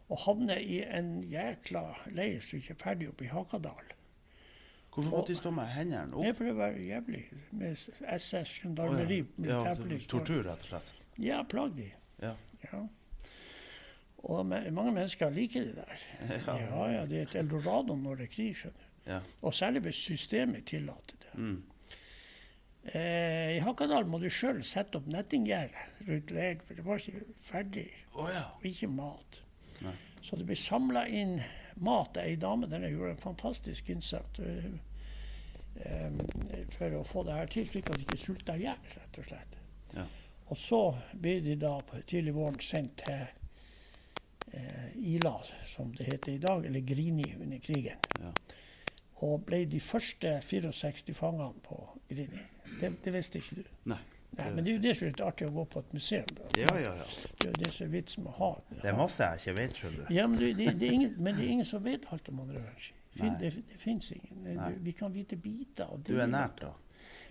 Og 0.08 0.20
havner 0.24 0.62
i 0.64 0.80
en 0.86 1.18
jækla 1.28 1.84
leir 2.16 2.39
som 2.41 2.62
ikke 2.62 2.76
er 2.78 2.84
ferdig 2.84 3.10
oppe 3.12 3.28
i 3.28 3.32
Hakadal. 3.32 3.93
Hvorfor 4.93 5.18
måtte 5.18 5.34
de 5.34 5.38
stå 5.38 5.52
med 5.54 5.68
hendene 5.70 6.24
Det 6.24 6.30
er 6.32 6.34
for 6.34 6.48
det 6.48 6.56
var 6.58 6.78
jævlig 6.82 7.26
med 7.52 7.76
SS, 7.76 8.54
gendarmeri, 8.62 9.20
oh, 9.22 9.45
ja. 9.45 9.60
ja, 9.68 10.00
tortur, 10.10 10.39
rett 10.48 10.64
og 10.64 10.72
slett. 10.72 10.93
Ja, 11.22 11.43
plagg 11.43 11.76
de. 11.78 11.91
Ja. 12.22 12.32
Ja. 12.64 12.80
Og 14.28 14.43
mange 14.45 14.91
mennesker 14.91 15.32
liker 15.32 15.63
det 15.69 15.75
der. 15.78 16.03
Ja, 16.47 16.84
ja, 16.91 17.05
Det 17.05 17.17
er 17.21 17.30
et 17.30 17.36
eldorado 17.39 17.95
når 17.95 18.21
det 18.21 18.28
er 18.28 18.34
krig, 18.36 18.57
skjønner. 18.59 18.88
Ja. 19.07 19.19
Og 19.41 19.53
særlig 19.55 19.82
hvis 19.86 19.95
systemet 19.95 20.65
tillater 20.67 21.15
det. 21.21 21.34
Mm. 21.39 21.63
Eh, 22.88 23.57
I 23.57 23.59
Hakadal 23.63 24.07
må 24.07 24.19
du 24.19 24.28
sjøl 24.32 24.59
sette 24.67 24.99
opp 24.99 25.07
nettinggjerde 25.11 25.86
rundt 26.07 26.34
leiren, 26.36 26.61
for 26.67 26.80
det 26.80 26.86
var 26.86 27.01
ikke 27.03 27.39
ferdig. 27.43 27.88
Oh, 28.15 28.28
ja. 28.32 28.43
Og 28.59 28.67
ikke 28.67 28.91
mat. 28.91 29.39
Nei. 29.84 29.95
Så 30.23 30.39
det 30.39 30.47
ble 30.47 30.59
samla 30.59 31.05
inn 31.07 31.38
mat. 31.84 32.19
Ei 32.19 32.36
dame 32.39 32.67
denne 32.71 32.91
gjorde 32.91 33.15
en 33.15 33.23
fantastisk 33.23 33.89
innsats 33.91 34.43
eh, 34.43 34.69
eh, 35.88 36.21
for 36.75 36.99
å 36.99 37.03
få 37.07 37.23
det 37.28 37.39
her 37.39 37.51
til, 37.51 37.67
slik 37.67 37.91
at 37.91 37.99
de 37.99 38.07
ikke 38.07 38.23
sulta 38.23 38.55
i 38.55 38.65
hjel, 38.65 38.88
rett 38.95 39.19
og 39.23 39.30
slett. 39.32 39.59
Ja. 39.95 40.07
Og 40.47 40.59
så 40.59 40.82
ble 41.15 41.39
de 41.43 41.57
da 41.59 41.73
på 41.84 41.99
tidlig 42.07 42.36
våren 42.36 42.59
sendt 42.63 43.03
til 43.03 43.23
Ila, 45.14 45.36
som 45.66 45.93
det 45.95 46.08
heter 46.10 46.32
i 46.34 46.41
dag, 46.43 46.66
eller 46.66 46.80
Grini 46.80 47.28
under 47.41 47.60
krigen. 47.64 47.97
Ja. 48.20 48.34
Og 49.26 49.41
ble 49.45 49.64
de 49.66 49.80
første 49.82 50.38
64 50.45 51.16
fangene 51.18 51.53
på 51.66 51.80
Grini. 52.10 52.43
Det, 52.80 52.93
det 53.03 53.14
visste 53.14 53.41
ikke 53.41 53.62
du. 53.62 53.74
Nei. 53.93 54.03
Nei, 54.38 54.49
men 54.53 54.66
det 54.66 54.72
er 54.72 54.76
jo 54.76 54.82
det 54.84 54.91
som 54.97 55.05
er 55.08 55.14
litt 55.14 55.22
artig 55.24 55.45
å 55.47 55.53
gå 55.55 55.64
på 55.72 55.82
et 55.82 55.93
museum. 55.95 56.34
Da. 56.38 56.47
Ja, 56.60 56.74
ja, 56.78 56.91
ja. 56.99 57.05
Det 57.39 57.47
er 57.47 57.53
jo 57.53 57.60
det 57.64 57.70
som 57.74 57.86
er 57.88 57.93
vitsen 57.93 58.26
med 58.26 58.34
å 58.34 58.38
ha 58.38 58.49
Det 58.70 58.89
er 58.91 58.97
masse 58.97 59.30
jeg 59.30 59.41
ikke 59.41 59.55
vet, 59.58 59.80
skjønner 59.80 60.01
du. 60.03 60.12
Ja, 60.14 60.26
men 60.28 60.41
det, 60.41 60.49
det, 60.60 60.74
det 60.82 60.89
ingen, 60.97 61.14
men 61.18 61.38
det 61.38 61.45
er 61.45 61.53
ingen 61.55 61.70
som 61.70 61.86
vet 61.86 62.10
alt 62.14 62.28
om 62.34 62.43
andre 62.43 62.60
verdenskrig. 62.60 62.99
Det, 63.18 63.53
det 63.72 63.80
fins 63.82 64.12
ingen. 64.14 64.43
Nei. 64.60 64.74
Vi 64.86 64.93
kan 64.93 65.16
vite 65.16 65.39
biter. 65.41 65.95
Du 66.05 66.20
er 66.20 66.30
nært, 66.30 66.62
da. 66.62 66.74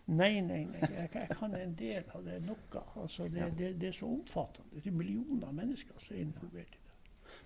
Nei, 0.07 0.41
nei, 0.41 0.65
nei. 0.71 0.81
Jeg, 0.81 1.11
jeg 1.15 1.37
kan 1.39 1.55
en 1.59 1.77
del 1.79 2.11
av 2.15 2.27
det. 2.27 2.41
Noe. 2.47 2.83
Altså, 3.03 3.29
det, 3.31 3.71
er 3.77 3.95
så 3.95 4.11
omfattende. 4.11 4.81
Det 4.81 4.91
er 4.91 4.99
millioner 4.99 5.47
av 5.49 5.55
mennesker 5.55 6.03
som 6.03 6.17
er 6.17 6.25
involvert 6.25 6.75
i 6.75 6.81
det. 6.81 6.86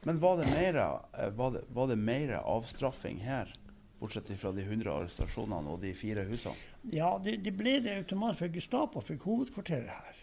Men 0.08 0.20
var 0.22 0.36
det 0.40 0.46
mer, 0.50 0.78
eh, 1.18 1.30
var 1.36 1.86
det, 1.88 1.96
mer 1.96 2.32
avstraffing 2.40 3.20
her? 3.24 3.52
Bortsett 4.00 4.30
fra 4.40 4.52
de 4.56 4.64
100 4.64 4.88
arrestasjonene 4.94 5.74
og 5.74 5.82
de 5.82 5.92
fire 5.94 6.24
husene. 6.24 6.56
Ja, 6.88 7.12
det, 7.20 7.36
det 7.44 7.52
ble 7.52 7.78
det 7.84 7.98
automatisk, 8.00 8.40
for 8.46 8.54
Gestapo 8.54 9.02
fikk 9.04 9.26
hovedkvarteret 9.28 9.92
her. 9.92 10.20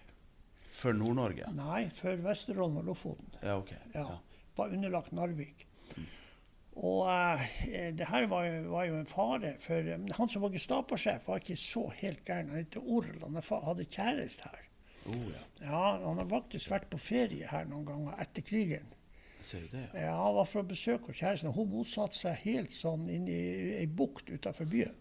For 0.65 0.97
Nord-Norge? 0.97 1.51
Nei, 1.57 1.87
for 1.93 2.17
Vesterålen 2.25 2.81
og 2.81 2.89
Lofoten. 2.89 3.37
Ja, 3.41 3.57
OK. 3.61 3.73
Ja, 3.93 4.05
Ja. 4.07 4.17
Var 4.57 4.71
underlagt 4.73 5.11
Narvik. 5.13 5.67
Og 6.77 7.03
uh, 7.05 7.43
det 7.93 8.07
her 8.09 8.25
var 8.29 8.45
jo, 8.47 8.71
var 8.71 8.87
jo 8.89 8.95
en 8.97 9.09
fare, 9.09 9.51
for 9.61 9.91
um, 9.93 10.07
han 10.17 10.29
som 10.33 10.41
var 10.41 10.53
Gestapo-sjef, 10.53 11.27
var 11.29 11.41
ikke 11.41 11.57
så 11.61 11.83
helt 11.99 12.23
gæren. 12.25 12.49
Han 12.53 12.63
het 12.63 12.77
Orl, 12.81 13.19
han 13.21 13.37
hadde 13.37 13.85
kjæreste 13.85 14.49
her. 14.49 14.63
Oh, 15.07 15.29
ja. 15.31 15.43
Ja, 15.61 15.81
Han 16.03 16.17
har 16.17 16.29
faktisk 16.29 16.71
vært 16.73 16.89
på 16.91 16.99
ferie 17.01 17.47
her 17.47 17.69
noen 17.69 17.85
ganger 17.87 18.17
etter 18.21 18.45
krigen. 18.45 18.89
Ser 19.41 19.67
det, 19.71 19.83
ja. 19.93 20.15
Han 20.23 20.35
var 20.35 20.45
for 20.45 20.63
å 20.63 20.67
besøke 20.67 21.13
kjæresten. 21.13 21.53
Hun 21.53 21.69
bosatte 21.71 22.15
seg 22.17 22.35
helt 22.43 22.71
sånn 22.71 23.09
inne 23.09 23.31
i 23.31 23.75
ei 23.81 23.85
bukt 23.87 24.29
utenfor 24.29 24.65
byen. 24.69 24.95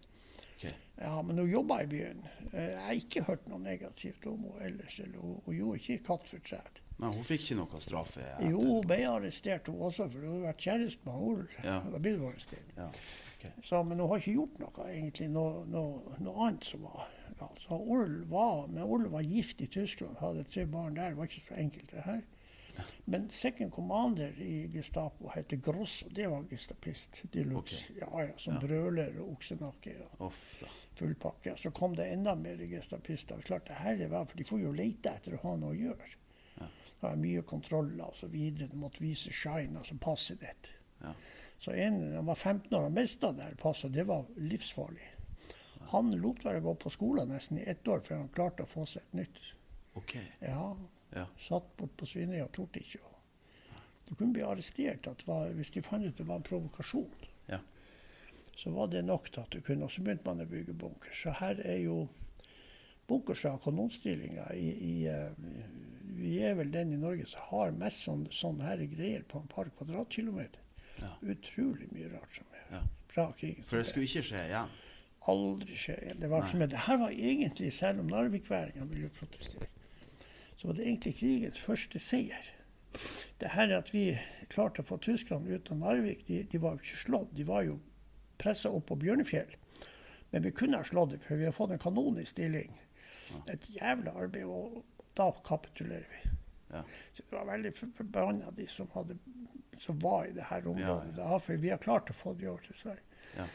Okay. 0.57 0.71
Ja, 1.01 1.21
Men 1.21 1.37
hun 1.37 1.49
jobba 1.51 1.81
i 1.83 1.87
byen. 1.87 2.23
Eh, 2.53 2.69
Jeg 2.71 2.79
har 2.85 2.93
ikke 2.93 3.23
hørt 3.27 3.47
noe 3.47 3.59
negativt 3.59 4.25
om 4.25 4.43
henne 4.43 4.65
ellers. 4.65 4.99
eller 4.99 5.19
Hun, 5.21 5.41
hun 5.45 5.55
gjorde 5.55 5.79
ikke 5.81 6.03
katt 6.05 6.27
for 6.27 6.39
træd. 6.39 6.81
Men 6.99 7.13
hun 7.13 7.23
fikk 7.23 7.41
ikke 7.43 7.55
noe 7.59 7.81
straffe? 7.81 8.21
etter- 8.21 8.49
Jo, 8.49 8.59
hun 8.59 8.81
ble 8.87 8.97
arrestert 9.05 9.67
hun 9.67 9.75
også, 9.85 10.07
for 10.09 10.19
hun 10.19 10.31
hadde 10.31 10.47
vært 10.47 10.63
kjæreste 10.65 11.05
med 11.05 11.13
Orl. 11.13 11.47
Ja. 11.63 11.79
Da 11.91 11.97
ble 11.99 12.15
hun 12.17 12.27
arrestert. 12.31 12.71
Ja. 12.77 12.87
Okay. 13.37 13.51
Så, 13.63 13.83
men 13.85 13.99
hun 13.99 14.09
har 14.09 14.17
ikke 14.17 14.33
gjort 14.33 14.59
noe 14.59 14.87
egentlig, 14.89 15.29
noe, 15.29 15.65
noe, 15.69 16.15
noe 16.19 16.47
annet 16.47 16.63
som 16.65 16.81
var 16.87 17.11
galt. 17.39 17.59
Så 17.61 17.77
Orl 17.77 18.23
var, 18.31 18.65
men 18.67 18.81
Orl 18.83 19.09
var 19.13 19.21
gift 19.21 19.61
i 19.61 19.67
Tyskland, 19.67 20.17
hadde 20.17 20.43
tre 20.49 20.65
barn 20.65 20.95
der. 20.95 21.09
Det 21.13 21.17
var 21.17 21.25
ikke 21.29 21.45
så 21.53 21.59
enkelt, 21.61 21.91
det 21.91 22.03
her. 22.07 22.21
Men 23.05 23.29
second 23.29 23.71
commander 23.71 24.33
i 24.41 24.67
Gestapo 24.73 25.29
heter 25.35 25.57
Grosso. 25.57 26.09
Det 26.09 26.27
var 26.29 26.43
gestapist 26.49 27.21
de 27.31 27.43
luxe. 27.43 27.93
Ja, 27.99 28.09
ja, 28.23 28.33
som 28.37 28.53
Ja. 28.53 28.59
brøler 28.59 29.19
og 29.21 29.31
oksenakke 29.37 29.95
og 30.19 30.33
fullpakke. 30.33 30.73
full 30.95 31.15
pakke. 31.15 31.53
Så 31.57 31.71
kom 31.71 31.95
det 31.95 32.11
enda 32.11 32.35
mer 32.35 32.57
gestapister. 32.57 33.41
Klart 33.41 33.67
det 33.67 33.75
her 33.75 33.93
er 34.01 34.07
vel, 34.07 34.25
for 34.25 34.37
De 34.37 34.43
får 34.43 34.61
jo 34.61 34.71
lete 34.71 35.09
etter 35.09 35.33
å 35.37 35.41
ha 35.41 35.55
noe 35.55 35.73
å 35.75 35.79
gjøre. 35.79 36.07
Ja. 36.59 36.65
Det 36.65 37.01
var 37.01 37.15
mye 37.15 37.41
kontroller 37.41 38.27
videre. 38.29 38.67
Du 38.67 38.77
måtte 38.77 38.99
vise 39.01 39.31
shine, 39.31 39.77
altså 39.77 39.97
passet 39.99 40.39
ditt. 40.39 40.73
Ja. 41.01 41.13
Så 41.59 41.71
en 41.71 42.13
han 42.15 42.25
var 42.25 42.35
15 42.35 42.73
år 42.73 42.85
og 42.85 42.91
mista 42.91 43.31
det 43.31 43.57
passet. 43.57 43.91
Det 43.93 44.05
var 44.05 44.25
livsfarlig. 44.37 45.01
Han 45.91 46.11
lot 46.11 46.43
være 46.43 46.59
å 46.59 46.63
gå 46.63 46.73
på 46.83 46.91
skolen 46.91 47.29
nesten 47.31 47.59
i 47.59 47.63
ett 47.69 47.87
år 47.87 47.99
før 48.03 48.17
han 48.17 48.29
klarte 48.29 48.63
å 48.63 48.67
få 48.67 48.85
seg 48.85 49.03
et 49.03 49.13
nytt. 49.13 49.37
Okay. 49.95 50.25
Ja, 50.41 50.75
Ja. 51.15 51.25
Satt 51.47 51.69
bort 51.77 51.95
på 51.97 52.05
Svinøya 52.09 52.45
og 52.47 52.53
torde 52.55 52.81
ikke. 52.81 52.99
Du 54.07 54.15
kunne 54.15 54.33
bli 54.35 54.43
arrestert 54.43 55.07
var, 55.27 55.49
hvis 55.55 55.73
de 55.75 55.83
fant 55.83 56.05
ut 56.05 56.15
det 56.17 56.27
var 56.27 56.39
en 56.39 56.47
provokasjon. 56.47 57.25
Ja. 57.49 57.59
Så 58.55 58.71
var 58.71 58.87
det 58.91 59.03
nok 59.05 59.27
til 59.31 59.43
at 59.43 59.51
du 59.51 59.61
kunne. 59.61 59.85
Og 59.85 59.91
så 59.91 60.03
begynte 60.03 60.27
man 60.27 60.43
å 60.43 60.49
bygge 60.49 60.75
bunker. 60.79 61.13
Så 61.15 61.33
her 61.39 61.59
er 61.63 61.81
jo 61.83 62.07
bunkerser, 63.07 63.59
kanonstillinger 63.63 64.55
i, 64.55 64.69
i 64.91 64.95
eh, 65.11 65.31
Vi 66.17 66.37
er 66.43 66.55
vel 66.57 66.71
den 66.73 66.95
i 66.95 66.99
Norge 66.99 67.27
som 67.29 67.43
har 67.51 67.75
mest 67.75 68.03
sånn, 68.07 68.25
sånne 68.33 68.65
her 68.67 68.83
greier 68.91 69.27
på 69.27 69.41
en 69.43 69.51
par 69.51 69.69
kvadratkilometer. 69.77 70.63
Ja. 70.97 71.11
Utrolig 71.35 71.91
mye 71.93 72.11
rart 72.15 72.39
som 72.39 72.47
er 72.55 72.63
Ja. 72.77 72.81
fra 73.07 73.31
krigen. 73.37 73.63
For 73.63 73.77
det 73.77 73.87
skulle 73.87 74.07
ikke 74.09 74.25
skje 74.31 74.45
igjen? 74.49 74.77
aldri 75.27 75.75
skje 75.75 75.95
igjen. 76.01 76.19
Det, 76.21 76.29
var 76.31 76.47
som, 76.47 76.61
det 76.71 76.83
her 76.87 76.99
var 77.01 77.11
egentlig, 77.11 77.73
selv 77.75 77.99
om 78.03 78.11
narvikværingene 78.11 78.87
ville 78.91 79.09
protestere, 79.11 79.67
så 80.57 80.67
var 80.67 80.73
det 80.77 80.85
egentlig 80.87 81.15
krigens 81.19 81.59
første 81.61 81.99
seier. 82.01 82.47
Det 83.37 83.51
her 83.53 83.71
at 83.77 83.91
vi 83.93 84.07
klarte 84.49 84.81
å 84.81 84.87
få 84.87 84.97
tyskerne 85.03 85.53
ut 85.53 85.69
av 85.71 85.77
Narvik, 85.83 86.23
de, 86.27 86.41
de 86.49 86.57
var 86.63 86.77
jo 86.77 86.81
ikke 86.81 87.01
slått. 87.03 87.33
De 87.37 87.45
var 87.45 87.63
jo 87.67 87.75
pressa 88.41 88.71
opp 88.73 88.87
på 88.89 88.97
Bjørnefjell. 89.03 89.53
Men 90.31 90.43
vi 90.43 90.51
kunne 90.51 90.79
ha 90.81 90.87
slått 90.87 91.13
dem, 91.13 91.21
for 91.23 91.37
vi 91.39 91.45
har 91.45 91.53
fått 91.55 91.71
en 91.75 91.79
kanon 91.83 92.17
i 92.19 92.25
stilling. 92.27 92.73
Et 93.51 93.69
jævla 93.75 94.15
arbeid, 94.17 94.45
og 94.49 94.81
da 95.19 95.29
kapitulerer 95.45 96.07
vi. 96.15 96.31
Ja. 96.73 96.81
Så 97.15 97.23
det 97.29 97.37
var 97.37 97.45
veldig 97.53 97.71
for- 97.77 97.93
forbanna 97.95 98.51
de 98.57 98.65
som, 98.71 98.89
hadde, 98.95 99.15
som 99.79 99.99
var 100.03 100.25
i 100.27 100.33
det 100.35 100.49
her 100.49 100.65
området. 100.67 101.13
Ja, 101.13 101.23
Da, 101.23 101.37
for 101.39 101.55
vi 101.63 101.69
har 101.71 101.77
klart 101.83 102.09
å 102.11 102.17
få 102.17 102.33
de 102.39 102.47
over 102.49 102.65
til 102.65 102.75
Sverige. 102.75 103.47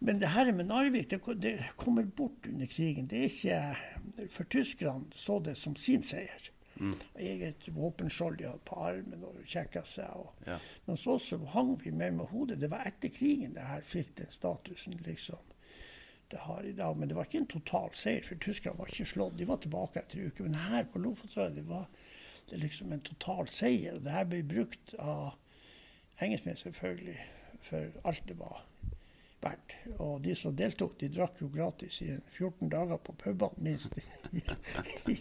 Men 0.00 0.20
det 0.20 0.30
her 0.32 0.52
med 0.52 0.70
Narvik 0.70 1.10
det, 1.10 1.20
det 1.42 1.56
kommer 1.76 2.04
bort 2.04 2.46
under 2.48 2.66
krigen. 2.66 3.06
Det 3.06 3.18
er 3.18 3.28
ikke, 3.28 4.30
For 4.32 4.48
tyskerne 4.48 5.04
så 5.14 5.38
det 5.44 5.58
som 5.60 5.76
sin 5.76 6.02
seier. 6.02 6.50
Mm. 6.80 6.94
Eget 7.20 7.68
våpenskjold 7.76 8.38
de 8.38 8.46
hadde 8.48 8.64
på 8.64 8.78
armen 8.80 9.24
og 9.28 9.42
kjekka 9.44 9.82
seg. 9.84 10.08
Og, 10.16 10.32
Ja. 10.46 10.56
Men 10.86 10.96
så, 10.96 11.18
så 11.18 11.36
hang 11.52 11.74
vi 11.84 11.90
med 11.90 12.16
med 12.16 12.32
hodet. 12.32 12.60
Det 12.60 12.70
var 12.70 12.86
etter 12.88 13.12
krigen 13.12 13.52
det 13.54 13.66
her 13.66 13.84
fikk 13.84 14.14
den 14.16 14.30
statusen 14.32 14.96
liksom 15.04 15.42
det 16.30 16.38
har 16.46 16.62
i 16.64 16.72
dag. 16.72 16.96
Men 16.96 17.08
det 17.08 17.14
var 17.18 17.28
ikke 17.28 17.42
en 17.42 17.50
total 17.50 17.92
seier, 17.94 18.24
for 18.24 18.40
tyskerne 18.40 18.78
var 18.78 18.88
ikke 18.88 19.08
slått. 19.12 19.36
De 19.38 19.48
var 19.48 19.60
tilbake 19.60 20.00
etter 20.00 20.20
en 20.20 20.30
uke. 20.30 20.46
Men 20.46 20.54
her 20.54 20.88
på 20.88 21.02
Lofotøya 21.02 21.66
var 21.68 21.88
det 22.50 22.62
liksom 22.62 22.92
en 22.92 23.04
total 23.04 23.50
seier. 23.52 23.98
Og 23.98 24.04
det 24.06 24.14
her 24.14 24.28
ble 24.30 24.42
brukt 24.46 24.94
av 24.98 25.34
engelskmenn 26.22 26.56
selvfølgelig 26.56 27.18
for 27.60 28.08
alt 28.08 28.28
det 28.28 28.38
var 28.38 28.62
verdt. 29.42 29.74
Og 29.98 30.20
de 30.24 30.34
som 30.36 30.54
deltok, 30.56 30.96
de 31.00 31.08
drakk 31.12 31.40
jo 31.42 31.48
gratis 31.52 32.00
i 32.04 32.10
14 32.34 32.70
dager 32.72 33.00
på 33.04 33.14
pubene, 33.20 33.64
minst, 33.64 33.98
i, 34.32 34.42
i, 35.12 35.16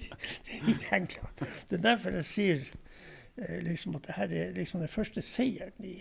i 0.72 0.76
England. 0.96 1.44
Det 1.70 1.80
er 1.80 1.86
derfor 1.86 2.18
jeg 2.20 2.28
sier 2.30 2.66
eh, 2.66 3.60
liksom 3.66 3.96
at 4.00 4.10
det 4.10 4.18
her 4.18 4.36
er 4.42 4.58
liksom 4.58 4.84
den 4.84 4.92
første 4.92 5.24
seieren 5.26 5.86
i 5.86 5.98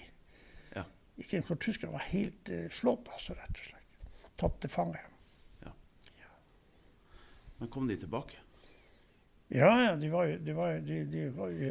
Ja. 0.74 0.84
Ikke 1.18 1.40
hvor 1.46 1.58
tyskerne 1.58 1.96
var 1.96 2.08
helt 2.10 2.50
eh, 2.54 2.66
slått, 2.70 3.08
altså, 3.12 3.38
rett 3.38 3.62
og 3.62 3.70
slett. 3.70 4.02
Tatt 4.38 4.68
fanget. 4.70 5.16
Ja. 5.64 5.72
Men 7.58 7.72
kom 7.74 7.88
de 7.88 7.96
tilbake? 7.98 8.47
Ja, 9.50 9.84
ja, 9.84 9.96
de, 9.96 10.08
var 10.08 10.24
jo, 10.24 10.38
de, 10.38 10.52
var 10.52 10.72
de, 10.72 11.04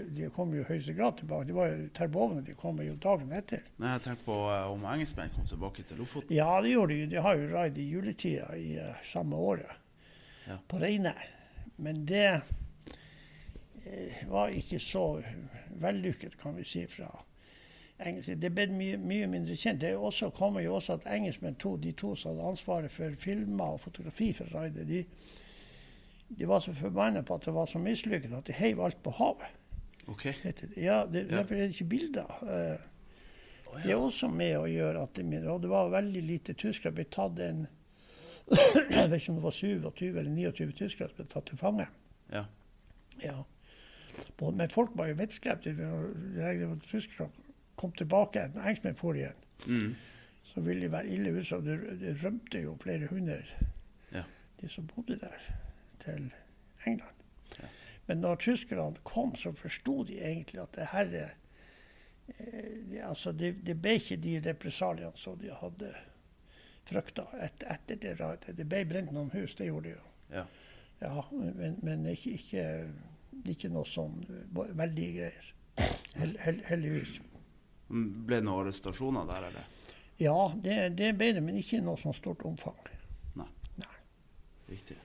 de, 0.09 0.29
kom 0.33 0.53
jo 0.55 0.63
i 0.63 0.65
høyeste 0.65 0.95
grad 0.97 1.19
tilbake. 1.19 1.45
De 1.45 1.53
var 1.53 1.67
jo 1.69 1.89
Terbovene 1.93 2.41
de 2.41 2.55
kom 2.57 2.79
jo 2.81 2.95
dagen 2.97 3.29
etter. 3.37 3.67
Nei, 3.77 3.91
jeg 3.93 4.03
tenkte 4.07 4.25
på 4.25 4.37
uh, 4.49 4.71
om 4.71 4.85
engelskmenn 4.89 5.29
kom 5.35 5.45
tilbake 5.45 5.85
til 5.85 6.01
Lofoten. 6.01 6.33
Ja, 6.33 6.55
det 6.65 6.73
gjorde 6.73 6.97
de. 6.97 7.05
De 7.11 7.21
har 7.21 7.37
jo 7.37 7.51
raid 7.51 7.77
i 7.77 7.85
juletida 7.91 8.49
i 8.57 8.71
uh, 8.81 8.97
samme 9.05 9.37
året. 9.37 9.77
Ja. 10.47 10.57
På 10.65 10.81
Reine. 10.81 11.13
Men 11.77 12.01
det 12.09 12.25
uh, 12.41 14.25
var 14.33 14.57
ikke 14.57 14.81
så 14.81 15.05
vellykket, 15.77 16.41
kan 16.41 16.57
vi 16.57 16.65
si, 16.65 16.87
fra 16.89 17.11
engelsk. 18.01 18.33
Det 18.41 18.55
ble 18.57 18.71
mye, 18.73 18.97
mye 18.97 19.29
mindre 19.29 19.53
kjent. 19.53 19.85
Det 19.85 19.93
også, 19.93 20.33
kommer 20.33 20.65
jo 20.65 20.79
også 20.79 20.97
at 20.97 21.11
engelskmenn 21.13 21.61
to, 21.61 21.77
de 21.77 21.93
to 21.93 22.15
som 22.17 22.33
hadde 22.33 22.55
ansvaret 22.55 22.93
for 22.93 23.21
filmer 23.21 23.77
og 23.77 23.83
fotografi 23.85 24.33
for 24.33 24.49
raidet, 24.57 24.89
de, 24.89 25.05
de 26.29 26.45
var 26.49 26.59
så 26.59 26.73
forbanna 26.75 27.21
på 27.23 27.35
at 27.37 27.45
det 27.47 27.53
var 27.55 27.65
så 27.71 27.79
mislykket 27.79 28.33
at 28.35 28.45
de 28.49 28.53
heiv 28.57 28.79
alt 28.83 28.99
på 29.03 29.11
havet. 29.15 29.47
Ok. 30.07 30.25
Ja, 30.75 31.05
det, 31.05 31.25
Ja. 31.29 31.37
Derfor 31.37 31.55
er 31.55 31.67
det 31.67 31.73
ikke 31.75 31.89
bilder. 31.89 32.27
Å, 33.67 33.79
Det 33.83 33.91
er 33.91 33.99
også 33.99 34.27
med 34.31 34.55
å 34.57 34.65
gjøre 34.67 35.01
at 35.03 35.13
det, 35.15 35.25
mindre. 35.25 35.51
og 35.51 35.61
det 35.61 35.69
var 35.69 35.89
veldig 35.91 36.21
lite 36.23 36.53
tyskere. 36.53 36.91
Ble 36.95 37.03
tatt 37.11 37.39
en 37.43 37.65
Jeg 38.91 39.09
vet 39.11 39.21
ikke 39.21 39.31
om 39.33 39.39
det 39.41 39.43
var 39.43 39.51
27 39.51 40.17
eller 40.17 40.29
29 40.31 40.71
tyskere 40.79 41.09
som 41.09 41.17
ble 41.17 41.25
tatt 41.27 41.45
til 41.49 41.57
fange. 41.59 41.87
Ja. 42.31 42.45
Ja. 43.23 43.43
Men 44.39 44.69
folk 44.71 44.91
var 44.95 45.07
jo 45.11 45.17
vettskremte. 45.19 45.73
Tyskerne 46.91 47.29
kom 47.75 47.91
tilbake, 47.91 48.41
En 48.47 48.55
engelskmenn 48.61 48.95
for 48.95 49.13
igjen. 49.19 49.35
Mm. 49.67 49.95
Så 50.47 50.61
ville 50.65 50.81
de 50.87 50.91
være 50.91 51.11
ille 51.13 51.31
ute. 51.35 51.59
Det, 51.61 51.77
det 52.01 52.15
rømte 52.23 52.61
jo 52.63 52.77
flere 52.81 53.07
hundre, 53.11 53.41
Ja. 54.13 54.23
de 54.61 54.69
som 54.69 54.87
bodde 54.95 55.19
der, 55.19 55.35
til 56.07 56.29
England. 56.87 57.23
Ja. 57.57 57.69
Men 58.07 58.23
når 58.23 58.39
tyskerne 58.43 59.03
kom, 59.07 59.35
så 59.35 59.51
forsto 59.55 60.01
de 60.07 60.19
egentlig 60.23 60.61
at 60.63 60.75
det 60.77 60.89
her 60.93 61.13
er 61.21 61.33
eh, 62.27 62.71
det, 62.91 63.01
altså 63.03 63.33
det, 63.35 63.57
det 63.67 63.77
ble 63.81 63.97
ikke 63.99 64.19
de 64.23 64.37
represaliene 64.47 65.19
som 65.19 65.37
de 65.41 65.51
hadde 65.53 65.91
frykta 66.87 67.27
et, 67.43 67.67
etter 67.67 67.99
det 67.99 68.15
raidet. 68.21 68.55
Det 68.57 68.67
ble 68.69 68.85
brent 68.87 69.11
noen 69.15 69.31
hus, 69.35 69.55
det 69.59 69.69
gjorde 69.69 69.89
de 69.91 69.95
jo. 69.97 70.05
Ja. 70.37 70.47
Ja, 70.97 71.23
men, 71.31 71.75
men 71.85 72.05
ikke, 72.09 72.31
ikke, 72.39 72.63
ikke 73.53 73.69
noe 73.69 73.85
sånn 73.85 74.23
veldig 74.55 75.09
greier. 75.19 75.49
Hell, 76.17 76.31
hell, 76.41 76.63
heldigvis. 76.65 77.19
Mm, 77.91 78.07
Ble 78.25 78.39
det 78.39 78.47
noen 78.47 78.63
arrestasjoner 78.63 79.27
der, 79.29 79.45
eller? 79.51 79.75
Ja, 80.17 80.39
det, 80.57 80.77
det 80.97 81.11
ble 81.19 81.35
det, 81.37 81.43
men 81.45 81.59
ikke 81.59 81.77
i 81.77 81.83
noe 81.85 81.99
sånn 82.01 82.15
stort 82.17 82.41
omfang. 82.49 82.79
Riktig. 84.67 84.97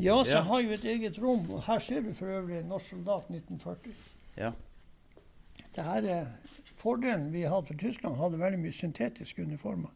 Ja, 0.00 0.24
så 0.24 0.30
Ja. 0.36 0.40
har 0.42 0.60
jo 0.60 0.70
et 0.70 0.84
eget 0.84 1.18
rom. 1.22 1.50
og 1.50 1.62
Her 1.64 1.78
ser 1.78 2.00
du 2.00 2.12
for 2.14 2.26
øvrig 2.26 2.64
norsk 2.64 2.86
soldat 2.90 3.28
1940. 3.30 3.94
Ja. 4.36 4.52
Det 5.74 5.84
her 5.84 6.02
er 6.02 6.26
Fordelen 6.76 7.32
vi 7.32 7.42
hadde 7.42 7.66
for 7.66 7.74
Tyskland, 7.74 8.16
hadde 8.16 8.38
veldig 8.38 8.58
mye 8.60 8.72
syntetiske 8.72 9.42
uniformer. 9.42 9.88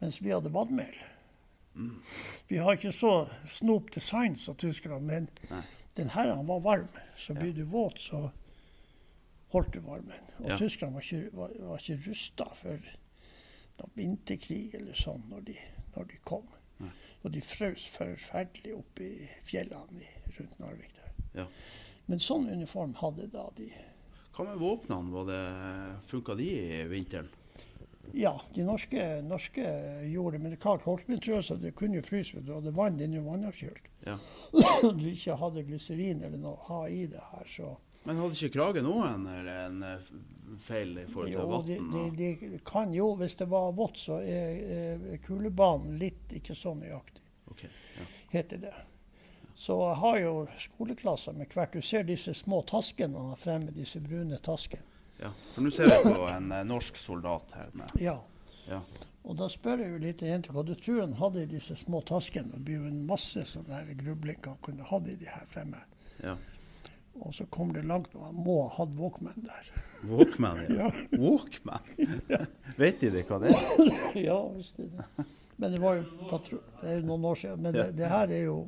Mens 0.00 0.18
vi 0.22 0.30
hadde 0.30 0.52
vadmel. 0.52 0.94
Mm. 1.74 2.02
Vi 2.48 2.56
har 2.56 2.72
ikke 2.76 2.92
så 2.92 3.28
snop 3.48 3.90
design 3.94 4.36
som 4.36 4.54
tyskerne, 4.56 5.00
men 5.00 5.28
Nei. 5.50 5.62
den 5.96 6.08
her 6.10 6.34
han 6.34 6.46
var 6.46 6.60
varm. 6.60 6.88
Så 7.16 7.34
Ja. 7.34 7.40
blir 7.40 7.52
du 7.54 7.64
våt, 7.64 7.98
så 7.98 8.30
holdt 9.52 9.72
du 9.72 9.80
varmen. 9.80 10.20
Og 10.38 10.48
Ja. 10.50 10.56
tyskerne 10.56 10.92
var 10.92 11.00
ikke, 11.00 11.30
var, 11.32 11.50
var 11.58 11.78
rusta 12.08 12.44
for 12.54 12.78
noen 13.78 13.90
vinterkrig 13.96 14.74
eller 14.74 14.92
sånn 14.92 15.22
når 15.30 15.44
de, 15.44 15.56
når 15.96 16.04
de 16.08 16.16
kom. 16.24 16.46
Og 17.26 17.32
de 17.34 17.42
frøs 17.42 17.88
forferdelig 17.90 18.76
oppe 18.78 19.02
i 19.02 19.28
fjellene 19.48 20.06
rundt 20.36 20.58
Narvik 20.62 20.92
der. 20.94 21.14
Ja. 21.40 21.46
Men 22.06 22.22
sånn 22.22 22.46
uniform 22.46 22.94
hadde 23.00 23.26
da 23.32 23.48
de. 23.56 23.66
Hva 24.36 24.46
med 24.46 24.60
våpnene? 24.60 25.40
Funka 26.06 26.36
de 26.38 26.46
i 26.46 26.84
vinteren? 26.86 27.32
Ja, 28.14 28.36
de 28.54 28.62
norske, 28.62 29.02
norske 29.26 29.64
gjorde 30.06 30.36
det. 30.36 30.42
Men 30.44 30.52
det 30.52 30.60
er 30.60 30.62
klart, 30.62 30.86
Holtmintrøsa 30.86 31.56
det 31.58 31.74
kunne 31.74 31.98
jo 31.98 32.04
fryse, 32.06 32.38
og 32.38 32.52
hadde 32.60 32.74
vann, 32.76 33.00
er 33.02 33.16
jo 33.18 33.24
vannavkjølt. 33.26 33.90
Ja. 34.06 34.14
Du 34.86 35.02
ikke 35.10 35.34
hadde 35.40 35.66
glyserin 35.66 36.22
eller 36.22 36.38
noe 36.38 36.54
å 36.54 36.64
ha 36.68 36.80
i 36.86 37.02
det 37.10 37.24
her, 37.32 37.42
så 37.50 37.74
Men 38.06 38.22
hadde 38.22 38.38
ikke 38.38 38.54
Krage 38.54 38.82
noen 38.84 39.26
en, 39.26 39.48
en 39.50 39.86
eh, 39.86 40.10
feil 40.62 40.98
i 40.98 41.06
forhold 41.10 41.32
til 41.32 41.38
Jo, 41.40 41.60
det 41.66 41.78
de, 41.92 42.10
de, 42.40 42.50
de 42.54 42.60
kan 42.66 42.92
jo, 42.94 43.12
hvis 43.20 43.38
det 43.40 43.48
var 43.50 43.72
vått, 43.76 43.98
så 44.06 44.20
er, 44.22 44.60
er 44.80 45.22
kulebanen 45.24 45.96
litt 46.00 46.36
ikke 46.38 46.54
så 46.58 46.74
nøyaktig, 46.78 47.24
okay, 47.50 47.72
ja. 47.98 48.06
heter 48.36 48.62
det. 48.68 48.74
Så 49.56 49.76
jeg 49.80 49.96
har 50.02 50.18
jo 50.20 50.32
skoleklasser 50.60 51.32
med 51.32 51.48
hvert. 51.54 51.72
Du 51.72 51.80
ser 51.80 52.04
disse 52.04 52.34
små 52.36 52.60
taskene 52.68 53.16
han 53.16 53.30
har 53.32 53.40
fremme, 53.40 53.72
disse 53.72 54.02
brune 54.04 54.36
taskene. 54.44 54.84
ja. 55.16 55.30
For 55.54 55.64
nå 55.64 55.72
ser 55.72 55.88
jeg 55.88 56.04
på 56.04 56.26
en 56.28 56.50
eh, 56.52 56.64
norsk 56.68 56.98
soldat 57.00 57.56
her 57.56 57.70
med 57.72 58.02
Ja. 58.02 58.18
Ja. 58.68 58.80
Og 59.26 59.36
da 59.38 59.48
spør 59.50 59.80
jeg 59.82 59.92
jo 59.94 60.02
litt 60.02 60.22
jenter 60.22 60.54
hva 60.54 60.62
du 60.66 60.74
tror 60.78 61.00
han 61.00 61.16
hadde 61.18 61.44
i 61.44 61.48
disse 61.50 61.74
små 61.78 62.02
taskene. 62.06 62.52
Det 62.52 62.60
blir 62.66 62.82
jo 62.82 62.90
en 62.90 63.00
masse 63.08 63.42
sånne 63.48 63.80
her 63.80 63.96
grublinger 63.98 64.52
han 64.52 64.60
kunne 64.62 64.86
hatt 64.86 65.08
i 65.10 65.16
de 65.18 65.30
her 65.30 65.48
fremme. 65.50 65.82
ja. 66.22 66.36
Og 67.20 67.34
så 67.34 67.46
kom 67.50 67.72
det 67.74 67.82
langt 67.88 68.14
og 68.14 68.26
han 68.28 68.36
må 68.44 68.56
ha 68.66 68.68
hatt 68.76 68.94
Walkman 68.98 69.38
der. 69.46 69.70
Walkman, 70.10 70.60
ja. 70.68 70.90
Ja, 71.10 71.18
Walkman? 71.18 71.80
Vet 72.80 73.00
de 73.00 73.10
det 73.14 73.24
hva 73.28 73.38
det 73.42 73.52
er? 73.54 74.18
ja 74.20 74.36
visst 74.54 74.78
er 74.82 74.90
det. 74.92 75.26
Men 75.56 75.72
det 75.72 75.80
var 75.82 75.96
jo 76.00 76.26
patro 76.30 76.60
det 76.82 76.90
er 76.90 76.98
jo 77.00 77.06
noen 77.08 77.24
år 77.30 77.40
siden. 77.40 77.62
Men 77.64 77.76
det, 77.76 77.86
det 77.96 78.10
her 78.12 78.32
er 78.36 78.44
jo 78.46 78.58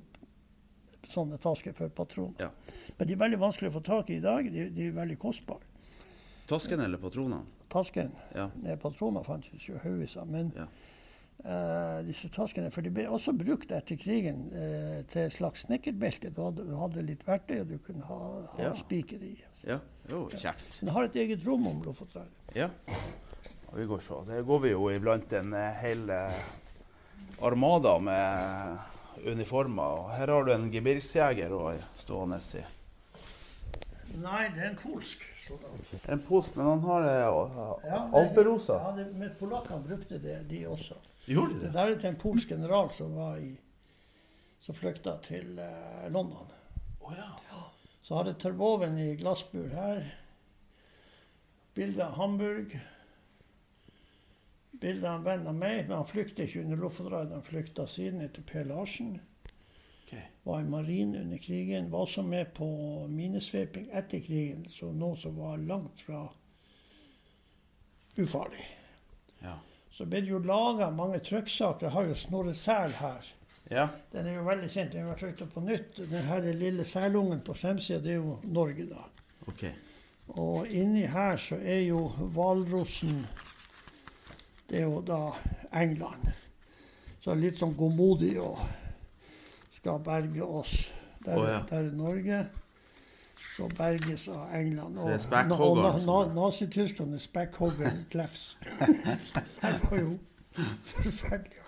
sånne 1.09 1.39
tasker 1.41 1.77
for 1.77 1.93
patroner. 1.93 2.49
Ja. 2.49 2.51
Men 2.99 3.09
de 3.09 3.15
er 3.17 3.23
veldig 3.23 3.41
vanskelig 3.41 3.71
å 3.71 3.77
få 3.79 3.85
tak 3.87 4.11
i 4.13 4.19
i 4.19 4.25
dag. 4.25 4.49
De, 4.53 4.69
de 4.75 4.89
er 4.89 4.97
veldig 4.97 5.19
kostbare. 5.21 5.65
Tasken 6.49 6.81
eller 6.81 7.01
patronene? 7.01 7.45
Tasken 7.69 8.13
Ja. 8.35 8.49
Patroner 8.81 9.25
fantes 9.29 9.69
jo 9.69 9.81
haugevis 9.83 10.17
av. 10.17 10.29
Men 10.33 10.53
Ja. 10.57 10.67
Eh, 11.45 11.99
disse 12.07 12.29
taskene 12.35 12.71
For 12.75 12.83
de 12.83 12.91
ble 12.95 13.07
også 13.09 13.33
brukt 13.37 13.71
etter 13.75 13.99
krigen 14.01 14.45
uh, 14.53 14.99
til 15.11 15.23
et 15.27 15.35
slags 15.37 15.67
snekkerbelte. 15.67 16.31
Du 16.35 16.43
hadde, 16.45 16.65
du 16.69 16.75
hadde 16.81 17.05
litt 17.07 17.23
verktøy, 17.29 17.61
og 17.63 17.69
du 17.73 17.79
kunne 17.87 18.05
ha, 18.09 18.19
ha 18.55 18.63
Ja. 18.69 18.73
spiker 18.75 19.23
i. 19.23 19.35
ja. 19.67 19.79
Jo, 20.11 20.25
kjekt. 20.33 20.81
Den 20.81 20.95
har 20.95 21.05
et 21.05 21.17
eget 21.21 21.45
rom 21.47 21.67
om 21.69 21.83
Lofotdraget. 21.85 22.33
Ja. 22.57 22.71
Vi 23.75 23.85
går 23.85 24.01
så. 24.01 24.23
Der 24.27 24.43
går 24.43 24.59
vi 24.65 24.71
jo 24.73 24.89
iblant 24.91 25.33
en 25.37 25.53
eh, 25.53 25.83
hel 25.83 26.09
armada 27.45 27.99
med 27.99 28.79
uniformer. 29.27 29.83
Og 30.01 30.11
her 30.17 30.33
har 30.33 30.45
du 30.45 30.53
en 30.55 30.71
gebirgsjeger 30.73 31.53
stående 31.97 32.41
i. 32.57 32.65
Nei, 34.19 34.49
det 34.55 34.63
er 34.63 34.71
en 34.71 34.79
polsk 34.81 35.25
soldat. 35.39 36.09
En 36.13 36.23
polsk, 36.25 36.57
men 36.57 36.67
han 36.67 36.81
har 36.87 37.07
eh, 37.09 37.91
Ja, 37.91 38.01
alperosa. 38.21 38.79
Ja, 38.83 38.95
det, 38.97 39.07
men 39.17 39.35
polakkene 39.39 39.85
brukte 39.85 40.19
det, 40.23 40.39
de 40.51 40.65
også. 40.69 40.97
Gjorde 41.29 41.55
de 41.55 41.67
Det 41.67 41.73
der 41.75 41.91
er 41.93 41.99
til 41.99 42.11
en 42.13 42.21
polsk 42.21 42.53
general 42.55 42.93
som 42.95 43.17
var 43.17 43.41
i 43.45 43.53
som 44.65 44.75
flykta 44.75 45.15
til 45.25 45.59
eh, 45.63 46.09
London. 46.13 46.49
Oh, 47.01 47.13
ja. 47.17 47.29
Så 48.03 48.17
hadde 48.19 48.35
Terboven 48.41 48.99
i 48.99 49.15
glassbur 49.17 49.69
her. 49.73 50.03
Bilde 51.75 52.05
av 52.05 52.17
Hamburg. 52.19 52.75
Bilde 54.81 55.09
av 55.11 55.21
en 55.21 55.25
venn 55.25 55.47
av 55.49 55.57
meg, 55.57 55.87
men 55.87 55.97
han 55.99 56.09
flykta 56.09 56.45
ikke 56.45 56.65
under 56.65 56.81
Lofotraidet. 56.81 57.37
Han 57.37 57.47
flykta 57.47 57.87
siden 57.89 58.25
etter 58.25 58.45
Per 58.49 58.65
Larsen. 58.69 59.15
Okay. 60.05 60.25
Var 60.43 60.61
i 60.61 60.69
marinen 60.73 61.23
under 61.23 61.39
krigen. 61.45 61.91
Var 61.93 62.05
også 62.07 62.25
med 62.25 62.53
på 62.57 62.69
minesveiping 63.13 63.91
etter 63.93 64.25
krigen, 64.25 64.65
så 64.73 64.89
noe 64.93 65.17
som 65.21 65.37
var 65.37 65.61
langt 65.61 66.01
fra 66.09 66.27
ufarlig. 68.19 68.65
Ja. 69.45 69.59
Så 69.99 70.05
ble 70.07 70.21
det 70.23 70.31
jo 70.31 70.39
laga 70.39 70.93
mange 70.95 71.19
trykksaker. 71.27 71.89
Jeg 71.89 71.91
har 71.97 72.05
jo 72.07 72.15
Snorre 72.15 72.53
Sel 72.55 72.93
her. 73.01 73.31
ja. 73.71 73.89
Den 74.13 74.29
er 74.31 74.37
jo 74.37 74.45
veldig 74.47 74.69
kjent. 74.71 74.93
Den 74.93 75.03
har 75.03 75.09
vært 75.11 75.25
trykt 75.25 75.43
opp 75.43 75.57
på 75.57 75.63
nytt. 75.67 75.99
Den 76.13 76.29
her 76.29 76.45
lille 76.55 76.85
selungen 76.87 77.41
på 77.43 77.57
fremsida, 77.59 77.99
det 78.05 78.13
er 78.13 78.21
jo 78.21 78.37
Norge, 78.47 78.87
da. 78.87 79.03
OK. 79.51 79.65
Og 80.39 80.71
inni 80.71 81.03
her 81.11 81.41
så 81.41 81.59
er 81.59 81.81
jo 81.89 82.05
hvalrossen 82.37 83.25
Det 84.69 84.83
er 84.83 84.85
jo 84.85 85.01
da 85.03 85.33
England. 85.73 86.31
Så 87.25 87.35
litt 87.35 87.59
sånn 87.59 87.75
godmodig 87.75 88.37
og 88.39 88.61
skal 89.73 89.99
berge 90.05 90.47
oss. 90.47 90.77
Der, 91.25 91.35
oh, 91.35 91.49
ja. 91.49 91.59
der 91.67 91.89
er 91.89 91.97
Norge. 91.99 92.43
Så 93.59 93.69
berges 93.77 94.29
og 94.31 94.49
England. 94.55 94.97
Så 94.99 95.07
det 95.09 95.33
er 95.33 95.55
Og, 95.55 95.79
na- 95.83 96.01
na- 96.07 96.35
Nazi-Tyskland 96.35 97.15
er 97.15 97.19
spekkhoggeren 97.19 98.05
Glefs. 98.11 98.59
Det 99.63 99.81
var 99.91 99.99
jo 99.99 100.19
forferdelig. 100.85 101.65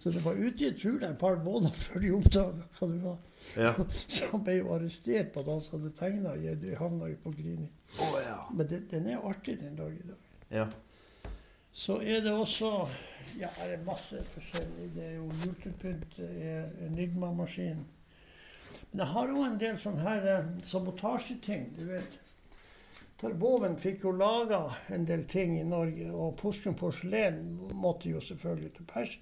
Så 0.00 0.10
det 0.10 0.24
var 0.24 0.32
utgitt, 0.38 0.76
tror 0.82 1.00
jeg, 1.00 1.10
et 1.10 1.18
par 1.18 1.38
måneder 1.44 1.72
før 1.74 2.00
de 2.00 2.10
oppdaga 2.14 2.66
hva 2.78 2.88
det 2.92 2.98
var. 3.02 3.16
Ja. 3.56 3.72
Så 3.90 4.28
han 4.30 4.44
ble 4.46 4.54
jo 4.60 4.68
arrestert 4.76 5.32
på 5.34 5.40
at 5.42 5.48
han 5.50 5.62
hadde 5.72 5.90
tegna. 5.98 6.34
De 6.62 6.74
havna 6.78 7.08
på 7.24 7.32
Grini. 7.34 7.66
Oh, 8.04 8.18
ja. 8.22 8.36
Men 8.54 8.68
det, 8.70 8.82
den 8.92 9.06
er 9.10 9.24
artig 9.26 9.56
den 9.60 9.74
dag 9.76 9.90
i 9.96 10.06
dag. 10.06 10.20
Ja. 10.54 10.66
Så 11.72 11.98
er 12.02 12.20
det 12.24 12.32
også 12.32 12.70
Ja, 13.38 13.48
det 13.64 13.74
er 13.80 13.84
masse 13.84 14.22
forskjellig. 14.24 14.92
Det 14.94 15.04
er 15.04 15.14
jo 15.18 15.26
julepynt, 15.44 16.06
det 16.16 16.30
er 16.52 16.70
Enigma-maskin. 16.86 17.82
Men 18.90 19.04
jeg 19.04 19.12
har 19.12 19.32
òg 19.34 19.44
en 19.44 19.60
del 19.60 19.78
sånne 19.80 20.04
her 20.04 20.26
eh, 20.32 20.50
sabotasjeting, 20.64 21.70
du 21.78 21.86
vet. 21.90 22.18
Tarboven 23.18 23.74
fikk 23.80 24.04
jo 24.06 24.12
laga 24.14 24.60
en 24.94 25.04
del 25.06 25.24
ting 25.28 25.56
i 25.58 25.64
Norge, 25.66 26.06
og 26.14 26.36
Porsgrunn 26.38 26.76
porselen 26.78 27.40
måtte 27.74 28.12
jo 28.12 28.22
selvfølgelig 28.22 28.70
til 28.76 28.86
pers. 28.88 29.16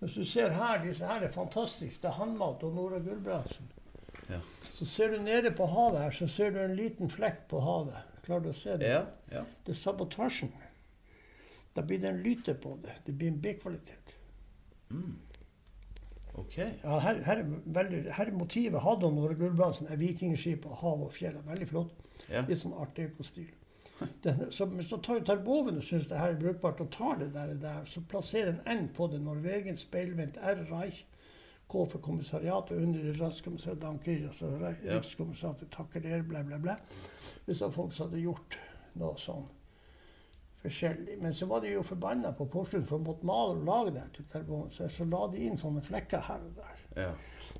Hvis 0.00 0.16
du 0.18 0.24
ser 0.26 0.56
her, 0.58 0.80
disse 0.82 1.06
her 1.06 1.22
er 1.22 1.30
fantastiske. 1.30 2.00
Det 2.02 2.10
er 2.10 2.18
håndmalt 2.18 2.64
av 2.66 2.74
Nora 2.74 2.98
Gulbrandsen. 2.98 3.68
Ja. 4.26 4.40
Så 4.74 4.86
ser 4.86 5.14
du 5.14 5.22
nede 5.22 5.52
på 5.54 5.68
havet 5.70 6.00
her, 6.02 6.16
så 6.16 6.26
ser 6.28 6.50
du 6.50 6.58
en 6.58 6.74
liten 6.76 7.10
flekk 7.10 7.44
på 7.52 7.60
havet. 7.62 8.10
Klarer 8.26 8.42
du 8.42 8.50
å 8.50 8.56
se 8.56 8.74
det? 8.80 8.90
Ja. 8.90 9.04
ja. 9.30 9.44
Det 9.62 9.76
er 9.76 9.78
sabotasjen. 9.78 10.50
Da 11.72 11.86
blir 11.86 12.02
det 12.02 12.10
en 12.10 12.20
lyte 12.24 12.54
på 12.58 12.74
det. 12.82 12.98
Det 13.06 13.14
blir 13.14 13.30
en 13.30 13.38
B-kvalitet. 13.42 14.16
OK. 16.40 16.56
Ja, 16.58 16.98
her, 17.04 17.18
her, 17.26 17.36
er 17.42 17.48
veldig, 17.66 18.04
her 18.16 18.26
er 18.30 18.32
motivet 18.36 18.80
hun 19.10 19.16
Norge 19.18 19.34
Gulbrandsen, 19.36 19.86
er 19.92 19.96
vikingskip 20.00 20.64
og 20.66 20.76
hav 20.80 21.02
og 21.08 21.12
fjell. 21.12 21.36
Veldig 21.46 21.68
flott. 21.68 21.92
Ja. 22.30 22.40
Litt 22.48 22.62
sånn 22.62 22.72
art 22.80 22.94
deco-stil. 22.96 23.50
Den- 24.24 24.48
Så, 24.50 24.66
så 24.88 24.96
tar 25.04 25.20
tar 25.20 25.42
boven 25.44 25.76
og 25.76 25.84
syns 25.84 26.08
det 26.08 26.18
her 26.18 26.32
er 26.32 26.40
brukbart, 26.40 26.80
og 26.80 26.90
tar 26.90 27.18
det 27.20 27.32
der, 27.34 27.52
der 27.60 27.84
så 27.84 28.00
plasserer 28.08 28.54
en 28.66 28.78
N 28.78 28.88
på 28.96 29.06
det. 29.12 29.20
Norvegen 29.22 29.76
speilvendt 29.76 30.38
R 30.40 30.64
Reich. 30.72 31.04
K 31.68 31.84
for 31.88 31.98
kommissariatet 32.04 32.76
under 32.82 33.00
i 33.00 33.12
Rikskommissær 33.16 33.74
Dankir, 33.80 34.26
og. 34.32 34.96
Rikskommissariatet 34.96 35.70
takker 35.70 36.00
dere, 36.04 36.22
bla, 36.22 36.42
bla, 36.42 36.58
bla. 36.58 36.74
Hvis 37.46 37.62
folk 37.72 37.94
hadde 37.96 38.20
gjort 38.20 38.58
noe 39.00 39.14
sånn 39.20 39.46
forskjellig. 40.62 41.18
Men 41.22 41.34
så 41.34 41.46
var 41.46 41.60
de 41.60 41.72
jo 41.74 41.82
forbanna 41.82 42.32
på 42.32 42.46
Porsgrunn 42.50 42.86
for 42.86 42.98
å 43.00 43.06
måtte 43.06 43.26
male 43.28 43.56
og 43.58 43.64
lage 43.66 43.94
der 43.96 44.10
til 44.14 44.24
terboven, 44.30 44.70
så, 44.70 45.04
la 45.04 45.26
de 45.32 45.46
inn 45.46 45.58
sånne 45.60 45.82
flekker 45.84 46.20
her 46.28 46.44
og 46.46 46.54
der. 46.56 46.84
Ja. 47.02 47.10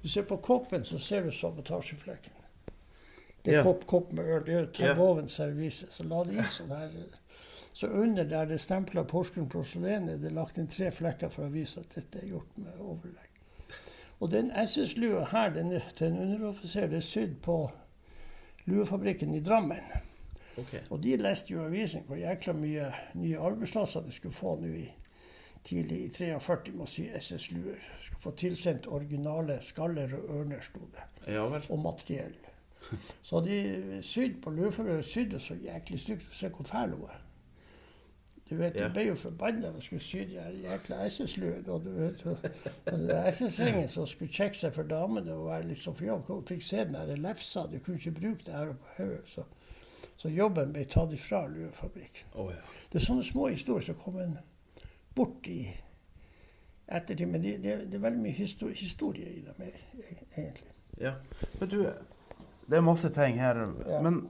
Du 0.03 0.09
ser 0.09 0.23
på 0.29 0.37
koppen, 0.37 0.85
så 0.85 0.99
ser 0.99 1.23
du 1.27 1.31
sabotasjeflekken. 1.31 2.39
Det 3.43 3.55
er 3.55 3.59
Ja. 3.59 3.63
kopp, 3.63 3.87
kopp 3.87 4.13
med 4.13 4.25
øl. 4.25 4.45
Det 4.45 4.55
er 4.81 4.95
jo 4.95 5.21
Ja. 5.21 5.27
Servise. 5.27 5.87
Så 5.91 6.05
la 6.05 6.25
de 6.25 6.33
inn 6.37 6.45
sånn 6.45 6.69
her. 6.69 6.91
Så 7.75 7.89
under 7.89 8.25
der 8.25 8.45
det 8.47 8.61
stempla 8.61 9.03
Porsgrunn 9.05 9.49
porselen, 9.49 10.09
er 10.09 10.17
det 10.17 10.33
lagt 10.33 10.59
inn 10.59 10.67
tre 10.67 10.91
flekker 10.91 11.29
for 11.31 11.45
å 11.45 11.51
vise 11.51 11.81
at 11.81 11.95
dette 11.95 12.23
er 12.23 12.29
gjort 12.29 12.59
med 12.59 12.73
overlegg. 12.79 13.29
Og 14.21 14.31
den 14.31 14.51
SS-lua 14.51 15.25
her, 15.25 15.51
den 15.51 15.81
til 15.97 16.07
en 16.07 16.19
underoffiser, 16.19 16.93
er 16.95 17.01
sydd 17.01 17.41
på 17.43 17.71
luefabrikken 18.67 19.35
i 19.35 19.41
Drammen. 19.41 19.83
OK. 20.59 20.75
Og 20.91 21.01
de 21.03 21.17
leste 21.17 21.55
jo 21.55 21.63
avisen 21.65 22.05
hvor 22.07 22.19
jækla 22.21 22.53
mye 22.59 22.91
nye 23.15 23.39
arbeidsplasser 23.41 24.05
de 24.05 24.13
skulle 24.13 24.37
få 24.37 24.57
nå 24.61 24.73
i 24.83 24.87
tidlig 25.65 26.01
i 26.05 26.09
43 26.13 26.73
med 26.75 26.85
å 26.85 26.91
sy 26.91 27.07
SS-luer. 27.17 27.83
Skulle 28.03 28.23
få 28.25 28.33
tilsendt 28.37 28.89
originale 28.91 29.61
skaller 29.63 30.13
og 30.19 30.31
ørner, 30.41 30.61
sto 30.65 30.83
det. 30.93 31.05
Ja. 31.33 31.45
Og 31.69 31.79
materiell. 31.79 32.35
Så 33.23 33.41
de 33.41 34.01
sydde 34.05 34.41
på 34.43 34.51
luefabrikken 34.51 35.05
sydde 35.07 35.39
så 35.41 35.55
jæklig 35.55 36.01
stygt. 36.03 36.35
Se 36.35 36.51
hvor 36.53 36.67
fæl 36.69 36.97
hun 36.97 37.07
er. 37.09 37.21
Du 38.51 38.57
vet, 38.59 38.75
Ja. 38.77 38.89
Ble 38.93 39.07
jo 39.07 39.15
forbanna 39.17 39.71
da 39.71 39.79
jeg 39.79 39.87
skulle 39.87 40.03
sy 40.05 40.25
de 40.29 40.43
jækla 40.67 40.99
SS-luene. 41.09 41.69
Og 41.73 41.85
du 41.87 41.91
vet, 41.97 42.25
SS-gjengen 43.33 43.89
som 43.89 44.07
skulle 44.11 44.33
sjekke 44.35 44.59
seg 44.59 44.75
for 44.75 44.91
damene 44.91 45.33
og 45.33 45.47
være 45.47 45.71
liksom 45.71 45.97
for 45.97 46.05
jobb, 46.11 46.29
og 46.35 46.45
fikk 46.51 46.67
se 46.67 46.83
den 46.85 46.99
der 46.99 47.17
lefsa. 47.17 47.65
De 47.71 47.81
kunne 47.81 47.97
ikke 48.03 48.19
bruke 48.19 48.45
det 48.45 48.53
her 48.59 48.75
på 48.75 48.97
hodet. 48.99 49.47
Så, 50.23 50.29
jobben 50.31 50.73
ble 50.73 50.85
tatt 50.87 51.13
ifra 51.17 51.41
luefabrikken. 51.51 52.29
Oh, 52.39 52.51
ja. 52.53 52.61
Det 52.93 53.01
er 53.01 53.07
sånne 53.07 53.25
små 53.27 53.49
historier 53.51 53.83
som 53.89 53.95
kommer 53.99 54.37
bort 55.17 55.49
i 55.51 55.65
ettertid. 56.87 57.29
Men 57.29 57.43
det, 57.43 57.57
det, 57.65 57.77
det 57.91 57.99
er 57.99 58.05
veldig 58.07 58.23
mye 58.23 58.37
historie, 58.37 58.75
historie 58.79 59.27
i 59.27 59.41
dem, 59.43 59.63
egentlig. 60.37 60.73
ja. 61.01 61.15
Men 61.61 61.69
du, 61.73 61.79
det 62.69 62.77
er 62.79 62.85
masse 62.87 63.11
ting 63.17 63.41
her. 63.41 63.65
Ja. 63.89 64.03
Men 64.05 64.29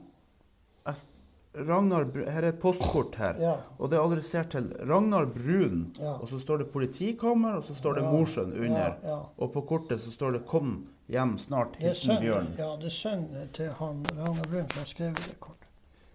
jeg- 0.87 1.09
Ragnar 1.53 2.07
Her 2.33 2.41
er 2.41 2.47
et 2.49 2.57
postkort 2.59 3.13
her. 3.21 3.35
Ja. 3.37 3.51
Og 3.77 3.91
det 3.91 3.97
er 3.99 4.01
adressert 4.07 4.47
til 4.55 4.71
Ragnar 4.89 5.27
Brun. 5.29 5.83
Ja. 6.01 6.15
Og 6.17 6.25
så 6.31 6.39
står 6.41 6.63
det 6.63 6.71
politikammer, 6.73 7.59
og 7.59 7.63
så 7.63 7.75
står 7.77 7.93
det 7.99 8.03
Ja. 8.07 8.11
Mosjøen 8.11 8.53
under. 8.57 8.95
Og 9.37 9.51
på 9.53 9.61
kortet 9.61 10.01
så 10.01 10.09
står 10.11 10.31
det 10.31 10.45
'Kom 10.47 10.87
hjem 11.07 11.35
snart'. 11.37 11.77
Hilsen 11.77 12.17
Bjørn. 12.21 12.47
ja, 12.57 12.71
det 12.81 12.85
er 12.85 12.89
sønnen 12.89 13.49
til 13.53 13.69
han 13.69 14.01
Ragnar 14.17 14.47
Brun 14.49 14.65
som 14.69 14.79
har 14.79 14.85
skrevet 14.85 15.17
det 15.29 15.39
kortet. 15.39 15.62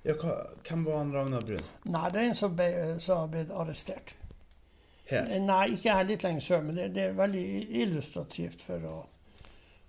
Ja, 0.09 0.15
hvem 0.69 0.85
var 0.87 0.99
han 1.03 1.13
Ragnar 1.13 1.45
Brun? 1.45 1.61
Nei, 1.93 2.09
det 2.15 2.23
er 2.23 2.29
en 2.31 2.35
som 2.39 2.55
ble, 2.57 2.69
som 3.05 3.19
har 3.25 3.29
blitt 3.33 3.51
arrestert. 3.53 4.15
Her. 5.09 5.29
Nei, 5.41 5.63
ikke 5.73 5.95
her 5.97 6.05
litt 6.09 6.25
lenger 6.25 6.45
sør, 6.45 6.63
men 6.67 6.77
det, 6.77 6.91
det 6.97 7.03
er 7.09 7.15
veldig 7.17 7.45
illustrativt 7.83 8.61
for 8.61 8.85
å, 8.89 8.97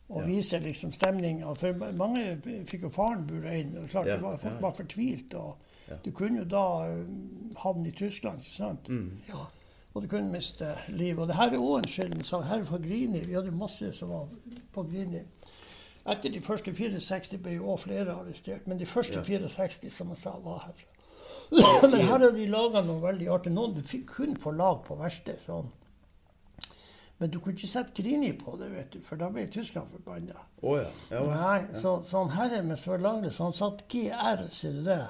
å 0.10 0.22
Ja. 0.22 0.26
vise 0.26 0.60
liksom 0.64 0.92
stemninga. 0.96 1.52
For 1.60 1.76
mange 2.00 2.38
fikk 2.68 2.86
jo 2.88 2.92
faren 2.96 3.26
bura 3.28 3.52
inn. 3.60 3.74
og 3.82 3.90
klart 3.92 4.08
Ja, 4.08 4.16
det 4.16 4.24
var, 4.24 4.38
Folk 4.44 4.62
var 4.64 4.76
fortvilt. 4.80 5.34
og 5.36 5.58
Ja. 5.90 5.96
Du 6.06 6.12
kunne 6.12 6.40
jo 6.40 6.46
da 6.46 6.64
eh, 6.88 7.56
havne 7.64 7.88
i 7.90 7.92
Tyskland, 7.92 8.40
ikke 8.40 8.56
sant? 8.56 8.88
Mm. 8.90 9.12
Ja. 9.28 9.44
Og 9.96 10.02
du 10.04 10.08
kunne 10.08 10.32
miste 10.32 10.76
livet. 10.88 11.20
Og 11.20 11.28
det 11.28 11.36
her 11.36 11.52
er 11.52 11.58
òg 11.60 11.78
en 11.80 11.88
sjelden 11.90 12.24
sak. 12.24 12.44
Her 12.46 12.64
fra 12.64 12.78
Grini, 12.78 13.24
vi 13.26 13.34
hadde 13.34 13.52
masse 13.52 13.92
som 13.94 14.10
var 14.14 14.28
på 14.74 14.84
Grini. 14.92 15.24
Etter 16.06 16.30
de 16.32 16.40
første 16.42 16.72
64 16.74 17.38
ble 17.44 17.58
jo 17.58 17.74
òg 17.74 17.80
flere 17.80 18.14
arrestert, 18.16 18.68
men 18.68 18.78
de 18.80 18.86
første 18.86 19.20
Ja. 19.20 19.24
64 19.24 19.92
som 19.92 20.10
jeg 20.10 20.18
sa, 20.18 20.38
var 20.44 20.64
herfra. 20.68 20.88
Men 21.90 22.00
her 22.00 22.12
hadde 22.12 22.36
de 22.36 22.46
laga 22.46 22.82
noe 22.86 23.02
veldig 23.02 23.28
artig. 23.34 23.52
Noen 23.52 23.74
du 23.74 23.82
fikk 23.82 24.06
kun 24.14 24.36
få 24.38 24.52
lag 24.54 24.84
på 24.86 24.94
verksted. 25.00 25.40
Sånn. 25.42 25.72
Men 27.18 27.32
du 27.34 27.40
kunne 27.40 27.58
ikke 27.58 27.68
sette 27.68 27.96
Grini 27.98 28.32
på 28.38 28.54
det, 28.60 28.70
vet 28.72 28.92
du, 28.94 29.00
for 29.04 29.18
da 29.20 29.32
ble 29.34 29.48
Tyskland 29.52 29.90
forbanna. 29.92 30.38
Oh, 30.62 30.78
ja. 30.78 30.86
ja. 31.12 31.24
Nei, 31.26 31.74
så, 31.74 31.98
så 32.06 32.22
han 32.22 32.30
herre 32.38 32.62
med 32.64 32.78
Sør-Lange, 32.80 33.32
så 33.34 33.50
han 33.50 33.58
satt 33.58 33.82
GR, 33.92 34.46
ser 34.54 34.78
du 34.78 34.86
det? 34.88 35.02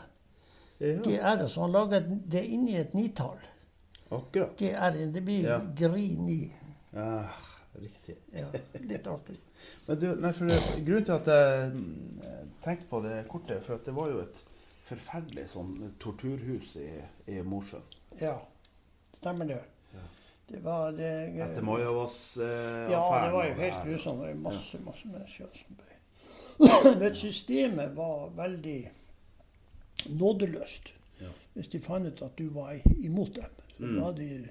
ja. 0.79 0.95
GR, 1.03 1.43
så 1.51 1.67
han 1.67 1.75
laga 1.75 1.99
det 2.07 2.45
inni 2.47 2.79
et 2.79 2.95
nitall. 2.97 3.37
Akkurat. 4.09 4.55
GR, 4.57 4.97
det 5.13 5.21
blir 5.27 5.43
Ja. 5.45 5.59
Grini. 5.77 6.41
Ja, 6.95 7.27
riktig. 7.73 8.15
Ja, 8.33 8.47
litt 8.81 9.07
artig. 9.07 9.35
Men 9.87 9.99
du, 9.99 10.07
nei, 10.23 10.31
for 10.33 10.45
Grunnen 10.85 11.05
til 11.05 11.15
at 11.15 11.27
jeg 11.33 11.71
mm, 11.73 12.21
tenkte 12.63 12.87
på 12.89 13.01
det 13.05 13.17
kortet, 13.29 13.63
for 13.65 13.81
det 13.85 13.93
var 13.95 14.09
jo 14.13 14.21
et 14.23 14.41
forferdelig 14.89 15.47
sånn 15.51 15.75
torturhus 16.01 16.75
i, 16.81 16.87
i 17.35 17.41
Mosjøen. 17.45 17.83
Ja, 18.21 18.35
stemmer 19.13 19.45
det. 19.51 19.59
Ja. 19.93 20.05
Det 20.49 20.63
var 20.65 20.91
det 20.97 21.11
Etter 21.45 21.61
Majavas-affæren. 21.61 22.91
Ja, 22.91 23.03
det 23.25 23.33
var 23.35 23.45
jo 23.47 23.53
helt 23.61 23.83
grusomt. 23.85 24.23
Det 24.23 24.31
var 24.33 24.41
masse, 24.49 24.79
masse 24.85 25.07
mennesker 25.11 25.53
som 25.53 25.77
ble 25.77 25.85
Men 26.99 27.13
systemet 27.15 27.93
var 27.95 28.29
veldig 28.35 28.79
nådeløst. 30.19 30.93
Ja. 31.21 31.29
Hvis 31.53 31.67
de 31.71 31.79
fant 31.83 32.07
ut 32.07 32.21
at 32.25 32.35
du 32.39 32.49
var 32.55 32.73
imot 33.03 33.35
dem. 33.35 33.55
Så 33.77 33.85
Mm. 33.85 33.95
la 33.95 34.11
de 34.11 34.49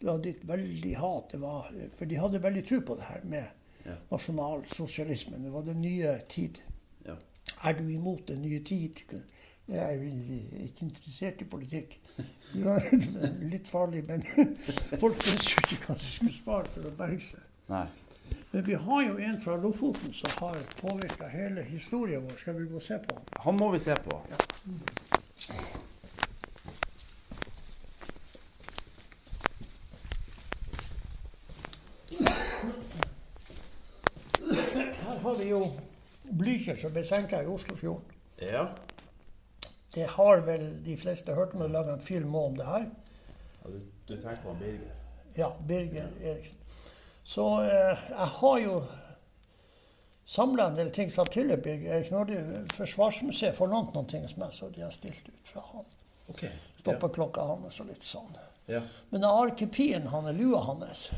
la 0.00 0.16
de 0.18 0.34
veldig 0.44 0.94
hat. 1.00 1.32
Var, 1.40 1.70
for 1.98 2.04
de 2.10 2.18
hadde 2.20 2.42
veldig 2.42 2.64
tro 2.68 2.80
på 2.80 2.96
det 3.00 3.08
her 3.12 3.24
med 3.24 3.44
Ja. 3.86 3.92
nasjonalsosialismen. 4.10 5.44
Det 5.44 5.52
var 5.52 5.62
den 5.62 5.80
nye 5.82 6.16
tid. 6.28 6.58
Ja. 7.06 7.14
Er 7.64 7.72
du 7.78 7.84
imot 7.88 8.26
den 8.28 8.42
nye 8.42 8.58
tid? 8.60 9.02
Jeg 9.68 9.78
er 9.78 10.02
ikke 10.64 10.84
interessert 10.88 11.40
i 11.42 11.44
politikk. 11.44 11.98
Ja, 12.54 12.76
Litt 13.52 13.68
farlig, 13.68 14.04
men 14.08 14.22
folk 15.02 15.16
visste 15.26 15.54
jo 15.54 15.62
ikke 15.62 15.78
hva 15.86 15.94
de 16.00 16.10
skulle 16.10 16.34
svare 16.34 16.66
for 16.74 16.90
å 16.90 16.92
berge 16.98 17.20
seg. 17.30 17.46
Nei. 17.70 17.86
Men 18.52 18.64
vi 18.66 18.74
har 18.74 19.02
jo 19.06 19.16
en 19.22 19.40
fra 19.42 19.56
Lofoten 19.62 20.12
som 20.14 20.30
har 20.42 20.58
påvirka 20.80 21.28
hele 21.30 21.62
historien 21.62 22.24
vår. 22.26 22.36
Skal 22.42 22.58
vi 22.58 22.66
gå 22.70 22.80
og 22.80 22.82
se 22.82 22.98
på 23.06 23.14
han? 23.14 23.26
Han 23.46 23.58
må 23.62 23.70
vi 23.74 23.78
se 23.86 23.94
på. 24.02 24.18
Her 34.74 35.18
har 35.22 35.34
vi 35.46 35.54
jo 35.54 35.62
Blücher 36.34 36.76
som 36.78 36.94
ble 36.94 37.04
senka 37.06 37.42
i 37.42 37.46
Oslofjorden. 37.50 38.14
Ja. 38.42 38.66
Det 39.94 40.06
har 40.16 40.42
vel 40.44 40.68
de 40.84 40.96
fleste 40.98 41.34
hørt 41.34 41.54
om. 41.54 41.62
Det 41.62 41.68
er 41.70 41.74
laga 41.76 41.94
en 41.94 42.04
film 42.04 42.34
om 42.34 42.56
det 42.58 42.66
her. 42.66 42.88
ja 43.62 43.70
du, 43.70 43.80
du 44.08 44.14
tenker 44.14 44.42
på 44.42 44.54
Birger? 44.60 44.94
Ja, 45.36 45.52
Birger 45.68 46.08
Eriksen. 46.20 46.58
Så 47.24 47.46
eh, 47.62 48.02
jeg 48.10 48.28
har 48.40 48.58
jo 48.58 48.74
samla 50.26 50.68
en 50.68 50.76
del 50.78 50.90
ting 50.90 51.10
som 51.12 51.26
tilhører 51.30 51.62
Birger 51.62 51.96
Eriksen. 51.96 52.18
Når 52.18 52.30
det 52.32 52.74
Forsvarsmuseet 52.74 53.56
får 53.56 53.70
lånt 53.72 53.94
noen 53.94 54.10
ting 54.10 54.26
som 54.28 54.44
jeg 54.46 54.58
så 54.58 54.70
de 54.74 54.84
har 54.84 54.94
stilt 54.94 55.30
ut 55.30 55.54
fra 55.54 55.64
han. 55.70 55.88
Ok. 56.32 56.44
Stoppeklokka 56.82 57.46
hans 57.54 57.80
og 57.80 57.90
litt 57.92 58.04
sånn. 58.04 58.34
Ja. 58.66 58.82
Men 59.14 59.24
arkipien 59.30 60.08
han 60.10 60.26
er 60.26 60.34
lua 60.34 60.64
hans, 60.66 61.08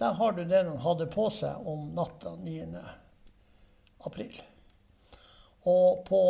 der 0.00 0.16
har 0.16 0.32
du 0.32 0.44
det 0.44 0.62
han 0.64 0.80
hadde 0.80 1.06
på 1.12 1.26
seg 1.34 1.66
om 1.68 1.90
natta 1.96 2.32
9. 2.40 2.66
april. 4.08 4.38
Og 5.68 6.04
på 6.06 6.22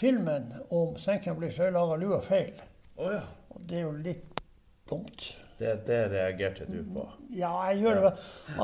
filmen 0.00 0.52
om 0.74 0.98
senken 1.00 1.38
blir 1.38 1.54
er 1.60 1.72
laga 1.72 1.96
lua 1.96 2.20
feil. 2.20 2.52
oh, 2.96 3.12
ja. 3.12 3.22
Og 3.54 3.64
det 3.64 3.78
er 3.78 3.86
jo 3.86 3.94
litt 4.04 4.42
dumt. 4.90 5.30
Det, 5.58 5.86
det 5.86 6.00
reagerte 6.10 6.66
du 6.66 6.80
på. 6.92 7.06
Ja, 7.30 7.52
jeg 7.70 7.84
gjør 7.84 8.02
det. 8.08 8.14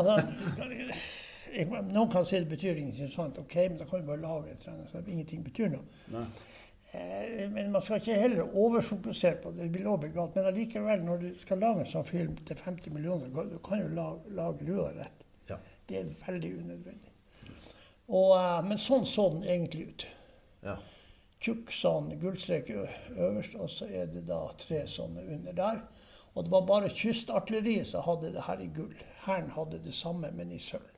Altså, 1.50 1.82
noen 1.90 2.10
kan 2.12 2.26
si 2.26 2.38
det 2.38 2.50
betyr 2.50 2.76
ingenting 2.78 3.08
sånt. 3.10 3.38
Ok, 3.38 3.56
men 3.56 3.78
da 3.80 3.86
kan 3.88 4.02
vi 4.02 4.06
bare 4.06 4.22
lage 4.22 4.52
et 4.52 4.60
eller 4.60 4.76
annet 4.76 4.92
så 4.92 5.00
ingenting 5.06 5.42
betyr 5.46 5.72
noe. 5.72 5.86
Nei. 6.12 6.26
Eh, 6.92 7.48
Men 7.50 7.72
man 7.72 7.82
skal 7.82 8.00
ikke 8.00 8.18
heller 8.20 8.56
overfokusere 8.56 9.36
på 9.42 9.50
det. 9.50 9.62
Det 9.68 9.74
vil 9.78 9.86
også 9.86 10.08
galt. 10.14 10.34
Men 10.34 10.44
allikevel, 10.50 11.04
når 11.04 11.16
du 11.22 11.28
skal 11.38 11.58
lage 11.62 11.84
en 11.84 11.90
sånn 11.92 12.06
film 12.08 12.36
til 12.36 12.56
50 12.56 12.90
millioner, 12.94 13.28
du 13.30 13.58
kan 13.64 13.82
jo 13.82 13.88
lage, 13.94 14.32
lage 14.34 14.66
lua 14.66 14.88
rett. 14.96 15.26
Ja. 15.48 15.56
Det 15.88 16.00
er 16.00 16.10
veldig 16.26 16.54
unødvendig. 16.58 17.12
Og, 18.08 18.32
eh, 18.38 18.62
men 18.66 18.78
sånn 18.78 19.06
så 19.06 19.28
den 19.34 19.44
egentlig 19.44 19.88
ut. 19.88 20.06
Ja. 20.64 20.76
Tjukk 21.40 21.70
sånn 21.72 22.10
gullstrek 22.20 22.68
øverst, 22.74 23.54
og 23.56 23.70
så 23.72 23.86
er 23.88 24.10
det 24.12 24.26
da 24.28 24.42
tre 24.60 24.82
sånne 24.90 25.22
under 25.36 25.52
der. 25.56 25.78
Og 26.34 26.44
det 26.44 26.52
var 26.52 26.66
bare 26.66 26.90
kystartilleriet 26.94 27.86
som 27.86 28.04
hadde 28.06 28.32
det 28.34 28.42
her 28.46 28.60
i 28.60 28.66
gull. 28.74 28.92
Hæren 29.24 29.48
hadde 29.54 29.80
det 29.82 29.94
samme, 29.94 30.30
men 30.36 30.52
i 30.52 30.58
sølv. 30.62 30.90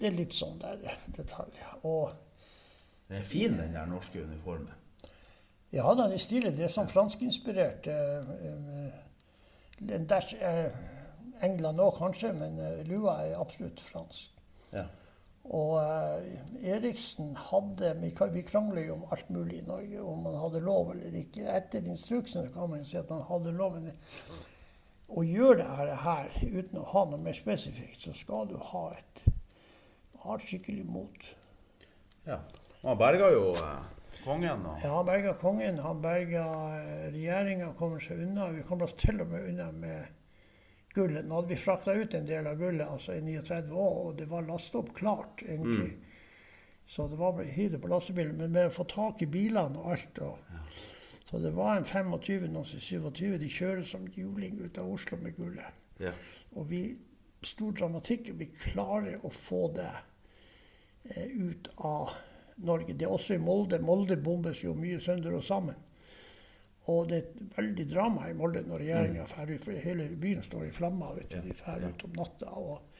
Det 0.00 0.08
er 0.08 0.16
litt 0.16 0.32
sånn 0.34 0.56
der 0.58 0.80
detaljer. 1.14 1.76
Og 1.84 2.10
Den 3.08 3.20
er 3.20 3.24
fin, 3.28 3.52
den 3.58 3.72
der 3.76 3.86
norske 3.86 4.22
uniformen. 4.24 4.72
Ja 5.74 5.94
da, 5.94 6.08
det 6.08 6.18
er 6.18 6.22
stilig. 6.22 6.54
Det 6.56 6.66
er 6.66 6.72
sånn 6.72 6.90
franskinspirert. 6.90 7.88
eh, 7.90 8.34
eh, 8.48 9.00
En 9.94 10.06
dash 10.06 10.36
er 10.38 10.70
England 11.42 11.80
òg, 11.82 11.96
kanskje, 11.98 12.32
men 12.38 12.60
eh, 12.62 12.84
lua 12.88 13.18
er 13.24 13.40
absolutt 13.40 13.82
fransk. 13.82 14.30
Ja. 14.72 14.84
Og 15.44 15.74
eh, 15.82 16.70
Eriksen 16.72 17.34
hadde 17.50 17.90
Vi, 18.00 18.42
krangler 18.46 18.86
jo 18.86 18.94
om 18.94 19.04
alt 19.12 19.28
mulig 19.34 19.58
i 19.60 19.66
Norge, 19.66 20.00
om 20.00 20.24
han 20.30 20.38
hadde 20.40 20.64
lov 20.64 20.94
eller 20.94 21.18
ikke. 21.20 21.44
Etter 21.52 21.84
instruksen 21.84 22.48
kan 22.54 22.70
man 22.70 22.80
jo 22.80 22.88
si 22.88 23.00
at 23.00 23.12
han 23.12 23.26
hadde 23.28 23.52
lov. 23.52 23.76
Men 23.76 23.92
å 25.14 25.26
gjøre 25.26 25.58
det 25.60 25.68
her, 25.74 25.94
her 26.06 26.30
uten 26.60 26.80
å 26.80 26.88
ha 26.94 27.04
noe 27.10 27.20
mer 27.20 27.36
spesifikt, 27.36 28.00
så 28.06 28.14
skal 28.16 28.48
du 28.48 28.56
ha 28.72 28.86
et 28.96 29.26
ha 30.24 30.38
et 30.38 30.46
skikkelig 30.46 30.86
mot. 30.88 31.26
ja. 32.26 32.40
Han 32.84 32.98
berga 33.00 33.30
jo 33.32 33.50
eh, 33.56 33.84
kongen 34.24 34.64
og 34.66 34.82
Ja, 34.82 34.90
han 34.96 35.06
berga 35.08 35.34
kongen, 35.40 35.78
han 35.84 36.02
berga 36.02 36.44
regjeringa, 37.12 37.72
kommer 37.78 38.02
seg 38.02 38.22
unna. 38.24 38.48
Vi 38.54 38.64
kommer 38.66 38.88
oss 38.88 38.96
til 39.00 39.20
og 39.22 39.30
med 39.30 39.48
unna 39.50 39.70
med 39.72 40.06
gullet. 40.94 41.26
Nå 41.26 41.38
hadde 41.40 41.52
vi 41.52 41.60
frakta 41.60 41.94
ut 41.94 42.14
en 42.14 42.26
del 42.26 42.46
av 42.46 42.58
gullet 42.58 42.88
altså 42.88 43.14
i 43.14 43.22
39 43.22 43.72
år, 43.72 43.96
og 44.06 44.18
det 44.18 44.28
var 44.30 44.46
lastet 44.48 44.80
opp 44.80 44.92
klart, 44.96 45.42
egentlig. 45.46 45.94
Så 46.86 47.08
det 47.08 47.16
var 47.16 47.32
bare 47.32 47.48
å 47.48 47.54
hive 47.56 47.76
det 47.76 47.82
på 47.82 47.88
lastebilen. 47.88 48.36
Men 48.38 48.52
med 48.52 48.68
å 48.68 48.74
få 48.74 48.84
tak 48.90 49.22
i 49.24 49.30
bilene 49.30 49.80
og 49.80 49.94
alt 49.94 50.20
og, 50.26 50.52
Så 51.24 51.38
det 51.40 51.54
var 51.56 51.78
en 51.78 51.84
25, 51.88 52.44
noen 52.52 52.66
27. 52.68 53.38
De 53.40 53.48
kjører 53.48 53.84
som 53.88 54.04
juling 54.12 54.60
ut 54.60 54.78
av 54.78 54.92
Oslo 54.92 55.16
med 55.18 55.36
gullet. 55.36 55.82
ja. 55.98 56.12
Og 56.54 56.68
vi 56.70 56.84
Stor 57.44 57.72
dramatikk. 57.76 58.30
Vi 58.38 58.46
klarer 58.56 59.18
å 59.20 59.30
få 59.30 59.66
det 59.76 59.90
eh, 61.12 61.26
ut 61.28 61.68
av 61.76 62.14
Norge. 62.56 62.94
Det 62.94 63.06
er 63.06 63.12
også 63.12 63.34
i 63.34 63.42
Molde. 63.42 63.80
Molde 63.82 64.16
bombes 64.16 64.62
jo 64.64 64.74
mye 64.78 65.00
sønder 65.02 65.34
og 65.34 65.44
sammen. 65.44 65.76
Og 66.92 67.08
det 67.08 67.16
er 67.16 67.22
et 67.24 67.54
veldig 67.56 67.86
drama 67.88 68.26
i 68.28 68.36
Molde 68.36 68.60
når 68.66 68.82
regjeringa 68.82 69.24
drar 69.30 69.50
ut, 69.50 69.62
for 69.64 69.86
hele 69.86 70.08
byen 70.20 70.42
står 70.44 70.66
i 70.66 70.74
flammer. 70.74 71.14
vet 71.16 71.30
du. 71.32 71.38
De 71.46 71.56
drar 71.56 71.86
ut 71.86 72.04
om 72.04 72.18
natta. 72.18 72.50
Og, 72.60 72.98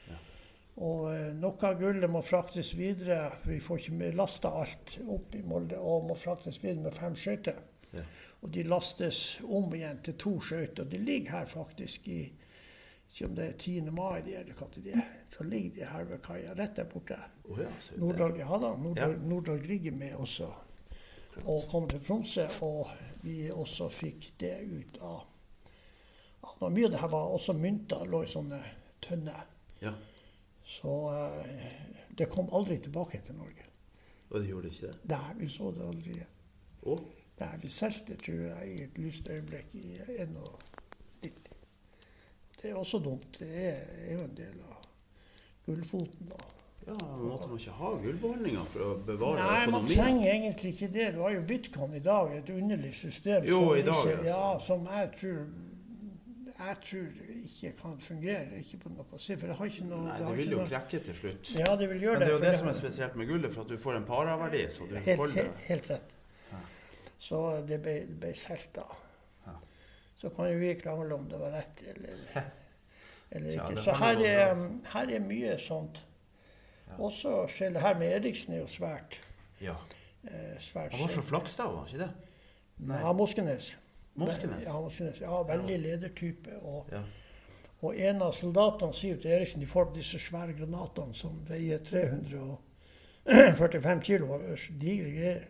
og 0.80 1.02
eh, 1.12 1.32
noe 1.36 1.68
av 1.68 1.76
gullet 1.80 2.10
må 2.10 2.22
fraktes 2.24 2.72
videre, 2.78 3.28
for 3.42 3.52
vi 3.52 3.60
får 3.62 3.82
ikke 3.84 4.12
lasta 4.16 4.54
alt 4.62 4.96
opp 5.04 5.36
i 5.36 5.42
Molde, 5.44 5.78
og 5.78 6.08
må 6.08 6.16
fraktes 6.16 6.62
videre 6.62 6.86
med 6.86 6.96
fem 6.96 7.18
skøyter. 7.18 7.60
Ja. 7.92 8.06
Og 8.44 8.50
de 8.52 8.64
lastes 8.68 9.20
om 9.44 9.72
igjen 9.76 10.00
til 10.04 10.16
to 10.20 10.38
skøyter. 10.40 10.88
De 10.88 10.98
ligger 11.00 11.38
her 11.38 11.46
faktisk 11.48 12.08
i 12.08 12.22
ikke 13.14 13.28
om 13.28 13.34
det 13.36 13.44
er 13.46 13.52
10. 13.58 13.90
mai 13.94 14.22
de 14.26 14.32
er, 14.34 14.40
eller 14.40 14.70
det 14.74 14.92
er. 14.92 15.02
Så 15.30 15.44
ligger 15.44 15.70
de 15.74 15.86
her 15.86 16.04
ved 16.04 16.18
kaia, 16.22 16.54
rett 16.58 16.76
der 16.76 16.84
borte. 16.90 17.18
Ja. 17.58 17.68
Nordahl 17.96 18.38
ja 18.38 18.58
da, 18.58 18.72
Nordahl, 18.76 19.12
Ja. 19.12 19.28
Nordahl 19.28 19.60
Grieg 19.62 19.86
er 19.86 19.92
med 19.94 20.14
også. 20.14 20.48
Og 21.44 21.62
kom 21.70 21.88
til 21.88 22.00
Tromsø, 22.00 22.46
og 22.62 22.90
vi 23.22 23.50
også 23.50 23.88
fikk 23.88 24.32
det 24.40 24.56
ut 24.66 24.98
av 25.02 25.22
ja, 26.42 26.68
Mye 26.70 26.86
av 26.86 26.90
det 26.90 27.00
her 27.00 27.10
var 27.10 27.32
også 27.34 27.54
mynter, 27.58 28.04
lå 28.06 28.22
i 28.22 28.30
sånne 28.30 28.60
tønner. 29.02 29.46
Ja. 29.82 29.92
Så 30.64 30.94
eh, 31.14 31.72
det 32.18 32.30
kom 32.32 32.50
aldri 32.54 32.78
tilbake 32.82 33.20
til 33.26 33.38
Norge. 33.38 33.66
Og 34.30 34.40
det 34.40 34.48
gjorde 34.48 34.70
ikke 34.70 34.90
det? 34.90 35.14
Nei, 35.14 35.34
vi 35.38 35.48
så 35.50 35.70
det 35.74 35.86
aldri 35.86 36.14
igjen. 36.14 36.38
Oh. 36.82 37.10
Der 37.38 37.58
vi 37.62 37.68
solgte, 37.68 38.16
tror 38.16 38.42
jeg, 38.42 38.70
i 38.70 38.82
et 38.84 38.98
lyst 38.98 39.28
øyeblikk 39.30 39.74
i 39.74 39.98
91. 40.18 40.73
Det 42.64 42.72
er 42.72 42.80
også 42.80 42.98
dumt. 43.04 43.28
Det 43.38 43.48
er, 43.68 43.80
er 44.08 44.12
jo 44.16 44.24
en 44.24 44.36
del 44.38 44.60
av 44.64 44.86
gullfoten. 45.68 46.30
da. 46.32 46.38
Ja, 46.84 46.94
Måtte 47.16 47.48
man 47.48 47.58
ikke 47.60 47.74
ha 47.78 47.90
gullbeholdninger 48.00 48.64
for 48.68 48.82
å 48.84 48.94
bevare 49.06 49.40
Nei, 49.40 49.60
man 49.72 49.86
trenger 49.88 50.26
egentlig 50.34 50.72
ikke 50.74 50.88
det. 50.92 51.06
Du 51.14 51.22
har 51.24 51.32
jo 51.32 51.44
Bitcoin 51.48 51.94
i 51.96 52.00
dag, 52.04 52.32
et 52.36 52.50
underlig 52.52 52.90
system 52.96 53.46
Jo, 53.48 53.60
som, 53.60 53.70
dag, 53.70 53.78
ikke, 53.80 53.94
altså. 53.94 54.26
ja, 54.28 54.58
som 54.66 54.90
jeg 54.90 55.12
tror 55.20 55.46
jeg 56.54 56.76
tror 56.86 57.06
ikke 57.44 57.70
kan 57.80 57.96
fungere. 58.00 58.58
Ikke 58.60 58.78
på 58.84 58.92
noe 58.94 59.18
si, 59.20 59.34
for 59.40 59.50
det 59.50 59.56
har 59.58 59.70
ikke 59.72 59.86
noe 59.88 60.04
Nei, 60.06 60.18
det 60.20 60.28
det 60.28 60.36
vil 60.38 60.52
jo 60.54 60.58
noe- 60.60 60.68
krekke 60.70 61.00
til 61.08 61.16
slutt. 61.22 61.54
Ja, 61.58 61.70
det 61.80 61.88
vil 61.90 62.04
gjøre 62.04 62.20
det. 62.20 62.20
Men 62.20 62.28
det 62.28 62.28
er 62.28 62.36
jo 62.36 62.42
det, 62.44 62.50
det 62.52 62.58
som 62.60 62.68
er 62.70 62.76
spesielt 62.78 63.16
med 63.20 63.32
gullet, 63.32 63.52
for 63.56 63.64
at 63.64 63.72
du 63.72 63.80
får 63.80 63.98
en 63.98 64.06
paraverdi, 64.08 64.62
så 64.76 64.86
du 64.88 64.94
Helt, 64.96 65.18
holder 65.24 65.40
helt, 65.42 65.64
helt 65.70 65.90
rett. 65.90 66.14
Så 67.24 67.40
det 67.68 67.80
ble, 67.84 67.96
ble 68.20 68.30
solgt 68.36 68.74
da. 68.76 68.84
Så 70.24 70.30
kan 70.32 70.48
jo 70.48 70.56
vi 70.58 70.72
krangle 70.80 71.14
om 71.14 71.28
det 71.28 71.36
var 71.36 71.50
rett 71.52 71.82
eller, 71.92 72.16
eller 73.30 73.50
ikke. 73.52 73.76
Så 73.84 73.92
her 74.00 74.16
er, 74.24 74.54
her 74.94 75.06
er 75.12 75.20
mye 75.20 75.58
sånt. 75.60 76.00
Også 76.96 77.44
skjellet 77.52 77.82
her 77.84 77.98
med 78.00 78.08
Eriksen 78.16 78.54
er 78.56 78.60
jo 78.62 78.68
svært. 78.72 79.20
Ja. 79.60 79.74
Eh, 80.24 80.56
svært 80.64 80.92
Han 80.94 81.00
var 81.04 81.08
fra. 81.12 81.22
Flakstad, 81.28 81.68
var 81.68 81.76
han 81.82 81.88
ikke 81.92 82.02
det? 82.06 82.12
Nei. 82.88 83.00
Ja, 83.02 83.12
Moskenes. 83.12 83.76
Moskenes? 84.14 84.64
Ja, 84.64 84.80
Moskenes. 84.80 85.20
ja 85.20 85.42
veldig 85.50 85.78
ledertype. 85.82 86.50
Og, 86.62 86.88
og 87.84 88.00
en 88.08 88.22
av 88.24 88.32
soldatene 88.32 88.92
sier 88.96 89.16
til 89.20 89.30
Eriksen 89.36 89.60
de 89.60 89.68
får 89.68 89.92
disse 89.98 90.18
svære 90.22 90.52
granatene 90.56 91.14
som 91.18 91.32
veier 91.48 91.78
345 91.84 94.00
kilo. 94.08 94.26
Digre 94.80 95.10
greier. 95.10 95.44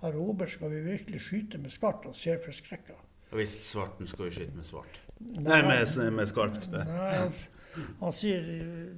Herr 0.00 0.12
Robert, 0.18 0.50
skal 0.50 0.70
vi 0.74 0.80
virkelig 0.90 1.20
skyte 1.28 1.58
med 1.62 1.70
skarpt? 1.70 2.04
Han 2.10 2.14
ser 2.14 2.38
forskrekka. 2.44 2.94
Og 3.32 3.40
Hvis 3.40 3.58
svarten 3.66 4.06
skal 4.06 4.28
jo 4.28 4.36
skyte 4.36 4.56
med 4.56 4.66
svart. 4.66 5.00
Nei, 5.18 5.62
med, 5.64 6.12
med 6.12 6.28
skarpt. 6.28 6.68
Nei, 6.70 6.84
han, 6.86 7.32
han 8.02 8.14
sier 8.14 8.44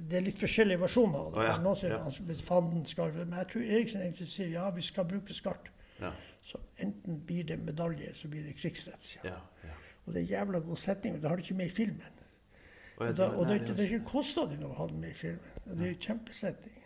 det 0.09 0.17
er 0.19 0.25
litt 0.25 0.39
forskjellige 0.41 0.81
versjoner 0.81 1.19
av 1.21 1.33
det. 1.33 1.39
Å, 1.39 1.45
ja, 1.47 1.57
Noen 1.63 1.79
sier 1.79 1.95
ja. 1.95 1.99
han, 2.03 2.15
hvis 2.27 2.43
fanden 2.45 2.85
skal, 2.87 3.13
Men 3.21 3.37
jeg 3.41 3.51
tror 3.53 3.67
Eriksen 3.77 4.03
egentlig 4.03 4.27
sier 4.29 4.51
ja, 4.53 4.67
vi 4.75 4.85
skal 4.85 5.07
bruke 5.09 5.35
skarpt. 5.35 5.71
Ja. 5.99 6.11
Så 6.45 6.59
enten 6.79 7.21
blir 7.27 7.47
det 7.47 7.59
medalje, 7.63 8.13
så 8.15 8.29
blir 8.31 8.45
det 8.47 8.55
krigsrett. 8.59 9.09
Ja, 9.25 9.39
ja. 9.65 9.75
Og 10.05 10.15
det 10.15 10.23
er 10.23 10.37
jævla 10.37 10.61
god 10.65 10.79
setning, 10.79 11.15
og 11.15 11.23
det 11.23 11.29
har 11.29 11.39
du 11.39 11.43
ikke 11.43 11.57
med 11.59 11.71
i 11.71 11.75
filmen. 11.75 12.21
Og 12.99 13.15
da, 13.15 13.29
og 13.29 13.47
det, 13.47 13.61
det, 13.63 13.75
det, 13.77 13.89
det 13.93 13.99
kosta 14.07 14.43
de 14.49 14.57
noe 14.59 14.73
å 14.73 14.77
ha 14.81 14.87
den 14.91 15.03
med 15.03 15.13
i 15.13 15.17
filmen. 15.17 15.59
Det 15.65 15.85
er 15.85 15.91
jo 15.93 15.99
kjempesetting. 16.03 16.78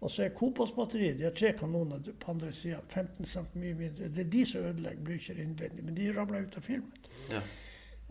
Ja. 0.00 0.04
Og 0.04 0.10
så 0.10 0.22
er 0.24 0.28
Kopos-batteriet 0.36 1.16
de 1.18 1.24
har 1.24 1.30
tre 1.34 1.52
kanoner 1.56 1.98
på 2.20 2.30
andre 2.30 2.52
sida. 2.52 2.80
15 2.88 3.24
cm 3.26 3.46
mye 3.54 3.74
mindre. 3.74 4.08
Det 4.08 4.26
er 4.26 4.30
de 4.30 4.42
som 4.46 4.60
ødelegger 4.64 5.02
Blücher 5.04 5.38
innvendig, 5.40 5.84
men 5.84 5.94
de 5.96 6.12
ramler 6.12 6.42
ut 6.46 6.56
av 6.56 6.62
filmen. 6.62 6.92
Ja. 7.32 7.40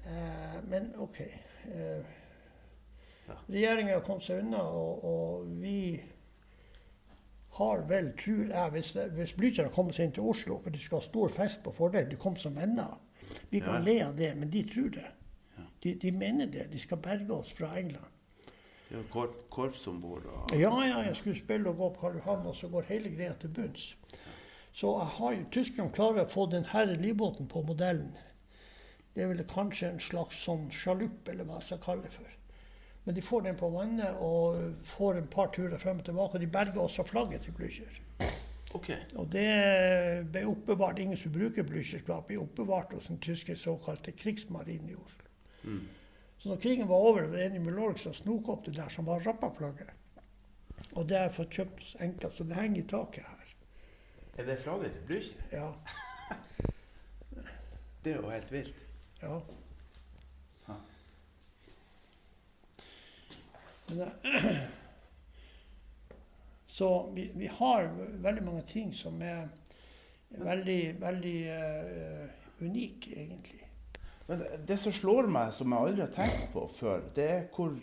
Eh, 0.06 0.62
men 0.70 0.92
OK. 0.98 1.20
Eh, 1.22 2.04
Ja. 3.28 3.34
Regjeringa 3.50 4.00
kom 4.06 4.20
seg 4.22 4.44
unna, 4.44 4.60
og, 4.62 5.04
og 5.04 5.46
vi 5.62 6.00
har 7.58 7.80
vel, 7.90 8.12
tror 8.20 8.44
jeg, 8.52 8.72
hvis, 8.72 8.92
det- 8.94 9.12
hvis 9.12 9.34
Blücher 9.34 9.64
har 9.64 9.72
kommet 9.74 9.96
seg 9.96 10.06
inn 10.06 10.12
til 10.14 10.24
Oslo 10.30 10.60
for 10.62 10.70
de 10.70 10.80
skal 10.80 11.00
ha 11.00 11.06
stor 11.08 11.30
fest 11.34 11.64
på 11.64 11.72
fordel, 11.74 12.10
de 12.12 12.16
kom 12.22 12.36
som 12.38 12.56
venner. 12.56 13.00
Vi 13.52 13.60
kan 13.60 13.74
Ja. 13.74 13.80
le 13.82 13.96
av 14.06 14.16
det, 14.18 14.36
men 14.38 14.50
de 14.50 14.64
tror 14.64 14.90
det. 14.94 15.08
De, 15.84 15.94
de 15.96 16.12
mener 16.12 16.46
det. 16.46 16.68
De 16.74 16.80
skal 16.80 16.98
berge 16.98 17.32
oss 17.34 17.54
fra 17.54 17.72
England. 17.80 18.12
Er 18.92 19.08
korp, 19.10 19.50
korps 19.50 19.88
om 19.88 19.98
bord. 20.02 20.26
Og... 20.30 20.54
Ja, 20.60 20.72
ja, 20.86 21.00
jeg 21.08 21.16
skulle 21.16 21.38
spille 21.38 21.70
og 21.70 21.78
gå 21.78 21.90
på 21.96 22.02
Karl 22.06 22.20
Johan, 22.20 22.46
og 22.46 22.56
så 22.56 22.70
går 22.70 22.86
hele 22.92 23.10
greia 23.16 23.34
til 23.42 23.50
bunns. 23.50 23.96
Så 24.76 24.92
jeg 25.00 25.12
har 25.18 25.34
jo 25.34 25.50
Tyskland 25.52 25.94
klarer 25.96 26.26
å 26.26 26.32
få 26.32 26.46
denne 26.52 26.86
livbåten 27.00 27.48
på 27.48 27.64
modellen. 27.66 28.14
Det 29.16 29.24
er 29.24 29.32
vel 29.32 29.46
kanskje 29.48 29.94
en 29.94 30.02
slags 30.04 30.42
sånn 30.44 30.68
sjalupp, 30.76 31.30
eller 31.32 31.48
hva 31.48 31.62
jeg 31.62 31.70
skal 31.70 31.84
kalle 31.86 32.04
det 32.04 32.14
for. 32.14 32.32
Men 33.06 33.16
de 33.16 33.22
får 33.22 33.46
den 33.46 33.58
på 33.58 33.70
vannet 33.70 34.18
og 34.20 34.82
får 34.96 35.22
en 35.22 35.30
par 35.32 35.52
turer 35.56 35.78
frem 35.80 36.02
og 36.02 36.06
tilbake. 36.06 36.36
og 36.36 36.42
De 36.44 36.48
berger 36.52 36.82
også 36.82 37.06
flagget 37.08 37.46
til 37.46 37.54
Blücher. 37.54 38.02
Okay. 38.76 38.98
Og 39.16 39.30
det 39.32 39.46
ble 40.34 40.42
oppbevart. 40.50 41.00
Ingen 41.00 41.18
som 41.18 41.32
bruker 41.32 41.64
Blüchers 41.64 42.04
flagg, 42.04 42.26
ble 42.28 42.42
oppbevart 42.42 42.96
hos 42.98 43.08
den 43.08 43.22
tyske 43.24 43.56
såkalte 43.56 44.12
krigsmarinen 44.12 44.90
i 44.90 44.98
Oslo. 44.98 45.30
Så 46.46 46.50
når 46.50 46.58
krigen 46.58 46.88
var 46.88 46.96
over, 46.96 47.22
var 47.22 47.38
enig 47.38 47.46
en 47.46 47.56
i 47.56 47.60
Milorg 47.60 47.98
som 47.98 48.14
snok 48.14 48.50
opp 48.54 48.66
det 48.66 48.76
der, 48.76 48.89
som 48.93 49.08
var 49.10 49.24
Rappa-flagget. 49.26 49.88
Og 50.93 51.08
det 51.10 51.18
har 51.18 51.24
jeg 51.24 51.34
fått 51.39 51.56
kjøpt 51.58 51.80
hos 51.82 51.93
enka, 52.06 52.30
så 52.30 52.46
det 52.46 52.60
henger 52.60 52.84
i 52.84 52.84
taket 52.91 53.26
her. 53.26 53.54
Er 54.38 54.46
det 54.46 54.58
flagget 54.62 54.93
til 54.93 55.08
Blücher? 55.10 55.39
Ja. 55.50 55.72
Det 58.06 58.14
er 58.14 58.20
jo 58.20 58.30
helt 58.30 58.52
vilt. 58.54 58.86
ja. 59.24 59.39
Men 63.88 63.98
det, 63.98 64.12
så 66.78 67.12
vi, 67.16 67.32
vi 67.36 67.48
har 67.48 67.89
veldig 68.30 68.46
mange 68.46 68.68
ting 68.70 68.93
som 68.93 69.18
er 69.22 69.48
veldig, 70.30 70.82
veldig 71.02 71.38
uh, 71.50 72.30
unike, 72.62 73.18
egentlig. 73.18 73.64
Men 74.28 74.42
det- 74.66 74.80
som 74.80 74.92
slår 74.92 75.28
meg, 75.30 75.54
som 75.54 75.72
jeg 75.72 75.80
aldri 75.80 76.02
har 76.02 76.14
tenkt 76.16 76.52
på 76.54 76.64
før, 76.72 77.02
det 77.14 77.28
er 77.32 77.44
hvor 77.56 77.76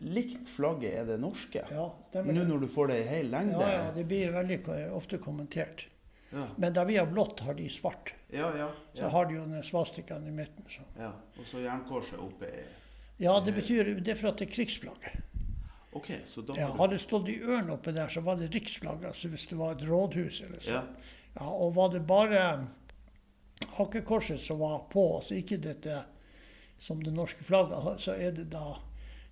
likt 0.00 0.48
flagget 0.48 0.92
er 1.00 1.04
det 1.08 1.20
norske. 1.20 1.64
Ja, 1.70 1.88
stemmer 2.10 2.32
Nå 2.36 2.44
når 2.48 2.60
du 2.60 2.66
får 2.68 2.88
det 2.88 3.00
i 3.00 3.08
hel 3.08 3.30
lengde. 3.30 3.58
Ja, 3.60 3.84
ja, 3.84 3.90
det 3.94 4.06
blir 4.08 4.32
veldig 4.32 4.92
ofte 4.94 5.18
kommentert. 5.18 5.86
ja. 6.32 6.46
Men 6.58 6.72
da 6.72 6.84
vi 6.84 6.96
har 6.96 7.06
blått, 7.06 7.40
har 7.40 7.54
de 7.54 7.68
svart. 7.68 8.12
ja, 8.30 8.52
ja, 8.56 8.70
Så 8.94 9.08
har 9.10 9.24
de 9.26 9.34
jo 9.34 9.44
den 9.46 9.62
svastikaen 9.62 10.26
i 10.26 10.30
midten. 10.30 10.64
Så. 10.68 10.80
ja. 10.98 11.12
Og 11.38 11.44
så 11.46 11.58
jernkorset 11.62 12.18
oppe 12.18 12.46
i 12.46 12.64
Ja, 13.24 13.40
det 13.40 13.54
betyr 13.54 13.94
det 14.02 14.08
er 14.08 14.14
for 14.16 14.28
at 14.28 14.38
det 14.38 14.48
er 14.48 14.54
krigsflagget. 14.54 15.22
OK, 15.92 16.08
så 16.26 16.42
da 16.46 16.54
Ja, 16.56 16.72
hadde 16.72 16.90
det 16.90 17.00
stått 17.00 17.28
i 17.28 17.38
ørn 17.40 17.70
oppe 17.70 17.92
der, 17.94 18.08
så 18.08 18.20
var 18.20 18.34
det 18.36 18.50
riksflagget. 18.54 19.06
Altså 19.06 19.28
hvis 19.28 19.46
det 19.48 19.56
var 19.58 19.72
et 19.72 19.82
rådhus 19.88 20.40
eller 20.42 20.58
Ja. 20.58 20.80
sånn. 20.82 20.96
Ja, 21.40 21.46
og 21.48 21.74
var 21.74 21.88
det 21.90 22.06
bare 22.06 22.66
hakekorset 23.76 24.40
som 24.40 24.60
var 24.62 24.84
på, 24.92 25.04
altså 25.18 25.38
ikke 25.38 25.60
dette 25.62 26.00
som 26.78 27.02
det 27.02 27.14
norske 27.14 27.44
flagget 27.44 28.02
så 28.02 28.16
er 28.16 28.34
det 28.36 28.48
da 28.52 28.74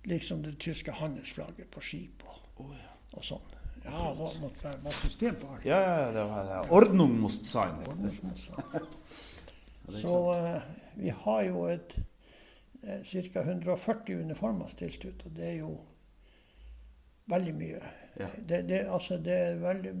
liksom 0.09 0.43
det 0.43 0.57
tyske 0.59 0.91
handelsflagget 0.91 1.69
på 1.71 1.81
skip 1.83 2.23
og, 2.27 2.39
oh, 2.65 2.71
ja. 2.75 2.93
og 3.13 3.27
sånn. 3.27 3.51
Ja, 3.83 4.13
det 4.15 4.29
måtte 4.39 4.63
være 4.63 4.79
var 4.85 4.95
system 4.95 5.35
på 5.41 5.49
alt. 5.53 5.65
Ja, 5.67 5.79
ja, 5.83 6.11
det 6.15 6.23
var 6.29 6.45
det. 6.47 6.59
Ordnung 6.71 7.17
must 7.19 7.45
sein. 7.45 7.83
Så 10.03 10.33
eh, 10.33 10.61
vi 10.95 11.11
har 11.25 11.41
jo 11.43 11.65
et 11.67 11.95
eh, 12.83 13.01
ca. 13.03 13.43
140 13.43 14.21
uniformer 14.23 14.71
stilt 14.71 15.03
ut, 15.03 15.25
og 15.27 15.35
det 15.35 15.49
er 15.49 15.57
jo 15.59 15.73
veldig 17.31 17.55
mye. 17.59 17.81
Ja. 18.19 18.27
Det, 18.49 18.69
det, 18.69 18.79
altså, 18.93 19.17
det 19.17 19.33
er 19.33 19.55
veldig 19.61 19.91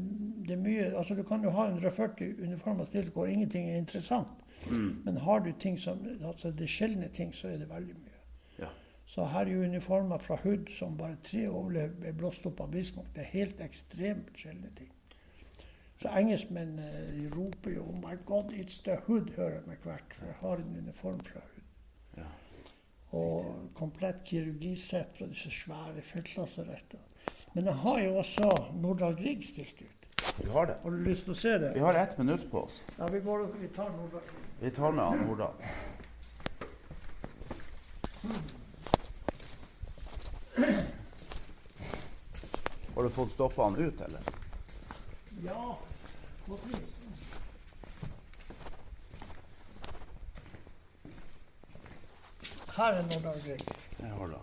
det 0.47 0.53
er 0.53 0.61
mye, 0.61 0.97
altså 0.97 1.15
Du 1.15 1.23
kan 1.23 1.43
jo 1.43 1.49
ha 1.49 1.67
140 1.67 2.35
uniformer 2.43 2.85
stilt 2.85 3.13
hvor 3.13 3.25
ingenting 3.25 3.69
er 3.71 3.77
interessant. 3.77 4.43
Mm. 4.71 5.01
Men 5.05 5.17
har 5.17 5.39
du 5.39 5.51
ting 5.59 5.79
som, 5.79 5.99
altså 6.25 6.51
det 6.51 6.69
sjeldne 6.69 7.07
ting, 7.07 7.35
så 7.35 7.47
er 7.47 7.57
det 7.57 7.69
veldig 7.69 7.95
mye. 7.95 8.19
Ja. 8.59 8.69
Så 9.05 9.25
her 9.25 9.45
er 9.45 9.51
jo 9.51 9.63
uniformer 9.63 10.17
fra 10.17 10.35
Hood 10.43 10.69
som 10.71 10.97
bare 10.97 11.17
tre 11.23 11.47
overlever 11.49 11.95
ble 11.99 12.13
blåst 12.13 12.45
opp 12.45 12.61
av 12.61 12.71
Bismarck. 12.71 13.09
Det 13.15 13.21
er 13.21 13.31
helt 13.33 13.61
ekstremt 13.61 14.37
sjeldne 14.37 14.69
ting. 14.77 14.91
Så 15.97 16.11
engelskmenn 16.19 16.79
eh, 16.79 17.35
roper 17.35 17.71
jo 17.71 17.83
'Oh 17.83 17.95
my 17.95 18.15
God, 18.25 18.51
it's 18.51 18.83
the 18.83 18.95
Hood', 19.07 19.35
hører 19.35 19.53
jeg 19.53 19.63
med 19.67 19.77
hvert. 19.83 20.13
For 20.13 20.25
jeg 20.25 20.35
har 20.39 20.55
en 20.55 20.77
uniform 20.77 21.19
fra 21.19 21.39
Hood. 21.39 21.63
Ja. 22.17 22.29
Og 23.11 23.69
komplett 23.73 24.23
kirurgisett 24.23 25.17
fra 25.17 25.27
disse 25.27 25.51
svære 25.51 26.01
feltlasarettene. 26.01 27.03
Men 27.53 27.65
jeg 27.65 27.73
har 27.83 27.99
jo 28.01 28.13
også 28.17 28.49
Nordahl 28.81 29.15
Grieg 29.17 29.43
stilt 29.45 29.81
ut. 29.81 30.07
Vi 30.41 30.49
har 30.49 30.65
det. 30.65 30.75
Har 30.83 30.89
du 30.89 31.03
lyst 31.05 31.27
til 31.27 31.35
å 31.35 31.37
se 31.37 31.57
det? 31.61 31.73
Vi 31.75 31.83
har 31.85 31.97
ett 31.99 32.17
minutt 32.17 32.47
på 32.51 32.63
oss. 32.65 32.79
Ja, 32.97 33.07
vi, 33.13 33.19
går, 33.21 33.45
vi 33.59 33.67
tar 33.75 33.91
Nordahl 33.93 34.23
Grieg. 34.25 34.47
Vi 34.59 34.71
tar 34.73 34.91
med 34.91 35.05
han 35.05 35.27
Nordahl. 35.27 35.53
Har 42.95 43.03
du 43.03 43.09
fått 43.09 43.31
stoppa 43.31 43.63
han 43.63 43.77
ut, 43.77 44.01
eller? 44.01 44.21
Ja. 45.43 45.77
Her 52.77 52.97
er 52.97 53.05
Nordahl 53.11 53.39
Grieg. 53.45 53.69
Her 54.01 54.17
har 54.17 54.33
det. 54.33 54.41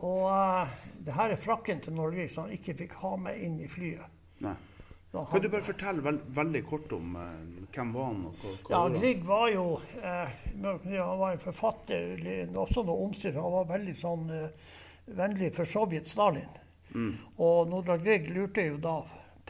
Og 0.00 0.24
eh, 0.30 0.78
det 1.04 1.16
her 1.16 1.32
er 1.32 1.40
frakken 1.40 1.80
til 1.80 1.96
Norge 1.96 2.26
som 2.28 2.46
han 2.46 2.56
ikke 2.56 2.76
fikk 2.82 2.98
ha 3.00 3.14
med 3.20 3.40
inn 3.40 3.60
i 3.64 3.68
flyet. 3.70 4.18
Nei. 4.44 4.56
Han, 5.12 5.26
Kan 5.26 5.42
du 5.42 5.48
bare 5.50 5.66
fortelle 5.66 6.02
veld, 6.06 6.20
veldig 6.36 6.60
kort 6.68 6.92
om 6.94 7.16
eh, 7.18 7.30
hvem 7.74 7.88
var 7.96 8.04
han 8.12 8.20
og 8.28 8.36
hva, 8.38 8.52
hva 8.68 8.76
ja. 8.76 8.92
Grieg 8.94 9.24
var 9.26 9.48
jo 9.50 9.64
eh, 9.98 10.36
Han 10.54 11.18
var 11.18 11.32
en 11.32 11.42
forfatter, 11.42 12.22
også 12.54 12.84
noe 12.86 13.08
omstyrt. 13.08 13.40
Han 13.40 13.56
var 13.56 13.66
veldig 13.72 13.96
sånn 13.98 14.30
eh, 14.36 14.68
vennlig 15.18 15.50
for 15.56 15.66
Sovjet-Stalin. 15.66 16.54
Mm. 16.94 17.10
Og 17.42 17.72
Nordahl 17.72 18.04
Grieg 18.04 18.30
lurte 18.30 18.68
jo 18.68 18.78
da 18.78 19.00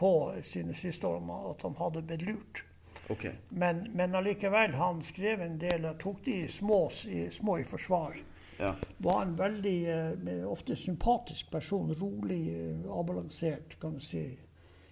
på 0.00 0.14
sine 0.48 0.72
siste 0.72 1.08
år 1.10 1.20
om 1.20 1.30
at 1.52 1.68
han 1.68 1.76
hadde 1.76 2.06
blitt 2.08 2.24
lurt. 2.24 2.64
Ok. 3.12 3.26
Men, 3.50 3.84
men 3.92 4.16
allikevel, 4.16 4.72
han 4.80 5.04
skrev 5.04 5.44
en 5.44 5.58
del, 5.60 5.84
tok 6.00 6.24
de 6.24 6.40
små, 6.48 6.86
små 6.88 7.58
i 7.60 7.68
forsvar. 7.68 8.16
Ja. 8.60 8.74
Var 8.98 9.22
en 9.22 9.36
veldig, 9.38 9.76
eh, 9.88 10.50
ofte 10.50 10.76
sympatisk 10.76 11.50
person. 11.50 11.94
Rolig, 12.00 12.42
eh, 12.54 12.90
avbalansert, 12.90 13.78
kan 13.80 13.94
du 13.94 14.00
si. 14.00 14.26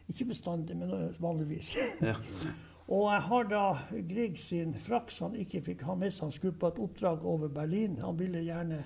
Ikke 0.08 0.24
bestandig, 0.24 0.76
men 0.76 0.90
eh, 0.90 1.20
vanligvis. 1.20 1.76
ja. 2.00 2.14
Og 2.88 3.10
jeg 3.12 3.20
har 3.20 3.44
da 3.50 3.64
Grieg 4.08 4.38
sin 4.40 4.72
frakk 4.80 5.10
som 5.12 5.30
han 5.30 5.42
ikke 5.42 5.60
fikk 5.66 5.84
ha 5.84 5.94
med 5.94 6.12
seg. 6.12 6.30
Han 6.30 6.32
skulle 6.32 6.56
på 6.56 6.70
et 6.72 6.80
oppdrag 6.80 7.24
over 7.28 7.52
Berlin. 7.52 7.98
Han 8.00 8.16
ville 8.16 8.40
gjerne 8.40 8.80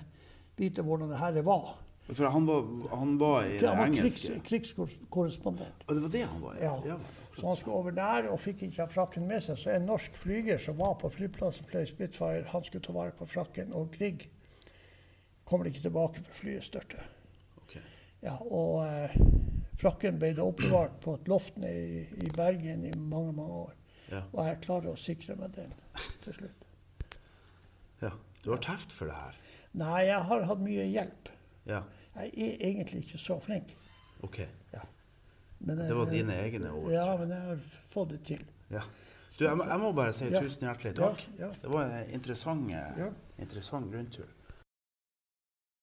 vite 0.59 0.83
hvordan 0.83 1.13
det 1.13 1.21
her 1.21 1.41
var. 1.47 1.77
For 2.03 2.27
han 2.27 2.45
var, 2.45 2.65
han 2.91 3.17
var 3.17 3.45
i 3.47 3.59
det 3.59 3.67
Han 3.67 3.77
var 3.77 3.87
krigs, 3.87 4.25
engelske. 4.25 4.39
krigskorrespondent. 4.49 5.85
Og 5.87 5.95
det 5.95 6.01
var 6.03 6.09
det 6.09 6.23
han 6.27 6.41
var? 6.41 6.57
Ja. 6.59 6.73
ja. 6.85 6.97
Så 7.37 7.47
han 7.47 7.57
skulle 7.57 7.77
over 7.77 7.91
der 7.95 8.27
og 8.27 8.39
fikk 8.43 8.65
ikke 8.67 8.83
ha 8.83 8.89
frakken 8.91 9.27
med 9.27 9.39
seg. 9.41 9.57
Så 9.57 9.71
en 9.71 9.87
norsk 9.87 10.17
flyger 10.19 10.59
som 10.59 10.75
var 10.77 10.97
på 10.99 11.09
flyplassen 11.09 11.65
fløy 11.71 11.87
Spitfire, 11.87 12.43
han 12.51 12.67
skulle 12.67 12.83
ta 12.83 12.93
vare 12.93 13.15
på 13.15 13.25
frakken. 13.25 13.71
Og 13.73 13.95
Grieg 13.95 14.27
kommer 15.45 15.67
ikke 15.69 15.81
tilbake 15.83 16.23
for 16.23 16.33
flyet 16.43 16.63
størtet. 16.63 17.01
Okay. 17.63 17.81
Ja, 18.23 18.35
og 18.39 18.85
eh, 18.87 19.15
frakken 19.79 20.19
ble 20.21 20.33
da 20.37 20.45
oppbevart 20.47 20.99
på 21.03 21.15
et 21.19 21.27
loft 21.31 21.57
i, 21.59 22.03
i 22.23 22.29
Bergen 22.35 22.85
i 22.87 22.91
mange, 22.97 23.33
mange 23.33 23.59
år. 23.67 23.73
Ja. 24.11 24.21
Og 24.33 24.45
jeg 24.47 24.61
klarer 24.65 24.91
å 24.93 24.99
sikre 24.99 25.35
meg 25.39 25.55
den 25.55 25.73
til 26.23 26.33
slutt. 26.41 26.67
ja. 28.01 28.11
Du 28.43 28.49
har 28.51 28.59
teft 28.59 28.91
for 28.91 29.07
det 29.07 29.15
her? 29.15 29.35
Nei, 29.79 30.01
jeg 30.09 30.19
har 30.27 30.41
hatt 30.49 30.59
mye 30.59 30.83
hjelp. 30.91 31.29
Ja. 31.65 31.83
Jeg 32.17 32.33
er 32.43 32.65
egentlig 32.67 33.05
ikke 33.05 33.17
så 33.23 33.37
flink. 33.41 33.71
Ok. 34.21 34.41
Men 35.63 35.77
Det 35.87 35.95
var 35.95 36.09
dine 36.11 36.35
egne 36.43 36.73
ord? 36.75 36.89
Ja, 36.91 37.05
men 37.17 37.31
jeg 37.31 37.39
har 37.47 37.61
fått 37.87 38.09
det 38.11 38.19
til. 38.27 38.41
Ja. 38.69 38.81
Du, 39.37 39.45
jeg 39.45 39.55
må, 39.57 39.63
jeg 39.65 39.79
må 39.79 39.91
bare 39.95 40.11
si 40.13 40.27
Ja. 40.27 40.41
tusen 40.43 40.67
hjertelig 40.67 40.91
takk. 40.97 41.23
ja. 41.39 41.47
Det 41.61 41.71
var 41.71 41.85
en 41.87 42.09
interessant, 42.13 42.67
eh, 42.71 42.99
Ja. 42.99 43.07
interessant 43.39 43.93
rundtur. 43.95 44.27